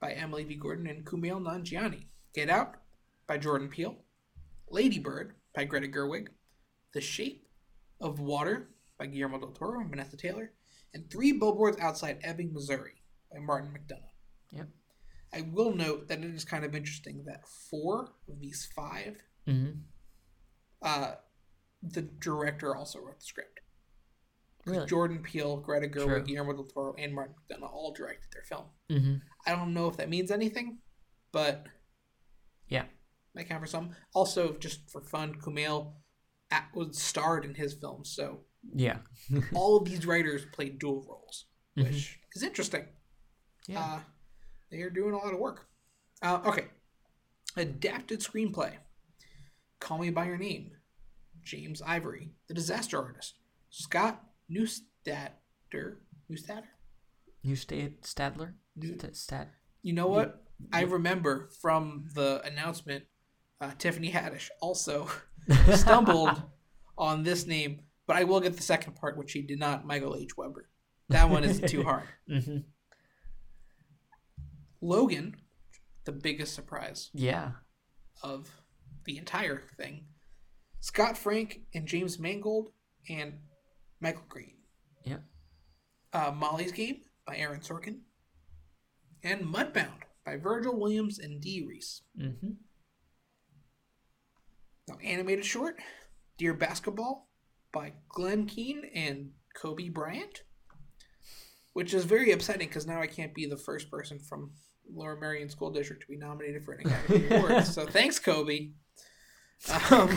[0.00, 0.56] by Emily V.
[0.56, 2.04] Gordon and Kumail Nanjiani.
[2.34, 2.74] Get Out
[3.26, 3.96] by Jordan Peele.
[4.70, 6.28] Lady Bird by Greta Gerwig.
[6.94, 7.46] The Shape
[8.00, 8.68] of Water
[8.98, 10.52] by Guillermo del Toro and Vanessa Taylor.
[10.94, 12.94] And Three Billboards Outside Ebbing, Missouri
[13.32, 14.10] by Martin McDonagh.
[14.52, 14.68] Yep.
[15.34, 19.16] I will note that it is kind of interesting that four of these five,
[19.46, 19.78] Mm-hmm.
[20.82, 21.12] uh,
[21.82, 23.60] the director also wrote the script.
[24.66, 24.86] Really?
[24.86, 26.22] Jordan Peele, Greta Gerwig, True.
[26.24, 28.64] Guillermo del Toro, and Martin McDonagh all directed their film.
[28.90, 29.14] Mm-hmm.
[29.46, 30.78] I don't know if that means anything,
[31.32, 31.66] but
[32.68, 32.84] Yeah.
[33.34, 33.94] might count for some.
[34.14, 35.92] Also, just for fun, Kumail
[36.50, 38.40] at, was starred in his film, so
[38.74, 38.98] Yeah.
[39.54, 41.46] all of these writers played dual roles,
[41.76, 41.84] Mhm.
[41.84, 42.86] which is interesting.
[43.66, 43.80] Yeah.
[43.80, 44.00] Uh,
[44.70, 45.68] they are doing a lot of work.
[46.22, 46.68] Uh, okay,
[47.56, 48.78] adapted screenplay:
[49.80, 50.72] Call Me by Your Name,
[51.42, 53.38] James Ivory, The Disaster Artist,
[53.70, 55.98] Scott Neustadter.
[56.30, 56.68] Neustadter.
[57.42, 58.54] You stayed Stadler?
[58.76, 58.98] New-
[59.82, 60.44] You know what?
[60.72, 63.04] I remember from the announcement,
[63.60, 65.08] uh, Tiffany Haddish also
[65.74, 66.42] stumbled
[66.96, 69.86] on this name, but I will get the second part, which he did not.
[69.86, 70.36] Michael H.
[70.36, 70.68] Weber.
[71.10, 72.04] That one is too hard.
[72.30, 72.58] Mm-hmm.
[74.80, 75.36] Logan,
[76.04, 77.52] the biggest surprise Yeah.
[78.22, 78.48] of
[79.04, 80.06] the entire thing.
[80.80, 82.70] Scott Frank and James Mangold
[83.08, 83.38] and
[84.00, 84.54] Michael Green.
[85.04, 85.18] Yeah.
[86.12, 88.00] Uh, Molly's Game by Aaron Sorkin.
[89.24, 92.02] And Mudbound by Virgil Williams and Dee Rees.
[92.20, 92.50] Mm-hmm.
[94.88, 95.76] Now, animated short,
[96.38, 97.28] Dear Basketball
[97.72, 100.42] by Glenn Keane and Kobe Bryant,
[101.74, 104.52] which is very upsetting because now I can't be the first person from
[104.90, 107.66] Lower Merion School District to be nominated for an Academy Award.
[107.66, 108.70] So thanks, Kobe.
[109.90, 110.08] Um,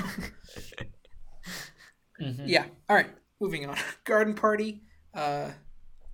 [2.22, 2.44] Mhm.
[2.46, 2.66] yeah.
[2.88, 3.10] All right.
[3.40, 3.76] Moving on.
[4.06, 4.84] Garden Party.
[5.14, 5.50] Uh,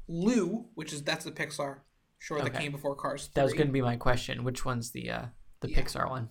[0.08, 1.80] Lou, which is that's the Pixar
[2.18, 3.26] short that came before Cars.
[3.26, 3.32] 3.
[3.36, 4.44] That was going to be my question.
[4.46, 5.26] Which one's the uh,
[5.60, 5.82] the Yeah.
[5.82, 6.30] Pixar one?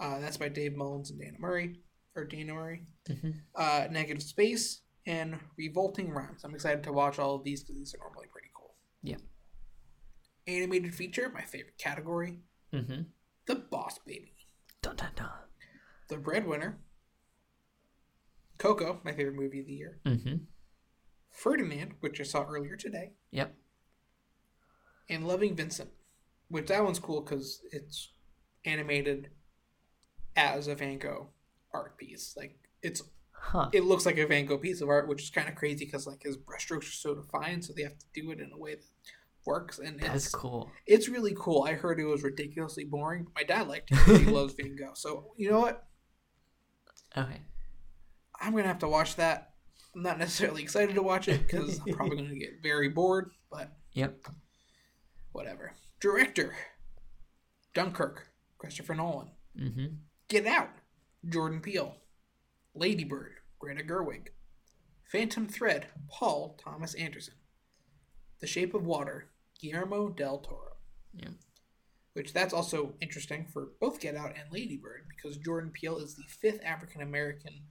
[0.00, 1.80] Uh, that's by Dave Mullins and Dana Murray
[2.14, 2.82] or Dana Murray.
[3.06, 6.44] hmm Uh, Negative Space and Revolting Rhymes.
[6.44, 8.74] I'm excited to watch all of these because these are normally pretty cool.
[9.02, 9.16] Yeah.
[10.46, 12.40] Animated feature, my favorite category,
[12.72, 13.02] hmm
[13.46, 14.34] The Boss Baby.
[14.82, 15.28] Dun dun dun.
[16.08, 16.78] The Breadwinner.
[18.58, 20.00] Coco, my favorite movie of the year.
[20.04, 20.36] hmm
[21.30, 23.12] Ferdinand, which I saw earlier today.
[23.30, 23.54] Yep.
[25.10, 25.90] and Loving Vincent,
[26.48, 28.12] which that one's cool because it's
[28.64, 29.30] animated
[30.38, 31.28] as a Van Gogh
[31.74, 32.34] art piece.
[32.36, 33.02] Like it's
[33.40, 33.70] Huh.
[33.72, 36.06] it looks like a Van Gogh piece of art, which is kind of crazy because
[36.06, 38.74] like his brushstrokes are so defined, so they have to do it in a way
[38.74, 38.84] that
[39.46, 39.78] works.
[39.78, 40.70] And That's it's cool.
[40.86, 41.62] it's really cool.
[41.62, 43.28] I heard it was ridiculously boring.
[43.36, 44.94] My dad liked it he loves Van Gogh.
[44.94, 45.84] So you know what?
[47.16, 47.40] Okay.
[48.40, 49.52] I'm gonna have to watch that.
[49.94, 53.72] I'm not necessarily excited to watch it because I'm probably gonna get very bored, but
[53.92, 54.26] Yep.
[55.32, 55.72] whatever.
[56.00, 56.54] Director
[57.74, 58.28] Dunkirk,
[58.58, 59.30] Christopher Nolan.
[59.56, 59.86] hmm
[60.28, 60.68] Get Out,
[61.26, 61.96] Jordan Peele.
[62.74, 64.28] Ladybird, Greta Gerwig.
[65.10, 67.34] Phantom Thread, Paul Thomas Anderson.
[68.40, 70.76] The Shape of Water, Guillermo del Toro.
[71.14, 71.30] Yeah.
[72.12, 76.24] Which that's also interesting for both Get Out and Ladybird because Jordan Peele is the
[76.28, 77.62] fifth African American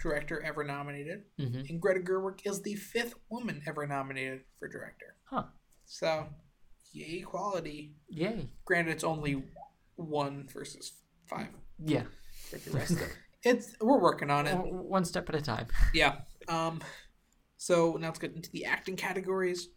[0.00, 5.16] director ever nominated, hmm and Greta Gerwig is the fifth woman ever nominated for director.
[5.24, 5.44] Huh.
[5.86, 6.28] So,
[6.92, 7.96] yay quality.
[8.08, 8.50] Yay.
[8.64, 9.42] Granted, it's only
[9.96, 10.92] one versus
[11.26, 11.48] five
[11.82, 12.04] Yeah.
[12.50, 13.02] for the rest of
[13.42, 14.54] it's we're working on it.
[14.56, 15.66] One step at a time.
[15.94, 16.16] yeah.
[16.48, 16.80] Um
[17.56, 19.68] so now let's get into the acting categories.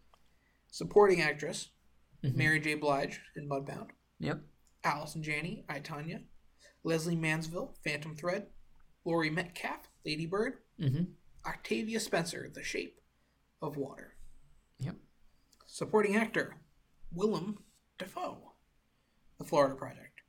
[0.70, 1.70] Supporting actress
[2.24, 2.34] Mhm.
[2.34, 2.74] mary j.
[2.74, 3.90] Blige in mudbound.
[4.20, 4.40] Yep.
[4.84, 6.22] allison janney i Tonya.
[6.84, 8.46] Lesley Manville phantom thread.
[9.04, 10.58] Laurie metcalf lady bird.
[10.80, 11.04] Hmm
[11.46, 13.00] octavia spencer the shape
[13.62, 14.14] of water.
[14.80, 14.96] Yep.
[15.66, 16.56] supporting actor
[17.12, 17.58] willem
[17.98, 18.52] dafoe
[19.38, 20.20] the florida project.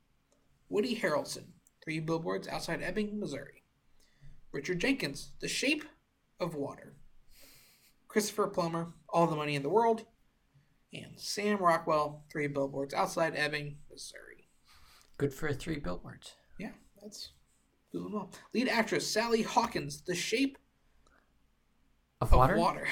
[0.68, 1.44] Woody harrelson
[1.90, 3.64] three billboards outside ebbing missouri
[4.52, 5.82] richard jenkins the shape
[6.38, 6.94] of water
[8.06, 10.04] christopher plummer all the money in the world
[10.92, 14.46] and sam rockwell three billboards outside ebbing missouri
[15.18, 16.34] Good for three billboards.
[16.60, 16.70] yeah
[17.02, 17.30] that's
[17.92, 20.58] doing well lead actress sally hawkins the shape
[22.20, 22.56] Of of water?
[22.56, 22.86] water.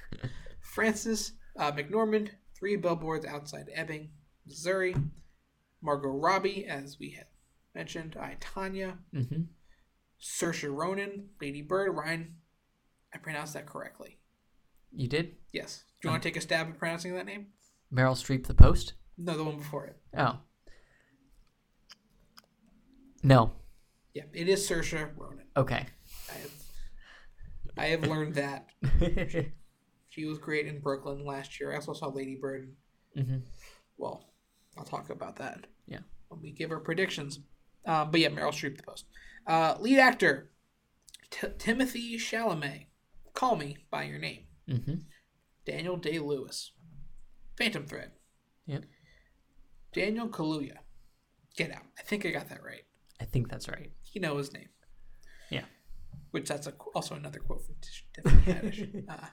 [0.62, 4.08] Frances uh, McDormand, three billboards outside Ebbing,
[4.46, 4.96] Missouri.
[5.82, 7.26] Margot Robbie, as we had
[7.74, 8.16] mentioned.
[8.20, 8.98] I Tonya.
[9.12, 9.42] hmm
[10.20, 11.96] Saoirse Ronan, Lady Bird.
[11.96, 12.36] Ryan,
[13.12, 14.18] I pronounced that correctly.
[14.92, 15.34] You did?
[15.52, 15.82] Yes.
[16.00, 17.48] Do you want to take a stab at pronouncing that name?
[17.92, 18.94] Meryl Streep, The Post?
[19.18, 19.96] No, the one before it.
[20.16, 20.38] Oh.
[23.22, 23.52] No.
[24.14, 25.46] Yeah, it is Saoirse Ronan.
[25.56, 25.86] Okay.
[26.30, 26.52] I have,
[27.78, 28.66] I have learned that.
[30.14, 31.72] She was great in Brooklyn last year.
[31.72, 32.70] I also saw Lady Bird.
[33.16, 33.38] hmm
[33.96, 34.28] Well,
[34.76, 35.66] I'll talk about that.
[35.86, 36.00] Yeah.
[36.28, 37.38] When we give our predictions.
[37.86, 39.06] Um, but yeah, Meryl Streep, the post.
[39.46, 40.50] Uh, lead actor
[41.30, 42.86] T- Timothy Chalamet.
[43.34, 44.44] Call me by your name.
[44.68, 44.94] hmm
[45.64, 46.72] Daniel Day Lewis.
[47.58, 48.12] Phantom Thread.
[48.66, 48.84] Yep.
[49.92, 50.76] Daniel Kaluuya.
[51.56, 51.82] Get out.
[51.98, 52.82] I think I got that right.
[53.20, 53.92] I think that's right.
[54.12, 54.68] You know his name.
[55.50, 55.64] Yeah.
[56.30, 57.74] Which that's a, also another quote from
[58.14, 59.04] Tiffany Haddish.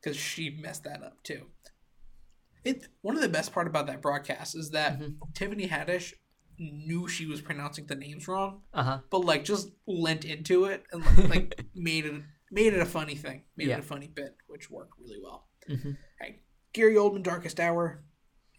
[0.00, 1.46] Because she messed that up too.
[2.64, 5.16] It one of the best part about that broadcast is that Mhm.
[5.34, 6.12] Tiffany Haddish
[6.58, 8.98] knew she was pronouncing the names wrong, Uh huh.
[9.10, 13.14] but like just lent into it and like, like made it made it a funny
[13.14, 13.76] thing, made Yeah.
[13.76, 15.48] it a funny bit, which worked really well.
[15.70, 15.92] Mm-hmm.
[16.20, 16.40] Right.
[16.72, 18.04] Gary Oldman, Darkest Hour,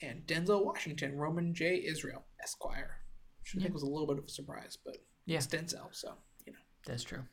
[0.02, 1.84] and Denzel Washington, Roman J.
[1.86, 2.98] Israel, Esquire.
[3.42, 5.38] Which I think was a little bit of a surprise, but Yeah.
[5.38, 6.14] it's Denzel, so
[6.46, 6.60] you know.
[6.86, 7.24] That's true.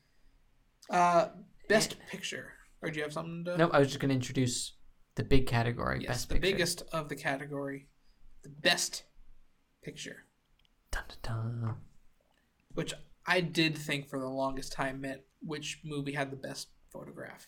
[0.91, 1.29] Uh,
[1.69, 2.53] best picture.
[2.83, 3.57] Or do you have something to?
[3.57, 4.77] Nope, I was just going to introduce
[5.17, 6.01] the big category.
[6.03, 6.51] Yes, best the picture.
[6.53, 7.89] biggest of the category,
[8.43, 9.05] the best
[9.83, 10.26] picture,
[10.97, 11.75] Dun, dun, dun.
[12.75, 12.95] which
[13.27, 17.47] I did think for the longest time meant which movie had the best photograph,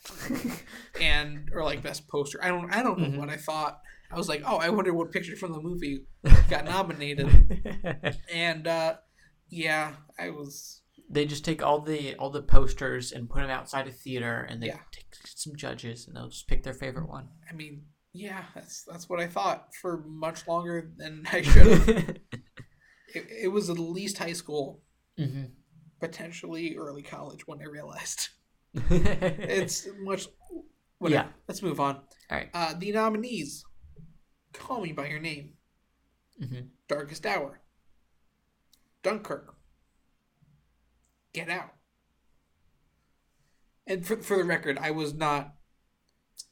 [1.01, 2.43] and or like best poster.
[2.43, 3.17] I don't, I don't know Mhm.
[3.17, 3.79] what I thought.
[4.11, 6.05] I was like, oh, I wonder what picture from the movie
[6.49, 7.29] got nominated,
[8.33, 8.95] and uh,
[9.49, 10.81] yeah, I was.
[11.09, 14.61] they just take all the all the posters and put them outside a theater, and
[14.61, 14.79] they Yeah.
[14.91, 17.29] take some judges, and they'll just pick their favorite one.
[17.49, 22.17] I mean, yeah, that's that's what I thought for much longer than I should have.
[23.13, 24.81] it, it was at least high school,
[25.17, 25.45] hmm
[25.99, 28.29] potentially early college when I realized.
[28.91, 30.27] It's much.
[30.99, 31.27] Whatever.
[31.27, 31.31] Yeah.
[31.47, 31.95] Let's move on.
[31.95, 32.49] All right.
[32.53, 33.65] Uh, the nominees:
[34.53, 35.53] Call Me by Your Name,
[36.41, 36.67] mm-hmm.
[36.87, 37.61] Darkest Hour,
[39.01, 39.55] Dunkirk,
[41.33, 41.73] Get Out.
[43.87, 45.55] And for, for the record, I was not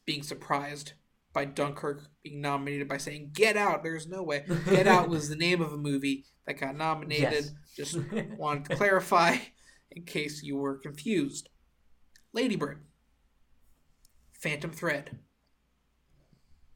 [0.06, 0.94] being surprised
[1.38, 3.84] by Dunkirk being nominated by saying Get Out.
[3.84, 4.44] There's no way.
[4.68, 7.32] Get Out was the name of a movie that got nominated.
[7.32, 7.52] Yes.
[7.76, 8.00] Just
[8.40, 9.38] wanted to clarify
[9.92, 11.50] in case you were confused.
[12.34, 12.84] Ladybird.
[14.34, 15.20] Phantom Thread.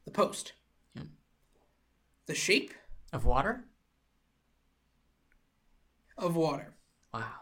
[0.04, 0.52] The Post.
[0.96, 1.06] Hmm.
[2.28, 2.72] The Shape
[3.12, 3.64] of water.
[6.16, 6.76] of Water.
[7.12, 7.32] Wow.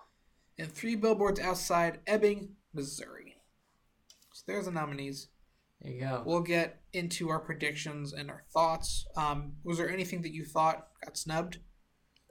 [0.58, 3.36] And Three Billboards Outside Ebbing, Missouri.
[4.32, 5.28] So there's the nominees.
[5.80, 6.22] There you go.
[6.26, 9.06] We'll get into our predictions and our thoughts.
[9.16, 11.58] Um, was there anything that you thought got snubbed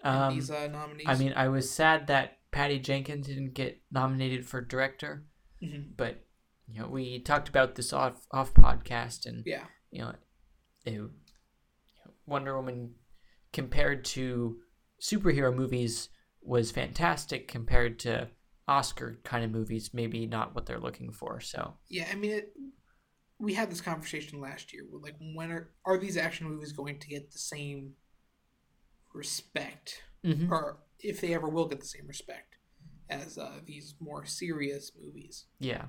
[0.03, 1.07] Um, these uh, nominees?
[1.07, 5.25] I mean, I was sad that Patty Jenkins didn't get nominated for director,
[5.63, 5.95] Mhm.
[5.97, 6.25] but
[6.67, 10.13] you know, we talked about this off off podcast, and yeah, you know,
[10.85, 10.99] it, you
[12.05, 12.93] know, Wonder Woman
[13.51, 14.59] compared to
[15.01, 16.09] superhero movies
[16.41, 18.29] was fantastic compared to
[18.67, 21.39] Oscar kind of movies, maybe not what they're looking for.
[21.39, 22.07] So yeah.
[22.11, 22.53] I mean, it,
[23.39, 24.83] we had this conversation last year.
[24.89, 27.93] We're like, when are are these action movies going to get the same
[29.13, 30.49] respect, Mhm.
[30.51, 32.57] or if they ever will get the same respect
[33.09, 35.45] as uh, these more serious movies?
[35.59, 35.87] yeah,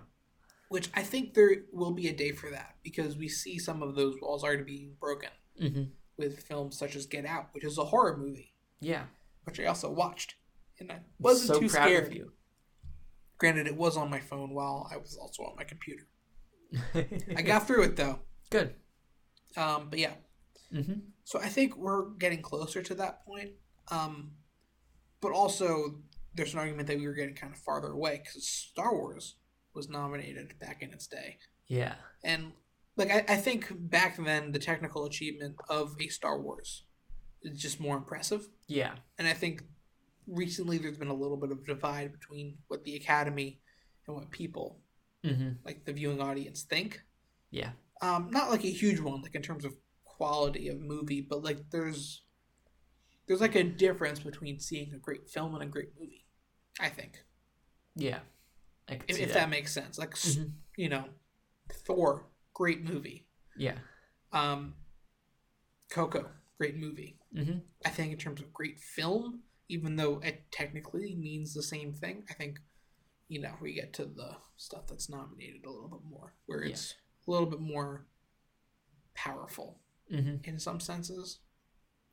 [0.68, 3.94] Which I think there will be a day for that because we see some of
[3.96, 5.84] those walls already being broken hmm
[6.16, 9.06] with films such as Get Out, which is a horror movie, yeah,
[9.44, 10.36] which I also watched,
[10.78, 12.06] and I wasn't so too scared.
[12.08, 12.32] of you.
[13.38, 16.06] Granted, it was on my phone while I was also on my computer.
[17.36, 18.20] I got through it though.
[18.50, 18.74] good.
[19.56, 20.12] Um, but yeah,
[20.72, 20.92] hmm
[21.24, 23.50] so I think we're getting closer to that point.
[23.90, 24.32] Um,
[25.20, 26.00] but also,
[26.34, 29.36] there's an argument that we were getting kind of farther away because Star Wars
[29.74, 31.38] was nominated back in its day.
[31.68, 31.94] Yeah,
[32.24, 32.50] And
[32.96, 36.84] like I, I think back then the technical achievement of a Star Wars
[37.42, 38.48] is just more impressive.
[38.66, 39.62] yeah, And I think
[40.26, 43.60] recently there's been a little bit of divide between what the Academy
[44.06, 44.80] and what people,
[45.24, 47.02] hmm like the viewing audience, think.
[47.50, 47.70] yeah,
[48.02, 49.74] Um, not like a huge one, like in terms of
[50.04, 52.22] quality of movie, but like there's
[53.26, 56.26] there's like a difference between seeing a great film and a great movie.
[56.80, 57.24] I think,
[57.96, 58.20] yeah.
[58.88, 59.50] I if, if that.
[59.50, 59.98] makes sense.
[59.98, 60.52] Like s Mhm.
[60.76, 61.04] you know,
[61.86, 63.26] Thor, great movie.
[63.56, 63.78] Yeah.
[64.32, 64.74] Um,
[65.90, 67.18] Coco, great movie.
[67.34, 71.92] hmm I think in terms of great film, even though it technically means the same
[71.92, 72.60] thing, I think,
[73.30, 76.72] you know, we get to the stuff that's nominated a little bit more, where Yeah.
[76.72, 76.94] it's
[77.26, 78.06] a little bit more
[79.14, 79.78] powerful
[80.10, 81.38] hmm in some senses.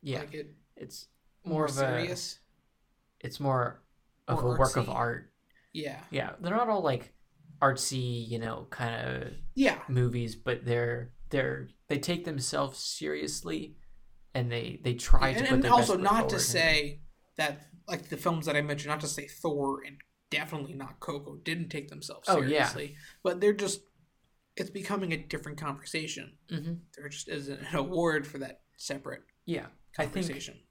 [0.03, 0.19] Yeah.
[0.19, 1.07] Like it it's
[1.43, 2.39] more, more of a serious.
[3.19, 3.81] it's more
[4.27, 5.33] of More a work of art.
[5.73, 6.03] Yeah.
[6.11, 7.13] Yeah, they're not all like
[7.61, 9.81] artsy, you know, kind of Yeah.
[9.89, 13.77] movies, but they're they're they take themselves seriously,
[14.35, 17.01] and they they try to and and also not to say
[17.37, 19.97] that like the films that I mentioned, not to say Thor and
[20.29, 22.65] definitely not Coco didn't take themselves Oh, yeah.
[22.67, 23.81] seriously, but they're just
[24.55, 26.37] it's becoming a different conversation.
[26.49, 26.79] Mhm.
[26.95, 29.67] There just isn't an award for that separate Yeah,
[29.99, 30.63] I think conversation.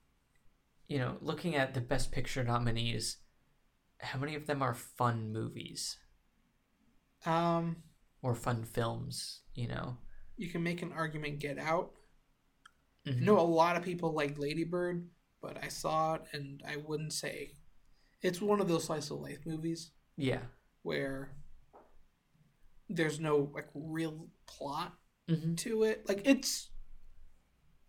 [0.89, 3.19] you know, looking at the best picture nominees,
[4.01, 5.99] how many of them are fun movies
[7.25, 7.77] um,
[8.23, 9.43] or fun films?
[9.55, 9.99] You know,
[10.37, 11.39] you can make an argument.
[11.39, 11.93] Get Out.
[13.07, 13.23] Mhm.
[13.23, 15.09] I know a lot of people like Ladybird,
[15.41, 17.53] but I saw it and I wouldn't say
[18.23, 20.41] it's one of those slice of life movies yeah,
[20.83, 21.31] where
[22.89, 24.95] there's no like real plot
[25.29, 26.09] hmm to it.
[26.09, 26.71] Like it's,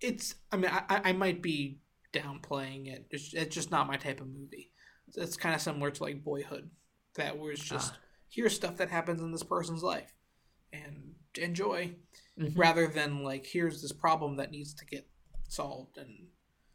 [0.02, 0.36] it's.
[0.52, 1.80] I mean, I, I- might be
[2.14, 3.06] downplaying it.
[3.12, 4.72] It's, it's just not my type of movie.
[5.16, 6.70] It's, kind of similar to like Boyhood,
[7.16, 7.98] that was just Ah.
[8.30, 10.14] here's stuff that happens in this person's life,
[10.74, 11.96] and enjoy,
[12.40, 12.58] Mhm.
[12.58, 15.08] rather than like here's this problem that needs to get
[15.48, 16.28] solved and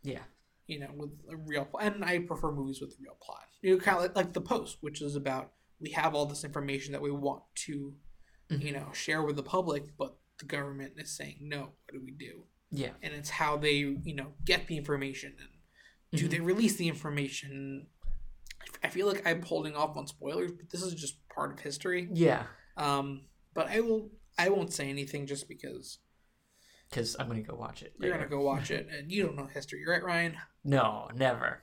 [0.03, 0.23] yeah,
[0.67, 1.85] you know with a real plot.
[1.95, 3.43] And I prefer movies with a real plot.
[3.63, 6.45] You know, kind of like, like The Post, which is about we have all this
[6.45, 7.95] information that we want to
[8.51, 8.63] Mhm.
[8.65, 11.61] you know share with the public, but the government is saying no.
[11.61, 12.45] What do we do?
[12.75, 15.49] yeah, and it's how they you know get the information and
[16.21, 16.31] do Mhm.
[16.31, 17.87] they release the information
[18.83, 22.09] i feel like i'm holding off on spoilers but this is just part of history
[22.13, 22.47] yeah.
[22.79, 25.99] um but i will i won't say anything just because
[26.93, 27.95] Because I'm gonna go watch it.
[27.99, 31.63] you're gonna go watch it and you don't know history right ryan No, never.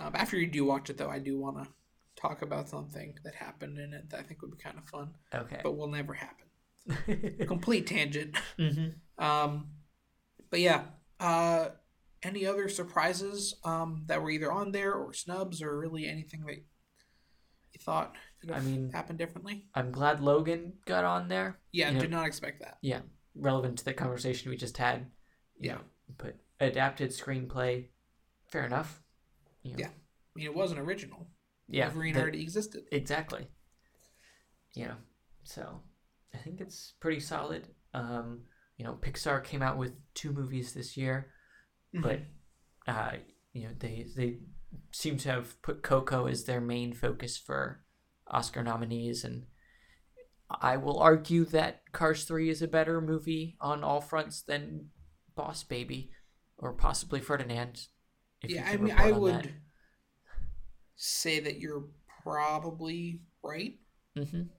[0.00, 1.70] um, after you do watch it though i do want to
[2.20, 5.14] talk about something that happened in it that i think would be kind of fun
[5.34, 5.60] Okay.
[5.62, 8.88] but will never happen complete tangent hmm
[9.18, 9.68] Um,
[10.50, 10.82] but yeah,
[11.18, 11.68] uh,
[12.22, 16.56] any other surprises um, that were either on there or snubs or really anything that
[16.56, 19.66] you thought could I mean- happened differently?
[19.74, 21.58] I'm glad Logan got on there.
[21.72, 22.76] Yeah, You know- did not expect that.
[23.38, 25.10] Relevant to the conversation we just had.
[25.58, 25.74] you Yeah.
[25.76, 25.84] know,
[26.18, 27.88] but adapted screenplay,
[28.50, 29.02] fair enough.
[29.62, 29.88] You know, Yeah.
[29.88, 29.92] I
[30.34, 31.30] mean, it wasn't original.
[31.68, 32.84] Yeah, Wolverine the- already existed.
[32.92, 33.48] exactly.
[34.76, 34.96] Know,
[35.44, 35.82] so
[36.34, 37.74] I think it's pretty solid.
[37.94, 38.44] Um,
[38.76, 41.32] you know, Pixar came out with two movies this year,
[41.94, 42.20] but
[42.86, 43.16] uh,
[43.54, 44.40] you know they they
[44.92, 47.86] seem to have put Coco as their main focus for
[48.26, 49.46] Oscar nominees, and
[50.50, 54.90] I will argue that Cars Three is a better movie on all fronts than
[55.34, 56.10] Boss Baby,
[56.58, 57.88] or possibly Ferdinand.
[58.44, 59.50] yeah, I mean, I would that.
[60.94, 61.84] say that you're
[62.22, 63.78] probably right.
[64.16, 64.50] Mhm.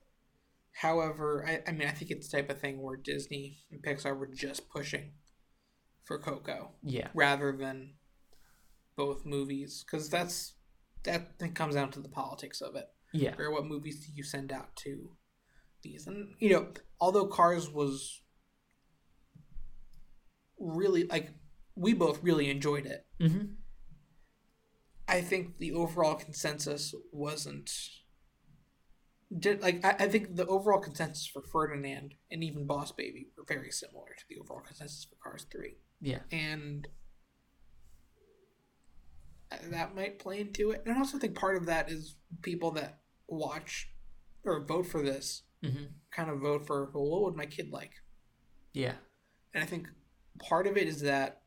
[0.72, 4.16] However, I, I mean, I think it's the type of thing where Disney and Pixar
[4.16, 5.12] were just pushing
[6.04, 7.94] for Coco Yeah, rather than
[8.96, 10.54] both movies, because that's
[11.04, 12.88] that then comes down to the politics of it.
[13.12, 15.16] yeah, Or what movies do you send out to
[15.82, 16.06] these?
[16.06, 16.68] And you know,
[17.00, 18.22] although Cars was
[20.58, 21.30] really like
[21.74, 23.06] we both really enjoyed it.
[23.20, 23.44] hmm
[25.10, 27.72] I think the overall consensus wasn't
[29.36, 33.44] did like I, I think the overall consensus for Ferdinand and even Boss Baby were
[33.46, 36.86] very similar to the overall consensus for Cars Three, yeah, and
[39.70, 40.82] that might play into it.
[40.84, 43.90] And I also think part of that is people that watch
[44.44, 47.92] or vote for this hmm kind of vote for well, what would my kid like?
[48.72, 48.94] yeah,
[49.54, 49.88] And I think
[50.38, 51.42] part of it is that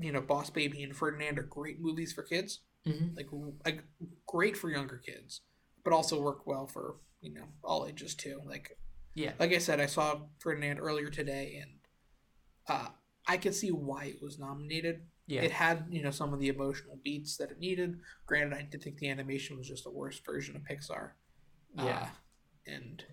[0.00, 2.60] you know Boss Baby and Ferdinand are great movies for kids.
[2.84, 3.28] hmm like
[3.64, 3.84] like
[4.26, 5.40] great for younger kids,
[5.84, 8.40] but also work well for you know all ages too.
[8.44, 8.76] Like
[9.14, 11.70] yeah, like I said, I saw Ferdinand earlier today, and
[12.68, 12.88] uh,
[13.26, 15.02] I could see why it was nominated.
[15.26, 17.98] yeah, It had you know some of the emotional beats that it needed.
[18.26, 21.12] Granted, I did think the animation was just a worse version of Pixar.
[21.74, 22.06] yeah, Uh,
[22.66, 23.04] and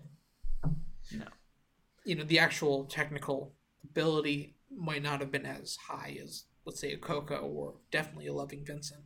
[1.12, 1.26] No.
[2.04, 3.54] you know the actual technical
[3.84, 8.32] ability might not have been as high as let's say a Coco or definitely a
[8.32, 9.04] Loving Vincent.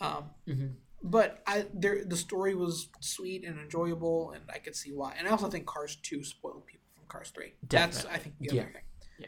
[0.00, 0.66] Um, hmm
[1.04, 5.14] but I there the story was sweet and enjoyable, and I could see why.
[5.18, 7.54] And I also think Cars Two spoiled people from Cars Three.
[7.68, 8.72] That's I think the other Yeah.
[8.72, 8.82] thing.
[9.18, 9.26] Yeah.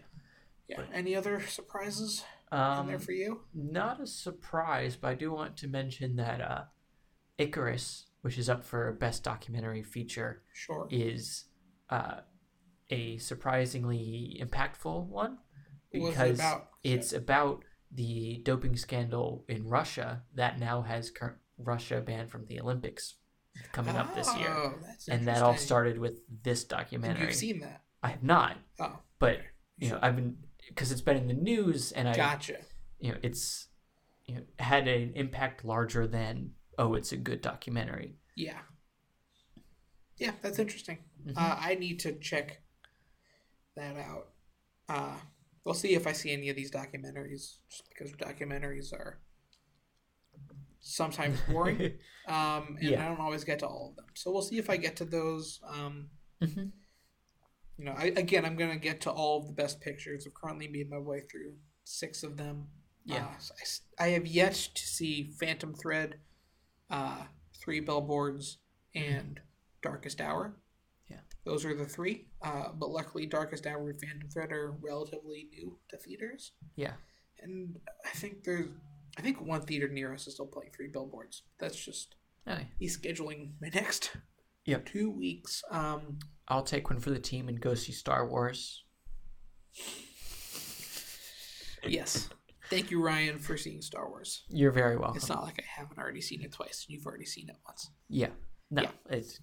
[0.69, 0.77] Yeah.
[0.77, 3.45] But- Any other surprises in Um, there for you?
[3.53, 6.65] not a surprise, but I do want to mention that uh,
[7.39, 10.89] Icarus, which is up for best documentary feature, Sure.
[10.91, 11.45] is
[11.91, 12.21] uh,
[12.89, 15.39] a surprisingly impactful one
[15.93, 16.69] was it because about?
[16.83, 22.59] it's about the doping scandal in Russia that now has cur- Russia banned from the
[22.61, 23.17] Olympics
[23.73, 27.27] coming up this year, Oh, that's and that all started with this documentary.
[27.27, 27.83] You've seen that?
[28.03, 29.39] I have not, Oh, but
[29.79, 30.39] you know, I've been
[30.69, 32.57] because it's been in the news, and I gotcha.
[32.99, 33.69] you know it's
[34.25, 38.61] you know had an impact larger than oh it's a good documentary Yeah.
[40.17, 40.99] Yeah, that's interesting.
[41.27, 41.37] Mhm.
[41.37, 42.63] Uh, I need to check
[43.75, 44.33] that out.
[44.89, 45.19] Uh,
[45.65, 49.19] we'll see if I see any of these documentaries, just because documentaries are
[50.81, 51.99] sometimes boring.
[52.29, 53.05] um, and Yeah.
[53.05, 54.07] I don't always get to all of them.
[54.15, 55.61] So we'll see if I get to those.
[55.67, 56.11] Um,
[56.41, 56.73] Mhm.
[57.79, 60.27] you know, I, again, I'm gonna get to all of the best pictures.
[60.27, 62.69] I've currently made my way through six of them.
[63.05, 63.27] Yeah.
[63.27, 63.55] Uh,
[63.99, 66.21] I I, have yet to see Phantom Thread,
[66.91, 67.23] uh,
[67.61, 68.59] Three Billboards,
[68.95, 69.41] and
[69.83, 70.57] Darkest Hour.
[71.09, 71.19] Yeah.
[71.45, 72.29] Those are the three.
[72.43, 76.53] Uh, but luckily, Darkest Hour and Phantom Thread are relatively new to theaters.
[76.77, 76.93] yeah
[77.43, 78.69] And I think there's,
[79.19, 81.43] I think one theater near us is still playing Three Billboards.
[81.59, 82.15] That's just
[82.49, 82.69] okay.
[82.79, 84.17] he's scheduling my next
[84.67, 84.87] Yep.
[84.87, 85.63] two weeks.
[85.71, 88.85] Um, i'll take one for the team and go see star wars
[91.87, 92.29] yes.
[92.75, 94.43] Thank you, Ryan, for seeing Star Wars.
[94.49, 96.85] you're very welcome It's not like I haven't already seen it twice.
[96.87, 97.91] and You've already seen it once.
[98.09, 98.31] yeah
[98.71, 98.91] no Yeah.
[99.11, 99.41] it's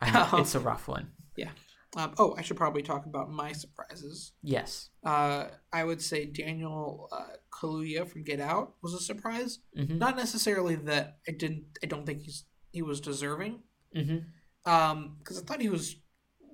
[0.00, 1.50] I, it's a rough one Yeah.
[1.96, 4.32] Um, oh, I should probably talk about my surprises.
[4.42, 9.58] yes Uh, I would say Daniel uh, Kaluuya from Get Out was a surprise.
[9.76, 9.98] mm-hmm.
[9.98, 11.64] Not necessarily that I didn't.
[11.82, 13.54] I don't think he's he was deserving.
[13.96, 14.70] Mm-hmm.
[14.72, 15.96] Um, because I thought he was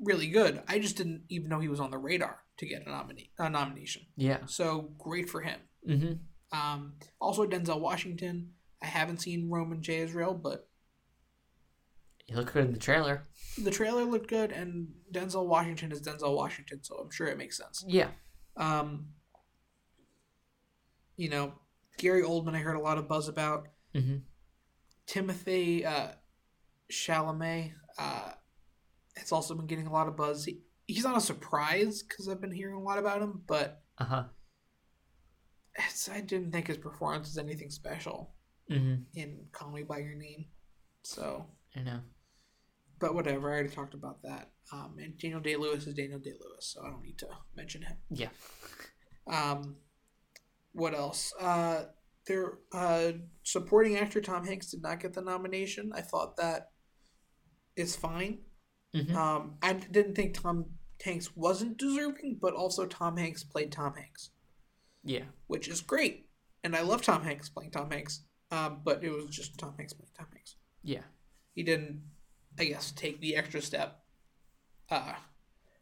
[0.03, 0.63] really good.
[0.67, 3.51] I just didn't even know he was on the radar to get a nominee a
[3.51, 4.03] nomination.
[4.17, 5.61] yeah So great for him.
[5.87, 6.13] Mm-hmm.
[6.53, 8.53] Um, also Denzel Washington.
[8.83, 9.99] I haven't seen Roman J.
[9.99, 10.69] Israel, but
[12.29, 13.27] you look good in the trailer
[13.59, 17.57] the trailer looked good, and Denzel Washington is Denzel Washington, so I'm sure it makes
[17.57, 17.85] sense.
[17.87, 18.09] yeah
[18.57, 19.07] Um,
[21.17, 21.55] you know,
[21.99, 23.69] Gary Oldman, I heard a lot of buzz about.
[23.95, 24.17] mm-hmm.
[25.07, 26.09] Timothy uh,
[26.91, 28.33] Chalamet, uh,
[29.17, 30.45] has also been getting a lot of buzz.
[30.45, 34.25] He, he's not a surprise because I've been hearing a lot about him, but uh-huh
[36.13, 38.35] I didn't think his performance was anything special
[38.71, 39.03] mm-hmm.
[39.15, 40.47] in Call Me by Your Name.
[41.03, 41.47] So,
[41.77, 42.01] i know
[42.99, 43.51] but whatever.
[43.51, 44.51] I already talked about that.
[44.73, 47.83] Um, and Daniel Day Lewis is Daniel Day Lewis, so I don't need to mention
[47.83, 47.97] him.
[48.11, 48.29] yeah
[49.27, 49.77] Um,
[50.73, 51.33] what else?
[51.41, 51.85] Uh,
[52.27, 53.13] their uh,
[53.45, 55.93] supporting actor Tom Hanks did not get the nomination.
[55.95, 56.71] I thought that
[57.77, 58.41] is fine.
[58.95, 59.15] Mhm.
[59.15, 60.67] Um, I didn't think Tom
[61.05, 64.31] Hanks wasn't deserving, but also Tom Hanks played Tom Hanks,
[65.07, 65.25] Yeah.
[65.47, 66.29] which is great,
[66.65, 68.25] and I love Tom Hanks playing Tom Hanks.
[68.51, 70.57] Um, but it was just Tom Hanks playing Tom Hanks.
[70.83, 71.03] Yeah.
[71.55, 72.03] He didn't,
[72.59, 74.01] I guess, take the extra step
[74.91, 75.15] uh,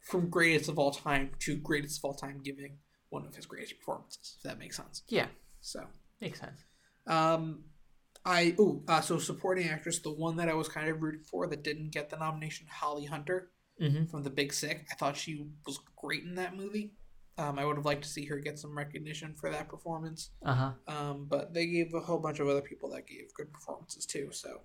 [0.01, 2.77] from greatest of all time to greatest of all time, giving
[3.09, 4.37] one of his greatest performances.
[4.37, 5.03] If that makes sense.
[5.09, 5.27] Yeah.
[5.61, 5.81] So.
[6.21, 6.63] Makes sense.
[7.07, 7.65] Um,
[8.25, 11.45] I oh uh, so supporting actress, the one that I was kind of rooting for
[11.47, 14.05] that didn't get the nomination, Holly Hunter Mm-hmm.
[14.05, 14.85] from The Big Sick.
[14.89, 16.93] I thought she was great in that movie.
[17.37, 20.31] Um, I would have liked to see her get some recognition for that performance.
[20.45, 20.71] Uh huh.
[20.87, 24.29] Um, but they gave a whole bunch of other people that gave good performances too.
[24.31, 24.61] So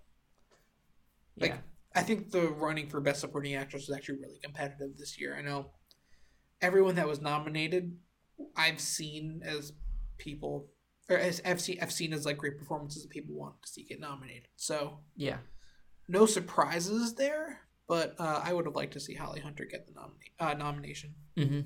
[1.37, 1.61] Like- Yeah.
[1.95, 5.37] I think the running for Best Supporting Actress was actually really competitive this year.
[5.37, 5.73] I know
[6.61, 7.99] everyone that was nominated,
[8.55, 9.73] I've seen as
[10.19, 10.71] people,
[11.09, 13.83] or as I've seen, I've seen as like great performances that people want to see
[13.85, 14.47] get nominated.
[14.55, 15.39] So yeah.
[16.07, 19.93] no surprises there, but uh, I would have liked to see Holly Hunter get the
[19.95, 21.15] nomina- uh, nomination.
[21.37, 21.61] Mm-hmm.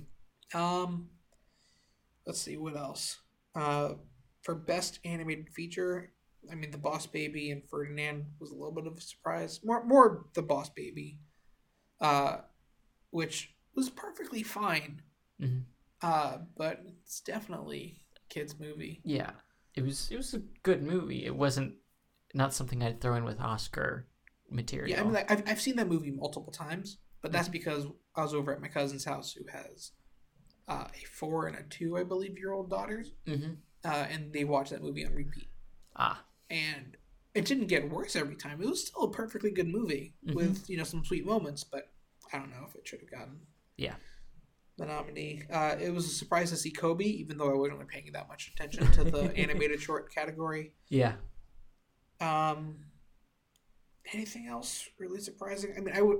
[0.54, 1.08] Um,
[2.26, 3.18] let's see what else.
[3.54, 3.94] Uh,
[4.42, 6.12] for best animated feature,
[6.50, 9.60] I mean, The Boss Baby and Ferdinand was a little bit of a surprise.
[9.64, 11.18] More, more The Boss Baby,
[12.00, 12.38] uh,
[13.10, 15.02] which was perfectly fine.
[15.40, 15.64] Mhm.
[16.02, 19.00] Uh, but it's definitely a kids movie.
[19.04, 19.32] Yeah.
[19.74, 21.24] It was it was a good movie.
[21.24, 21.74] It wasn't
[22.32, 24.06] not something I'd throw in with Oscar
[24.50, 24.90] material.
[24.90, 28.22] Yeah, I mean, like I've, I've seen that movie multiple times, but that's because I
[28.22, 29.92] was over at my cousin's house who has
[30.68, 33.52] uh, a four and a two, I believe, year old daughters, mm-hmm.
[33.84, 35.48] uh, and they watch that movie on repeat.
[35.96, 36.24] Ah.
[36.50, 36.96] and
[37.34, 38.60] it didn't get worse every time.
[38.60, 40.34] It was still a perfectly good movie Mhm.
[40.34, 41.92] with you know some sweet moments, but
[42.32, 43.40] I don't know if it should have gotten
[43.76, 43.96] Yeah.
[44.76, 45.42] the nominee.
[45.50, 48.28] Uh, it was a surprise to see Kobe, even though I wasn't really paying that
[48.28, 50.74] much attention to the animated short category.
[50.88, 51.16] Yeah.
[52.20, 52.86] Um,
[54.12, 55.74] anything else really surprising?
[55.76, 56.18] I mean, I would.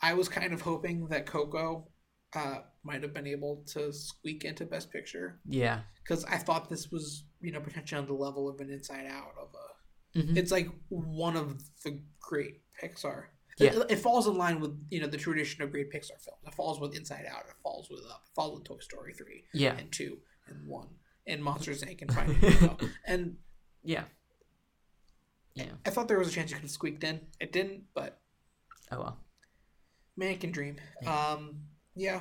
[0.00, 1.88] I was kind of hoping that Coco
[2.34, 5.80] uh, might have been able to squeak into Best Picture Yeah.
[6.02, 9.34] because I thought this was you know potentially on the level of an Inside Out
[9.40, 10.36] of a Mm-hmm.
[10.36, 13.24] it's like one of the great Pixar.
[13.58, 13.70] Yeah.
[13.80, 16.40] It, it falls in line with you know the tradition of great Pixar films.
[16.46, 17.44] It falls with Inside Out.
[17.48, 18.22] It falls with Up.
[18.30, 19.74] It falls with Toy Story three Yeah.
[19.74, 20.18] and two
[20.48, 20.88] and one
[21.26, 22.02] and Monsters Inc.
[22.02, 22.76] and Finding Nemo.
[23.06, 23.36] and
[23.82, 24.04] Yeah.
[25.54, 25.64] Yeah.
[25.86, 27.20] I thought there was a chance you could have squeaked in.
[27.40, 28.18] It didn't, but
[28.90, 29.18] Oh well.
[30.16, 30.76] man can dream.
[31.02, 31.30] Yeah.
[31.32, 31.56] Um,
[31.94, 32.20] yeah,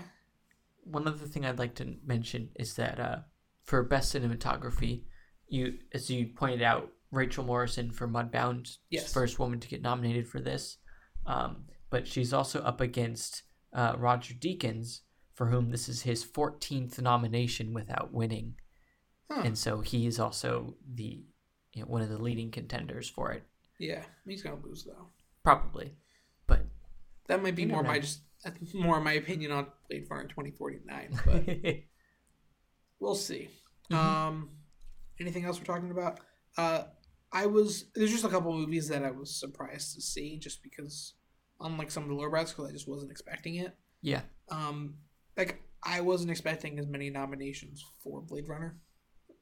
[0.83, 3.19] One other thing I'd like to mention is that uh,
[3.63, 5.03] for best cinematography,
[5.47, 9.11] you as you pointed out, Rachel Morrison for Mudbound, Yes.
[9.11, 10.77] first woman to get nominated for this.
[11.25, 13.43] Um, but she's also up against
[13.73, 15.01] uh, Roger Deakins,
[15.33, 18.55] for whom this is his 14th nomination without winning,
[19.29, 19.41] Huh.
[19.45, 21.23] and so he is also the
[21.73, 23.43] you know, one of the leading contenders for it,
[23.79, 24.03] yeah.
[24.25, 25.07] He's gonna lose though.
[25.43, 25.95] probably.
[26.47, 26.65] But
[27.27, 30.51] That might be more never my just that's more my opinion on Blade Runner twenty
[30.51, 31.45] forty nine, but.
[32.99, 33.49] We'll see.
[33.89, 33.95] Mhm.
[33.97, 34.49] Um,
[35.19, 36.19] anything else we're talking about?
[36.55, 36.83] Uh,
[37.31, 41.15] I was there's just a couple movies that I was surprised to see, just because
[41.59, 43.75] unlike some of the lower brats, because I just wasn't expecting it.
[44.03, 44.97] yeah, Um,
[45.37, 48.77] like I wasn't expecting as many nominations for Blade Runner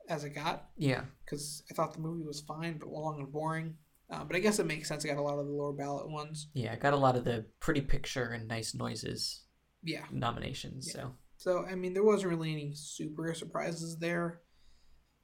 [0.08, 3.76] as I got, yeah, because I thought the movie was fine but long and boring.
[4.12, 5.06] Uh, but I guess it makes sense.
[5.06, 6.48] I got a lot of the lower ballot ones.
[6.54, 6.74] yeah.
[6.74, 9.42] I got a lot of the pretty picture and nice noises
[9.84, 10.06] Yeah.
[10.12, 10.88] nominations.
[10.88, 11.02] Yeah.
[11.02, 14.42] So So I mean, there wasn't really any super surprises there.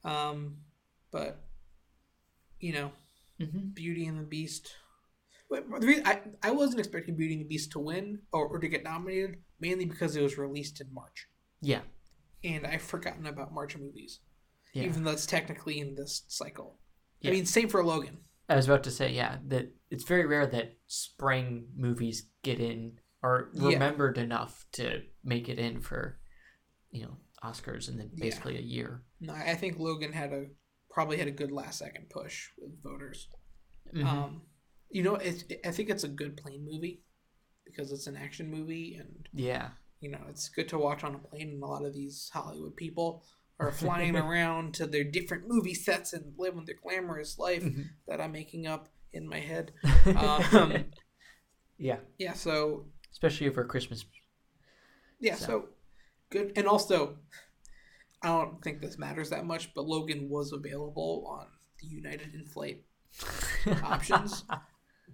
[0.03, 0.57] Um,
[1.11, 1.43] but
[2.59, 2.91] you know,
[3.39, 4.71] hmm Beauty and the Beast.
[5.49, 8.67] The reason, I I wasn't expecting Beauty and the Beast to win or, or to
[8.67, 11.27] get nominated mainly because it was released in March,
[11.61, 11.81] yeah,
[12.43, 14.19] and I've forgotten about March movies,
[14.73, 14.83] yeah.
[14.83, 16.79] even though it's technically in this cycle.
[17.21, 17.29] Yeah.
[17.29, 18.17] I mean, same for Logan.
[18.47, 22.99] I was about to say, yeah, that it's very rare that spring movies get in
[23.23, 23.69] or Yeah.
[23.69, 26.19] remembered enough to make it in for,
[26.91, 28.09] you know, Oscars in the, Yeah.
[28.19, 29.03] basically a year.
[29.19, 30.47] No, I think Logan had a
[30.89, 33.27] probably had a good last second push with voters.
[33.93, 34.05] Mhm.
[34.05, 34.41] Um,
[34.89, 37.03] you know, it's I think it's a good plane movie
[37.65, 41.19] because it's an action movie and yeah, you know it's good to watch on a
[41.19, 43.25] plane and a lot of these hollywood people
[43.59, 47.85] are flying around to their different movie sets and living their glamorous life Mhm.
[48.07, 50.55] that i'm making up in my head Mm-hmm.
[50.57, 50.85] um,
[51.77, 54.05] yeah, yeah so especially over Christmas.
[55.19, 55.67] yeah So- so.
[56.29, 57.17] good and also
[58.23, 61.47] i don't think this matters that much but logan was available on
[61.79, 62.83] the united in flight
[63.83, 64.43] Options?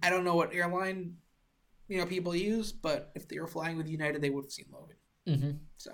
[0.02, 1.18] i don't know what airline
[1.88, 4.66] you know people use but if they were flying with united they would have seen
[4.72, 4.98] logan
[5.28, 5.92] hmm so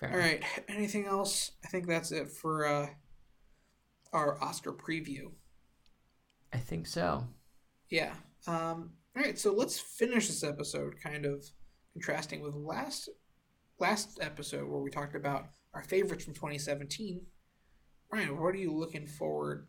[0.00, 0.42] Fair All right.
[0.68, 1.52] Anything else?
[1.64, 2.86] I think that's it for uh,
[4.12, 5.32] our Oscar preview.
[6.52, 7.26] I think so.
[7.90, 8.14] Yeah.
[8.46, 11.44] Um, all right, so let's finish this episode kind of
[11.92, 13.08] contrasting with last
[13.80, 17.20] last episode where we talked about our favorites from 2017.
[18.12, 19.68] Ryan, what are you looking forward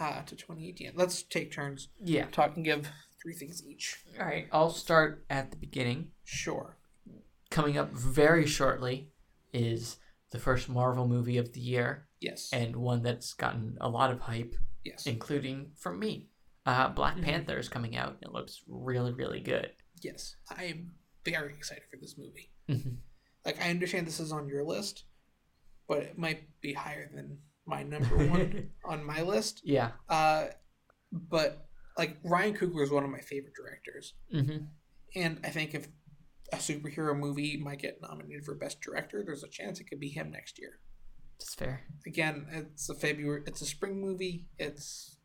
[0.00, 0.92] uh, to 2018?
[0.94, 2.26] Let's take turns Yeah.
[2.32, 2.88] talk and give
[3.22, 3.98] three things each.
[4.18, 4.48] All right.
[4.52, 6.10] I'll start at the beginning.
[6.24, 6.76] Sure.
[7.50, 9.10] Coming up very shortly
[9.52, 9.98] is
[10.30, 12.50] the first Marvel movie of the year Yes.
[12.52, 14.54] and one that's gotten a lot of hype,
[14.84, 15.06] yes.
[15.06, 16.28] including from me.
[16.64, 17.22] Uh, Black Mhm.
[17.24, 18.18] Panther is coming out.
[18.22, 19.70] It looks really, really good.
[20.02, 20.36] Yes.
[20.50, 20.94] I am
[21.24, 22.50] very excited for this movie.
[22.68, 22.98] Mhm.
[23.44, 25.04] Like, I understand this is on your list,
[25.86, 29.60] but it might be higher than my number one on my list.
[29.64, 29.92] yeah.
[30.08, 30.48] Uh,
[31.12, 34.64] but like Ryan Coogler is one of my favorite directors, hmm
[35.14, 35.88] and I think if
[36.52, 40.08] a superhero movie might get nominated for best director, there's a chance it could be
[40.08, 40.78] him next year.
[41.40, 41.82] It's fair.
[42.06, 44.46] Again, it's a February, it's a spring movie.
[44.58, 45.18] It's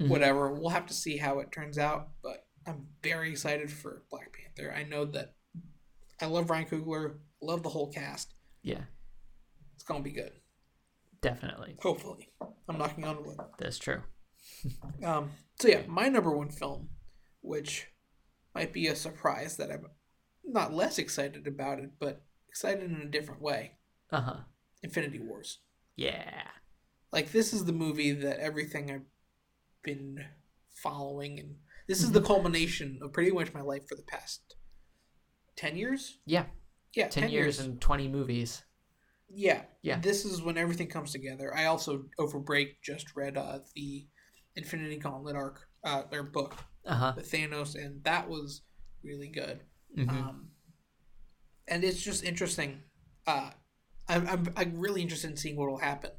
[0.00, 0.08] Mhm.
[0.08, 0.52] whatever.
[0.52, 4.72] We'll have to see how it turns out, but I'm very excited for Black Panther.
[4.74, 5.34] I know that
[6.20, 8.34] I love Ryan Coogler, love the whole cast.
[8.62, 8.84] Yeah,
[9.74, 10.40] It's gonna be good.
[11.20, 11.76] definitely.
[11.82, 12.32] Hopefully,
[12.68, 13.38] I'm knocking on wood.
[13.58, 14.02] That's true.
[15.04, 15.30] Um,
[15.60, 16.90] so yeah, my number one film,
[17.42, 17.88] which
[18.54, 19.86] might be a surprise that I'm
[20.48, 23.72] not less excited about it, but excited in a different way.
[24.10, 24.36] Uh huh.
[24.82, 25.58] Infinity Wars.
[25.96, 26.42] Yeah.
[27.12, 29.06] Like this is the movie that everything I've
[29.82, 30.18] been
[30.74, 31.56] following, and
[31.86, 34.56] this is the culmination of pretty much my life for the past
[35.56, 36.18] ten years.
[36.26, 36.46] Yeah.
[36.94, 38.64] Yeah, 10, years and 20 movies.
[39.28, 39.62] Yeah.
[39.82, 40.00] Yeah.
[40.00, 41.54] This is when everything comes together.
[41.54, 44.06] I also over break just read uh, the
[44.56, 46.56] Infinity Gauntlet arc, uh, their book,
[46.86, 47.12] Uh huh.
[47.14, 48.62] the Thanos, and that was
[49.04, 49.60] really good.
[50.04, 50.48] Hmm Um,
[51.66, 52.82] and it's just interesting.
[53.26, 53.50] Uh,
[54.08, 56.10] I'm, I'm I'm really interested in seeing what will happen.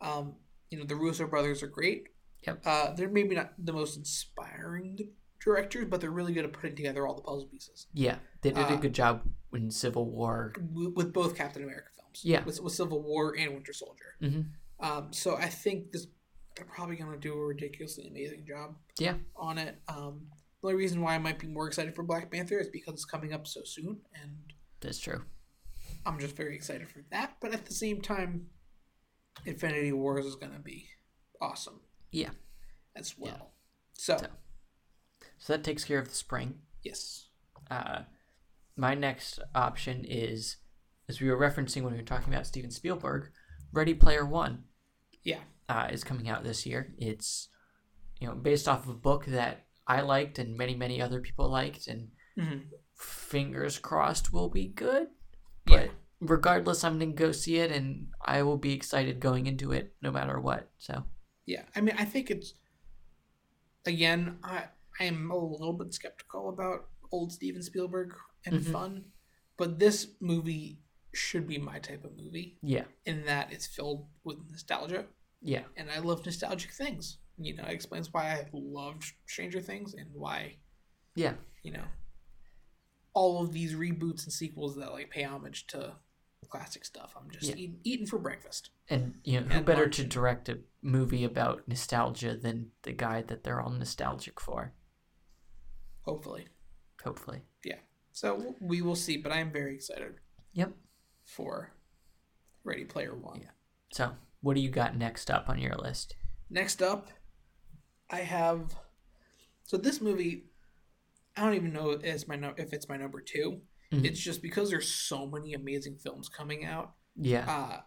[0.00, 0.36] Um,
[0.70, 2.08] you know, the Russo brothers are great.
[2.46, 2.62] Yep.
[2.64, 4.98] Uh, they're maybe not the most inspiring
[5.44, 8.16] directors, but they're really good at putting together all the puzzle pieces Yeah.
[8.42, 9.22] They did a Uh, good job
[9.52, 10.52] in Civil War.
[10.72, 12.20] with, both Captain America films.
[12.24, 12.44] Yeah.
[12.44, 14.14] With, with Civil War and Winter Soldier.
[14.20, 14.40] hmm
[14.80, 16.06] Um, so I think this
[16.56, 18.76] they're probably gonna do a ridiculously amazing job.
[18.98, 19.16] Yeah.
[19.36, 19.78] On it.
[19.88, 20.28] Um,
[20.66, 23.04] the only reason why I might be more excited for Black Panther is because it's
[23.04, 24.32] coming up so soon, and
[24.80, 25.22] That's true.
[26.04, 27.36] I'm just very excited for that.
[27.40, 28.46] But at the same time,
[29.44, 30.88] Infinity Wars is gonna be
[31.40, 31.80] awesome.
[32.10, 32.30] Yeah.
[32.96, 33.52] As well.
[33.92, 34.30] So, So-
[35.38, 36.60] So that takes care of the spring.
[36.82, 37.28] yes.
[37.70, 38.04] Uh,
[38.76, 40.56] my next option is,
[41.08, 43.30] as we were referencing when we were talking about Steven Spielberg,
[43.72, 44.64] Ready Player One
[45.22, 45.42] Yeah.
[45.68, 46.94] uh, is coming out this year.
[46.98, 47.48] It's
[48.20, 51.48] you know based off of a book that I liked and many many other people
[51.48, 52.08] liked, and
[52.38, 52.58] hmm
[52.94, 55.08] fingers crossed will be good.
[55.66, 55.86] Yeah.
[55.86, 55.90] But
[56.20, 60.10] regardless, I'm gonna go see it, and I will be excited going into it no
[60.10, 60.70] matter what.
[60.78, 61.04] So
[61.44, 61.64] Yeah.
[61.76, 62.54] I mean, I think it's
[63.84, 64.38] again.
[64.42, 64.64] I
[64.98, 68.14] I am a little bit skeptical about old Steven Spielberg
[68.46, 68.72] and Mhm.
[68.72, 69.12] fun,
[69.58, 70.80] but this movie
[71.12, 75.06] should be my type of movie yeah, in that it's filled with nostalgia,
[75.40, 77.18] yeah, and I love nostalgic things.
[77.38, 80.56] You know, it explains why I have loved Stranger Things and why
[81.14, 81.84] yeah, you know
[83.14, 85.94] all of these reboots and sequels that like pay homage to
[86.50, 87.14] classic stuff.
[87.18, 87.54] I'm just Yeah.
[87.56, 88.70] eat, eating for breakfast.
[88.88, 89.96] and you know who better lunch.
[89.96, 94.72] to direct a movie about nostalgia than the guy that they're all nostalgic for?
[96.02, 96.46] Hopefully,
[97.02, 97.40] Hopefully.
[97.64, 97.78] Yeah.
[98.12, 99.16] So we will see.
[99.16, 100.14] But I am very excited
[100.52, 100.72] Yep.
[101.24, 101.72] for
[102.64, 103.40] Ready Player One.
[103.42, 103.50] Yeah.
[103.92, 106.16] So, what do you got next up on your list?
[106.50, 107.08] Next up,
[108.10, 108.74] I have.
[109.64, 110.44] So this movie,
[111.36, 113.60] I don't even know if my no, if it's my number 2
[113.92, 114.04] Mhm.
[114.04, 117.48] It's just because there's so many amazing films coming out, Yeah.
[117.48, 117.82] uh,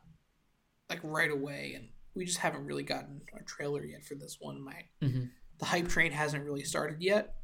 [0.90, 4.62] like right away, and we just haven't really gotten a trailer yet for this one.
[4.62, 5.26] My hmm
[5.58, 7.36] the hype train hasn't really started yet,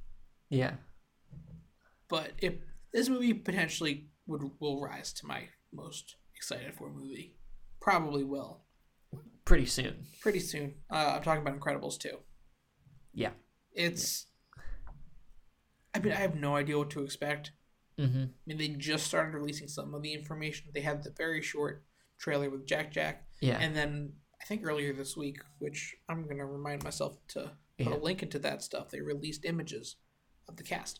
[0.50, 0.78] Yeah.
[2.08, 2.54] but if
[2.94, 7.36] this movie potentially would will rise to my most excited for movie,
[7.82, 8.64] probably will
[9.44, 10.08] Pretty soon.
[10.22, 10.82] pretty soon.
[10.90, 12.18] Uh, I'm talking about Incredibles 2.
[13.16, 13.32] Yeah.
[13.74, 14.28] It's.
[15.94, 17.52] I mean, I have no idea what to expect.
[17.98, 20.68] hmm I mean, they just started releasing some of the information.
[20.74, 21.84] They had the very short
[22.20, 23.58] trailer with Jack Jack, Yeah.
[23.60, 27.88] and then I think earlier this week, which I'm going to remind myself to put
[27.88, 27.96] Yeah.
[27.96, 28.90] a link into that stuff.
[28.92, 29.96] They released images
[30.48, 31.00] of the cast.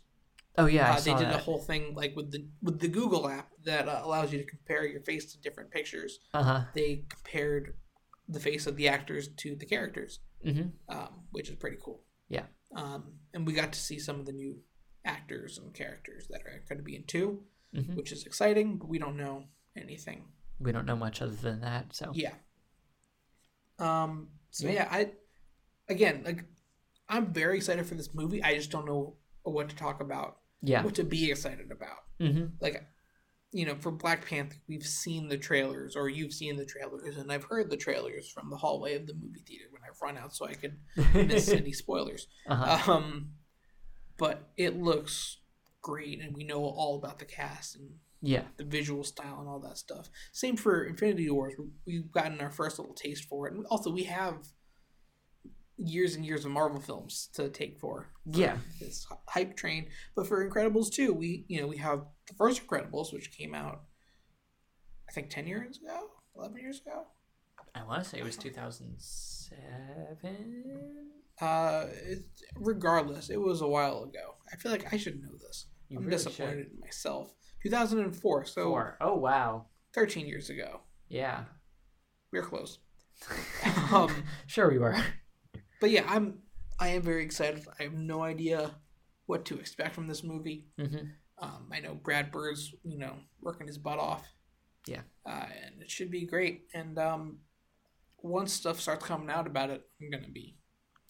[0.58, 1.34] oh yeah, I uh, they did that.
[1.34, 4.46] the whole thing like with the with the Google app that uh, allows you to
[4.46, 6.20] compare your face to different pictures.
[6.34, 6.62] Uh huh.
[6.74, 7.76] They compared
[8.30, 12.02] the face of the actors to the characters, hmm um, which is pretty cool.
[12.30, 12.46] Yeah.
[12.76, 14.58] Um, and we got to see some of the new
[15.06, 17.44] actors and characters that are going to be in two,
[17.74, 18.78] hmm which is exciting.
[18.78, 19.44] But we don't know
[19.78, 20.24] anything.
[20.60, 21.94] We don't know much other than that.
[21.96, 22.34] So Yeah.
[23.80, 24.30] Um.
[24.52, 25.12] So yeah, I
[25.90, 26.44] again like
[27.10, 28.42] I'm very excited for this movie.
[28.44, 30.84] I just don't know what to talk about, Yeah.
[30.84, 31.98] what to be excited about.
[32.20, 32.46] Mm-hmm.
[32.60, 32.84] Like,
[33.56, 37.32] you know, for Black Panther, we've seen the trailers, or you've seen the trailers, and
[37.32, 40.36] I've heard the trailers from the hallway of the movie theater when I've run out,
[40.36, 40.78] so I could
[41.14, 42.28] miss any spoilers.
[42.48, 42.92] uh-huh.
[42.92, 43.30] Um,
[44.18, 45.38] but it looks
[45.82, 47.92] great, and we know all about the cast and
[48.22, 48.44] Yeah.
[48.58, 50.10] the visual style and all that stuff.
[50.34, 51.54] Same for Infinity Wars.
[51.88, 54.40] We've gotten our first little taste for it, and also we have
[55.78, 58.08] years and years of Marvel films to take for.
[58.32, 58.58] for Yeah.
[58.80, 59.90] this hype train.
[60.16, 63.84] But for Incredibles too, we you know we have the first Incredibles, which came out,
[65.10, 67.06] I think ten years ago, eleven years ago.
[67.74, 71.10] I want to say it was 2007.
[71.42, 72.20] Uh, it,
[72.56, 74.36] regardless, it was a while ago.
[74.52, 75.68] I feel like I should know this.
[75.90, 77.34] You I'm really disappointed in myself.
[77.64, 78.98] 2004, so Four.
[79.02, 79.66] Oh wow.
[79.94, 80.82] 13 years ago.
[81.10, 81.46] Yeah.
[82.32, 82.80] We are close.
[83.92, 84.96] um, Sure we were.
[85.82, 86.40] But yeah, I'm
[86.80, 87.66] I am very excited.
[87.80, 88.72] I have no idea
[89.28, 90.68] what to expect from this movie.
[90.80, 91.06] Mm-hmm.
[91.40, 94.26] Um, I know Brad Bird's you know working his butt off.
[94.88, 95.02] Yeah.
[95.26, 96.68] Uh, and it should be great.
[96.74, 97.40] And um,
[98.22, 100.58] once stuff starts coming out about it, I'm gonna be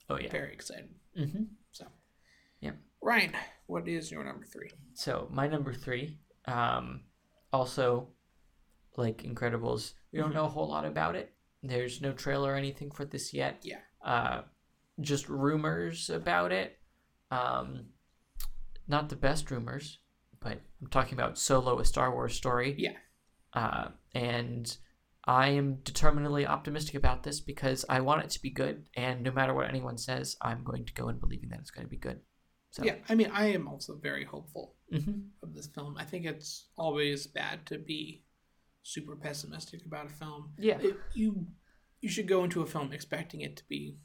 [0.09, 0.31] Oh yeah.
[0.31, 0.89] very excited.
[1.17, 1.43] Mm-hmm.
[3.01, 3.33] Ryan,
[3.67, 4.71] what is your number three?
[4.95, 7.01] So my number three, um,
[7.53, 8.07] also
[8.97, 9.93] like Incredibles.
[10.11, 10.35] We don't Mhm.
[10.35, 11.31] know a whole lot about it.
[11.61, 13.59] There's no trailer or anything for this yet.
[13.63, 13.81] Yeah.
[14.01, 14.41] Uh,
[15.01, 16.77] just rumors about it.
[17.31, 17.87] Um,
[18.87, 19.99] not the best rumors,
[20.39, 22.75] but I'm talking about Solo, a Star Wars story.
[22.77, 22.93] Yeah.
[23.53, 24.77] Uh, and
[25.25, 29.31] I am determinedly optimistic about this because I want it to be good, and no
[29.31, 31.97] matter what anyone says, I'm going to go in believing that it's going to be
[31.97, 32.19] good.
[32.71, 35.95] So, Yeah, I mean, I am also very hopeful hmm of this film.
[35.97, 38.23] I think it's always bad to be
[38.83, 40.51] super pessimistic about a film.
[40.59, 40.77] Yeah.
[40.79, 41.47] It- you
[42.01, 43.97] you should go into a film expecting it to be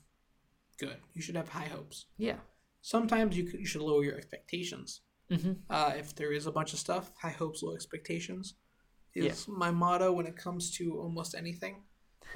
[0.81, 0.97] good.
[1.15, 2.07] You should have high hopes.
[2.19, 2.39] Yeah.
[2.83, 5.03] Sometimes you, could, you should lower your expectations.
[5.31, 8.55] hmm Uh, if there is a bunch of stuff, high hopes, low expectations
[9.15, 11.83] is my motto when it comes to almost anything.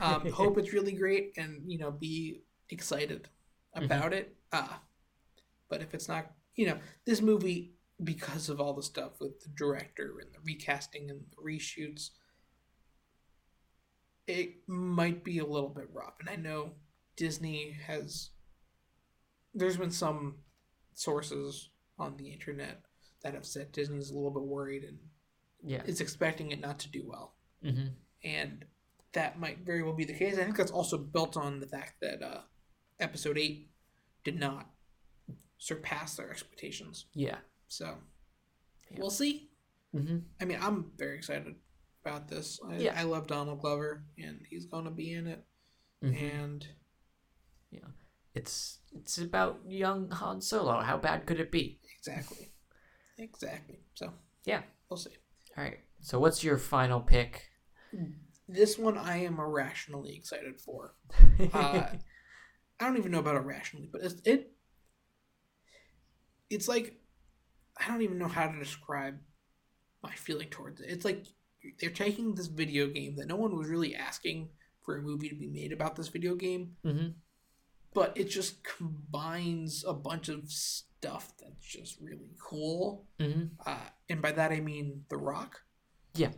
[0.00, 3.28] Um, hope it's really great and you know be excited
[3.74, 4.36] about it.
[4.52, 4.76] Uh,
[5.68, 9.50] but if it's not, you know, this movie because of all the stuff with the
[9.56, 12.10] director and the recasting and the reshoots,
[14.26, 16.14] it might be a little bit rough.
[16.20, 16.72] And I know
[17.16, 18.30] Disney has.
[19.54, 20.36] There's been some
[20.94, 22.82] sources on the internet
[23.22, 24.98] that have said Disney's a little bit worried and
[25.62, 25.82] Yeah.
[25.84, 27.36] is expecting it not to do well.
[27.62, 27.86] hmm
[28.22, 28.64] And
[29.12, 30.38] that might very well be the case.
[30.38, 32.42] I think that's also built on the fact that uh,
[32.98, 33.70] episode 8
[34.24, 34.70] did not
[35.58, 37.06] surpass their expectations.
[37.14, 37.38] Yeah.
[37.68, 37.96] So
[38.90, 38.98] Yeah.
[38.98, 39.50] we'll see.
[39.92, 41.54] hmm I mean, I'm very excited
[42.04, 42.58] about this.
[42.66, 43.00] I, Yeah.
[43.00, 45.44] I love Donald Glover, and he's going to be in it.
[46.02, 46.24] Mm-hmm.
[46.24, 46.68] And
[48.34, 50.80] It's it's about young Han Solo.
[50.80, 51.78] How bad could it be?
[51.98, 52.50] exactly.
[53.18, 53.78] exactly.
[53.94, 54.12] So
[54.44, 54.62] Yeah.
[54.90, 55.10] we'll see.
[55.56, 55.78] All right.
[56.00, 57.50] So what's your final pick?
[58.48, 60.94] This one I am irrationally excited for.
[61.52, 61.86] Uh,
[62.80, 64.52] I don't even know about irrationally, but it's, it
[66.50, 66.98] it's like
[67.78, 69.18] I don't even know how to describe
[70.02, 70.90] my feeling towards it.
[70.90, 71.24] It's like
[71.80, 74.50] they're taking this video game that no one was really asking
[74.82, 77.08] for a movie to be made about this video game, hmm
[77.94, 83.06] but it just combines a bunch of stuff that's just really cool.
[83.18, 85.62] hmm Uh, and by that I mean The Rock.
[86.14, 86.32] Yeah.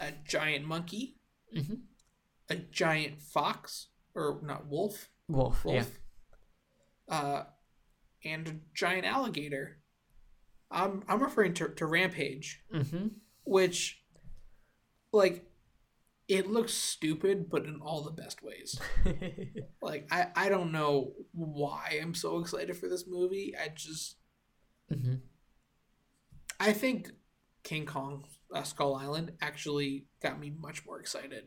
[0.00, 1.16] A giant monkey,
[1.52, 1.74] hmm
[2.50, 5.62] a giant fox, or not wolf, Wolf.
[5.66, 5.84] Yeah.
[7.08, 7.44] uh,
[8.24, 9.78] and a giant alligator.
[10.70, 13.08] I'm I'm referring to, to Rampage, hmm
[13.44, 14.02] which,
[15.12, 15.44] like,
[16.28, 18.78] it looks stupid, but in all the best ways.
[19.82, 23.54] Like, I I don't know why I'm so excited for this movie.
[23.58, 24.16] I just
[24.92, 25.14] hmm
[26.60, 27.10] I think
[27.62, 31.44] King Kong uh, Skull Island actually got me much more excited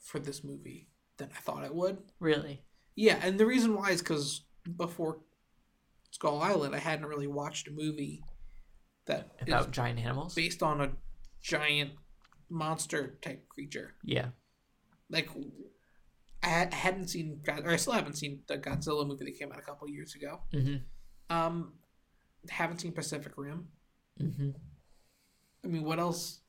[0.00, 1.98] for this movie than I thought it would.
[2.20, 2.62] Really?
[2.94, 4.44] Yeah, and the reason why is because
[4.76, 5.20] before
[6.10, 8.22] Skull Island, I hadn't really watched a movie
[9.06, 10.34] that is About giant animals?
[10.34, 10.92] based on a
[11.42, 11.92] giant
[12.52, 13.94] monster type creature.
[14.04, 14.28] Yeah.
[15.10, 15.28] Like,
[16.42, 19.38] I ha- I hadn't seen, God- or I still haven't seen the Godzilla movie that
[19.38, 20.40] came out a couple years ago.
[20.52, 20.76] hmm
[21.30, 21.74] Um,
[22.48, 23.68] haven't seen Pacific Rim.
[24.20, 24.50] Mm-hmm.
[25.64, 26.40] I mean, what else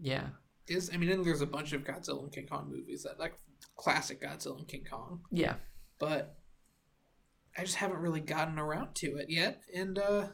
[0.00, 0.28] Yeah.
[0.66, 0.90] is?
[0.92, 3.34] I mean, there's a bunch of Godzilla and King Kong movies that like
[3.76, 5.22] classic Godzilla and King Kong.
[5.30, 5.56] Yeah.
[6.00, 6.38] but
[7.56, 10.28] I just haven't really gotten around to it yet, and uh,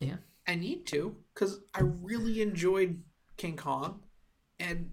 [0.00, 0.16] Yeah.
[0.46, 3.02] I need to because I really enjoyed
[3.36, 4.00] King Kong,
[4.58, 4.90] and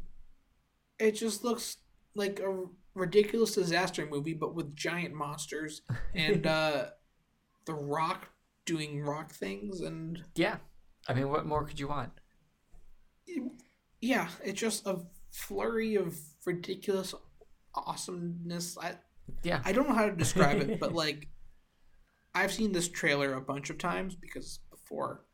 [1.00, 1.78] it just looks
[2.16, 2.66] like a
[2.96, 5.82] ridiculous disaster movie, but with giant monsters
[6.14, 6.86] and uh,
[7.66, 8.30] The Rock
[8.66, 10.58] doing rock things, and Yeah.
[11.08, 12.12] I mean, what more could you want?
[14.02, 15.00] yeah, it's just a
[15.32, 17.14] flurry of ridiculous
[17.74, 18.78] awesomeness.
[18.78, 18.98] I
[19.44, 19.62] Yeah.
[19.66, 21.28] I don't know how to describe it, but like
[22.36, 25.26] I've seen this trailer a bunch of times because before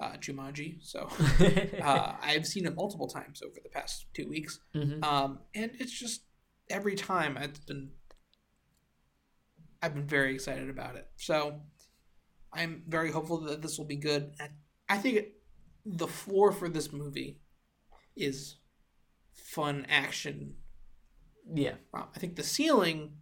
[0.00, 1.08] uh, Jumanji, so
[1.82, 4.60] uh, I've seen it multiple times over the past two weeks.
[4.72, 6.22] hmm Um, and it's just
[6.70, 7.90] every time it's been
[9.82, 11.06] I've been very excited about it.
[11.16, 11.60] So
[12.52, 14.32] I'm very hopeful that this will be good.
[14.88, 15.34] I think it,
[15.84, 17.40] the floor for this movie
[18.16, 18.56] is
[19.32, 20.54] fun action.
[21.52, 21.74] Yeah.
[21.92, 23.12] Wow, I think the ceiling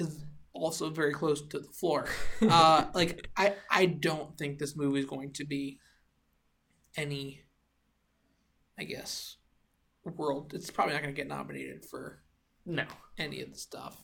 [0.00, 2.06] is also very close to the floor.
[2.42, 5.78] Uh, like I, I don't think this movie is going to be
[6.96, 7.42] any.
[8.78, 9.36] I guess
[10.04, 10.52] world.
[10.54, 12.22] It's probably not going to get nominated for
[12.66, 12.84] No.
[13.18, 13.96] any of the stuff.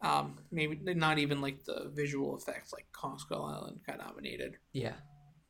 [0.00, 4.94] Um, maybe not even like the visual effects, like Kong Skull Island got nominated, Yeah.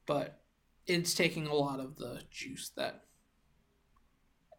[0.07, 0.41] but
[0.87, 3.05] it's taking a lot of the juice that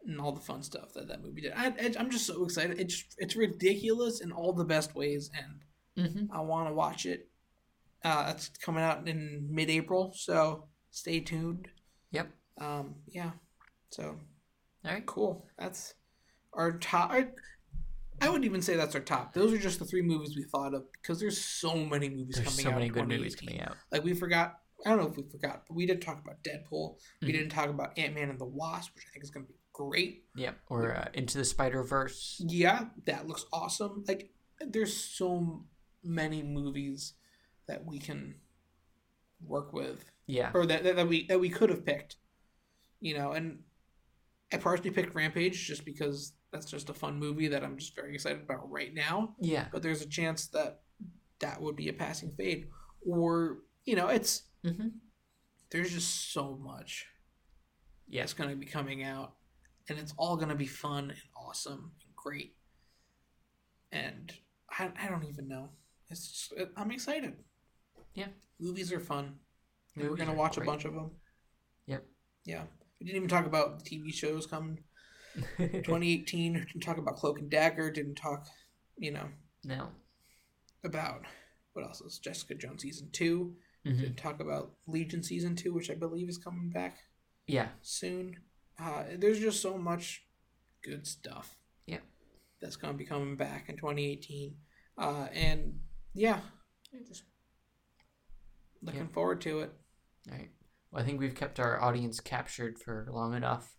[0.06, 1.52] and all the fun stuff that that movie did.
[1.54, 2.78] I, I'm just so excited.
[2.80, 5.64] It's it's ridiculous in all the best ways, and
[6.06, 6.32] Mm-hmm.
[6.32, 7.28] I want to watch it.
[8.04, 11.68] Uh, it's coming out in mid-April, so stay tuned.
[12.12, 12.30] Yep.
[12.60, 13.30] Um, yeah.
[13.90, 14.16] So
[14.84, 15.04] All right.
[15.06, 15.46] Cool.
[15.58, 15.94] That's
[16.52, 17.10] our top.
[17.12, 17.28] I,
[18.20, 19.32] I would even say that's our top.
[19.32, 22.48] Those are just the three movies we thought of because there's so many movies There's
[22.48, 22.72] coming so out.
[22.72, 23.76] So many good movies coming out.
[23.90, 24.56] Like we forgot.
[24.84, 26.96] I don't know if we forgot, but we did talk about Deadpool.
[27.20, 27.32] We Mhm.
[27.32, 29.58] didn't talk about Ant Man and the Wasp, which I think is going to be
[29.74, 30.24] great.
[30.36, 30.56] Yep.
[30.68, 32.40] Or uh, Into the Spider Verse.
[32.46, 34.04] Yeah, that looks awesome.
[34.08, 35.66] Like there's so
[36.02, 37.12] many movies
[37.68, 38.36] that we can
[39.42, 40.50] work with Yeah.
[40.54, 42.16] or that, that, that we that we could have picked
[43.00, 43.60] you know and
[44.52, 48.14] i partially picked rampage just because that's just a fun movie that i'm just very
[48.14, 49.66] excited about right now Yeah.
[49.72, 50.80] but there's a chance that
[51.40, 52.68] that would be a passing fade
[53.06, 54.88] or you know it's Mm-hmm.
[55.70, 57.06] there's just so much
[58.08, 58.20] Yeah.
[58.22, 59.32] that's going to be coming out
[59.88, 62.54] and it's all going to be fun and awesome and great
[63.90, 64.32] and
[64.78, 65.70] i, I don't even know
[66.10, 67.34] it's just, i'm excited
[68.14, 68.28] Yeah.
[68.60, 69.36] movies are fun
[70.02, 70.66] and we're to watch great.
[70.66, 71.10] a bunch of them
[71.86, 72.04] Yep.
[72.44, 72.62] yeah
[73.00, 74.78] we didn't even talk about the tv shows coming
[75.58, 78.46] 2018 didn't talk about cloak and dagger didn't talk
[78.98, 79.28] you know
[79.64, 79.88] no.
[80.84, 81.22] about
[81.72, 83.54] what else is jessica jones season 2
[83.86, 83.98] Mhm.
[84.00, 86.98] didn't talk about legion season 2 which i believe is coming back
[87.46, 87.68] Yeah.
[87.80, 88.36] soon
[88.78, 90.26] uh, there's just so much
[90.82, 91.56] good stuff
[91.86, 92.02] Yep.
[92.60, 94.54] that's going to be coming back in 2018
[94.98, 95.80] uh, and
[96.12, 96.40] yeah
[97.08, 97.22] just
[98.82, 99.72] looking forward to it
[100.28, 100.50] All right.
[100.90, 103.76] Well, I think we've kept our audience captured for long enough.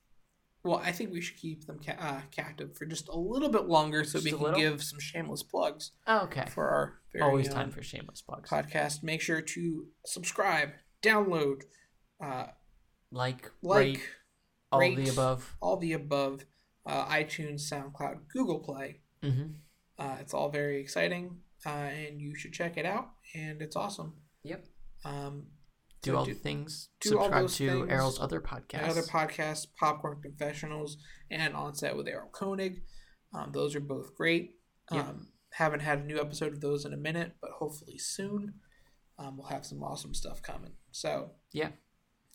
[0.63, 3.65] well i think we should keep them ca- uh, captive for just a little bit
[3.67, 4.59] longer so Just we can little?
[4.59, 6.45] give some shameless plugs Oh, okay.
[6.53, 8.49] for our very Always time for shameless plugs.
[8.49, 10.69] podcast make sure to subscribe
[11.01, 11.63] download
[12.23, 12.47] uh,
[13.11, 13.99] Like, like rate,
[14.71, 15.55] all rate, the above.
[15.61, 16.45] all the above
[16.85, 19.47] uh, itunes soundcloud google play Mm-hmm.
[19.99, 24.13] uh, it's all very exciting uh, and you should check it out and it's awesome
[24.43, 24.65] Yep.
[25.05, 25.47] um,
[26.01, 26.89] Do so all the things.
[26.99, 27.91] do Subscribe to things.
[27.91, 28.89] Errol's other podcasts.
[28.89, 30.97] other podcasts popcorn confessionals
[31.29, 32.81] and on set with errol koenig
[33.33, 34.55] um, those are both great
[34.89, 35.11] um, Yeah.
[35.51, 38.55] haven't had a new episode of those in a minute but hopefully soon
[39.19, 41.69] um, we'll have some awesome stuff coming so Yeah.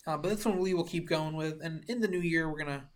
[0.07, 2.59] uh, but that's one we will keep going with and in the new year we're
[2.63, 2.89] gonna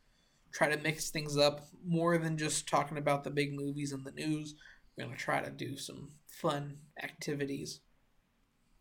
[0.54, 4.12] try to mix things up more than just talking about the big movies and the
[4.12, 4.56] news
[4.98, 6.10] we're gonna try to do some
[6.42, 7.82] fun activities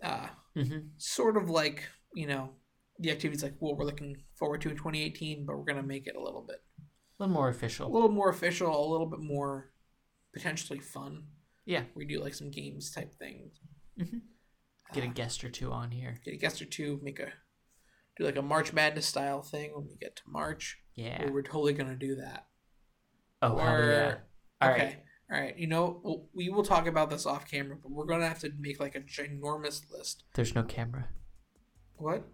[0.03, 0.79] uh, mm-hmm.
[0.99, 2.51] sort of like you know
[2.99, 6.07] the activities like what we're looking forward to in 2018 but we're going to make
[6.07, 7.87] it a little bit A little more official.
[7.87, 9.73] a little more official a little bit more
[10.35, 11.25] potentially fun
[11.67, 11.85] Yeah.
[11.95, 13.61] we do like some games type things
[13.99, 14.23] Mhm.
[14.93, 16.19] Get a Uh, guest or two on here.
[16.25, 17.33] get a guest or two make a
[18.17, 21.31] do like a march madness style thing when we get to march Yeah.
[21.31, 22.47] we're totally going to do that
[23.43, 24.19] Oh, hell yeah.
[24.61, 25.03] All right.
[25.33, 28.21] All right you know we'll, we will talk about this off camera but we're going
[28.21, 31.07] to have to make like a ginormous list There's no camera.
[31.97, 32.25] what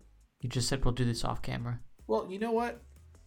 [0.40, 1.80] You just said we'll do this off camera.
[2.06, 2.82] Well, you know what?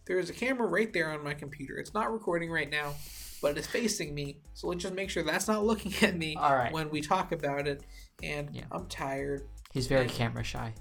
[0.06, 1.76] There is a camera right there on my computer.
[1.76, 2.94] It's not recording right now,
[3.42, 4.38] but it's facing me.
[4.54, 6.72] So let's just make sure that's not looking at me All right.
[6.72, 7.82] when we talk about it.
[8.22, 8.64] And Yeah.
[8.72, 9.42] I'm tired.
[9.72, 10.72] He's very and- camera shy.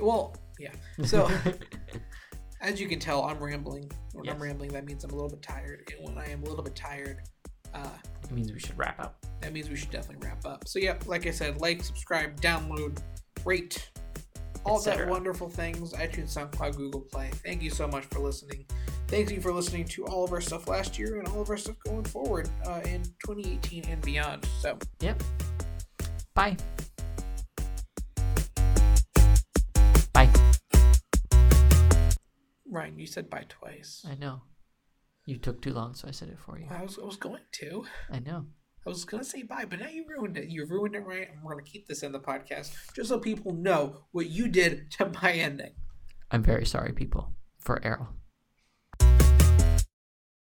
[0.00, 0.72] Well, yeah.
[1.04, 1.28] So
[2.60, 3.90] as you can tell, I'm rambling.
[4.12, 5.92] When I'm rambling, that means I'm a little bit tired.
[5.98, 7.18] And when I am a little bit tired,
[7.74, 7.88] uh,
[8.24, 9.24] it means we should wrap up.
[9.40, 10.66] that means we should definitely wrap up.
[10.68, 13.00] So yeah, like I said, like, subscribe, download,
[13.44, 13.90] rate,
[14.64, 15.92] all that wonderful things.
[15.92, 17.30] iTunes, SoundCloud, Google Play.
[17.44, 18.64] Thank you so much for listening,
[19.08, 21.56] thank you for listening to all of our stuff last year and all of our
[21.56, 24.46] stuff going forward uh, in 2018 and beyond.
[24.60, 25.22] So, Yep.
[26.34, 26.56] Bye.
[30.14, 30.30] Bye.
[32.70, 34.02] Ryan, you said bye twice.
[34.08, 34.40] I know.
[35.24, 36.66] You took too long, so I said it for you.
[36.68, 37.84] I was, I was going to.
[38.10, 38.46] I know.
[38.84, 40.48] I was gonna say bye, but now you ruined it.
[40.48, 41.28] You ruined it, right?
[41.30, 45.12] I'm gonna keep this in the podcast just so people know what you did to
[45.22, 45.74] my ending.
[46.32, 48.08] I'm very sorry, people, for Errol.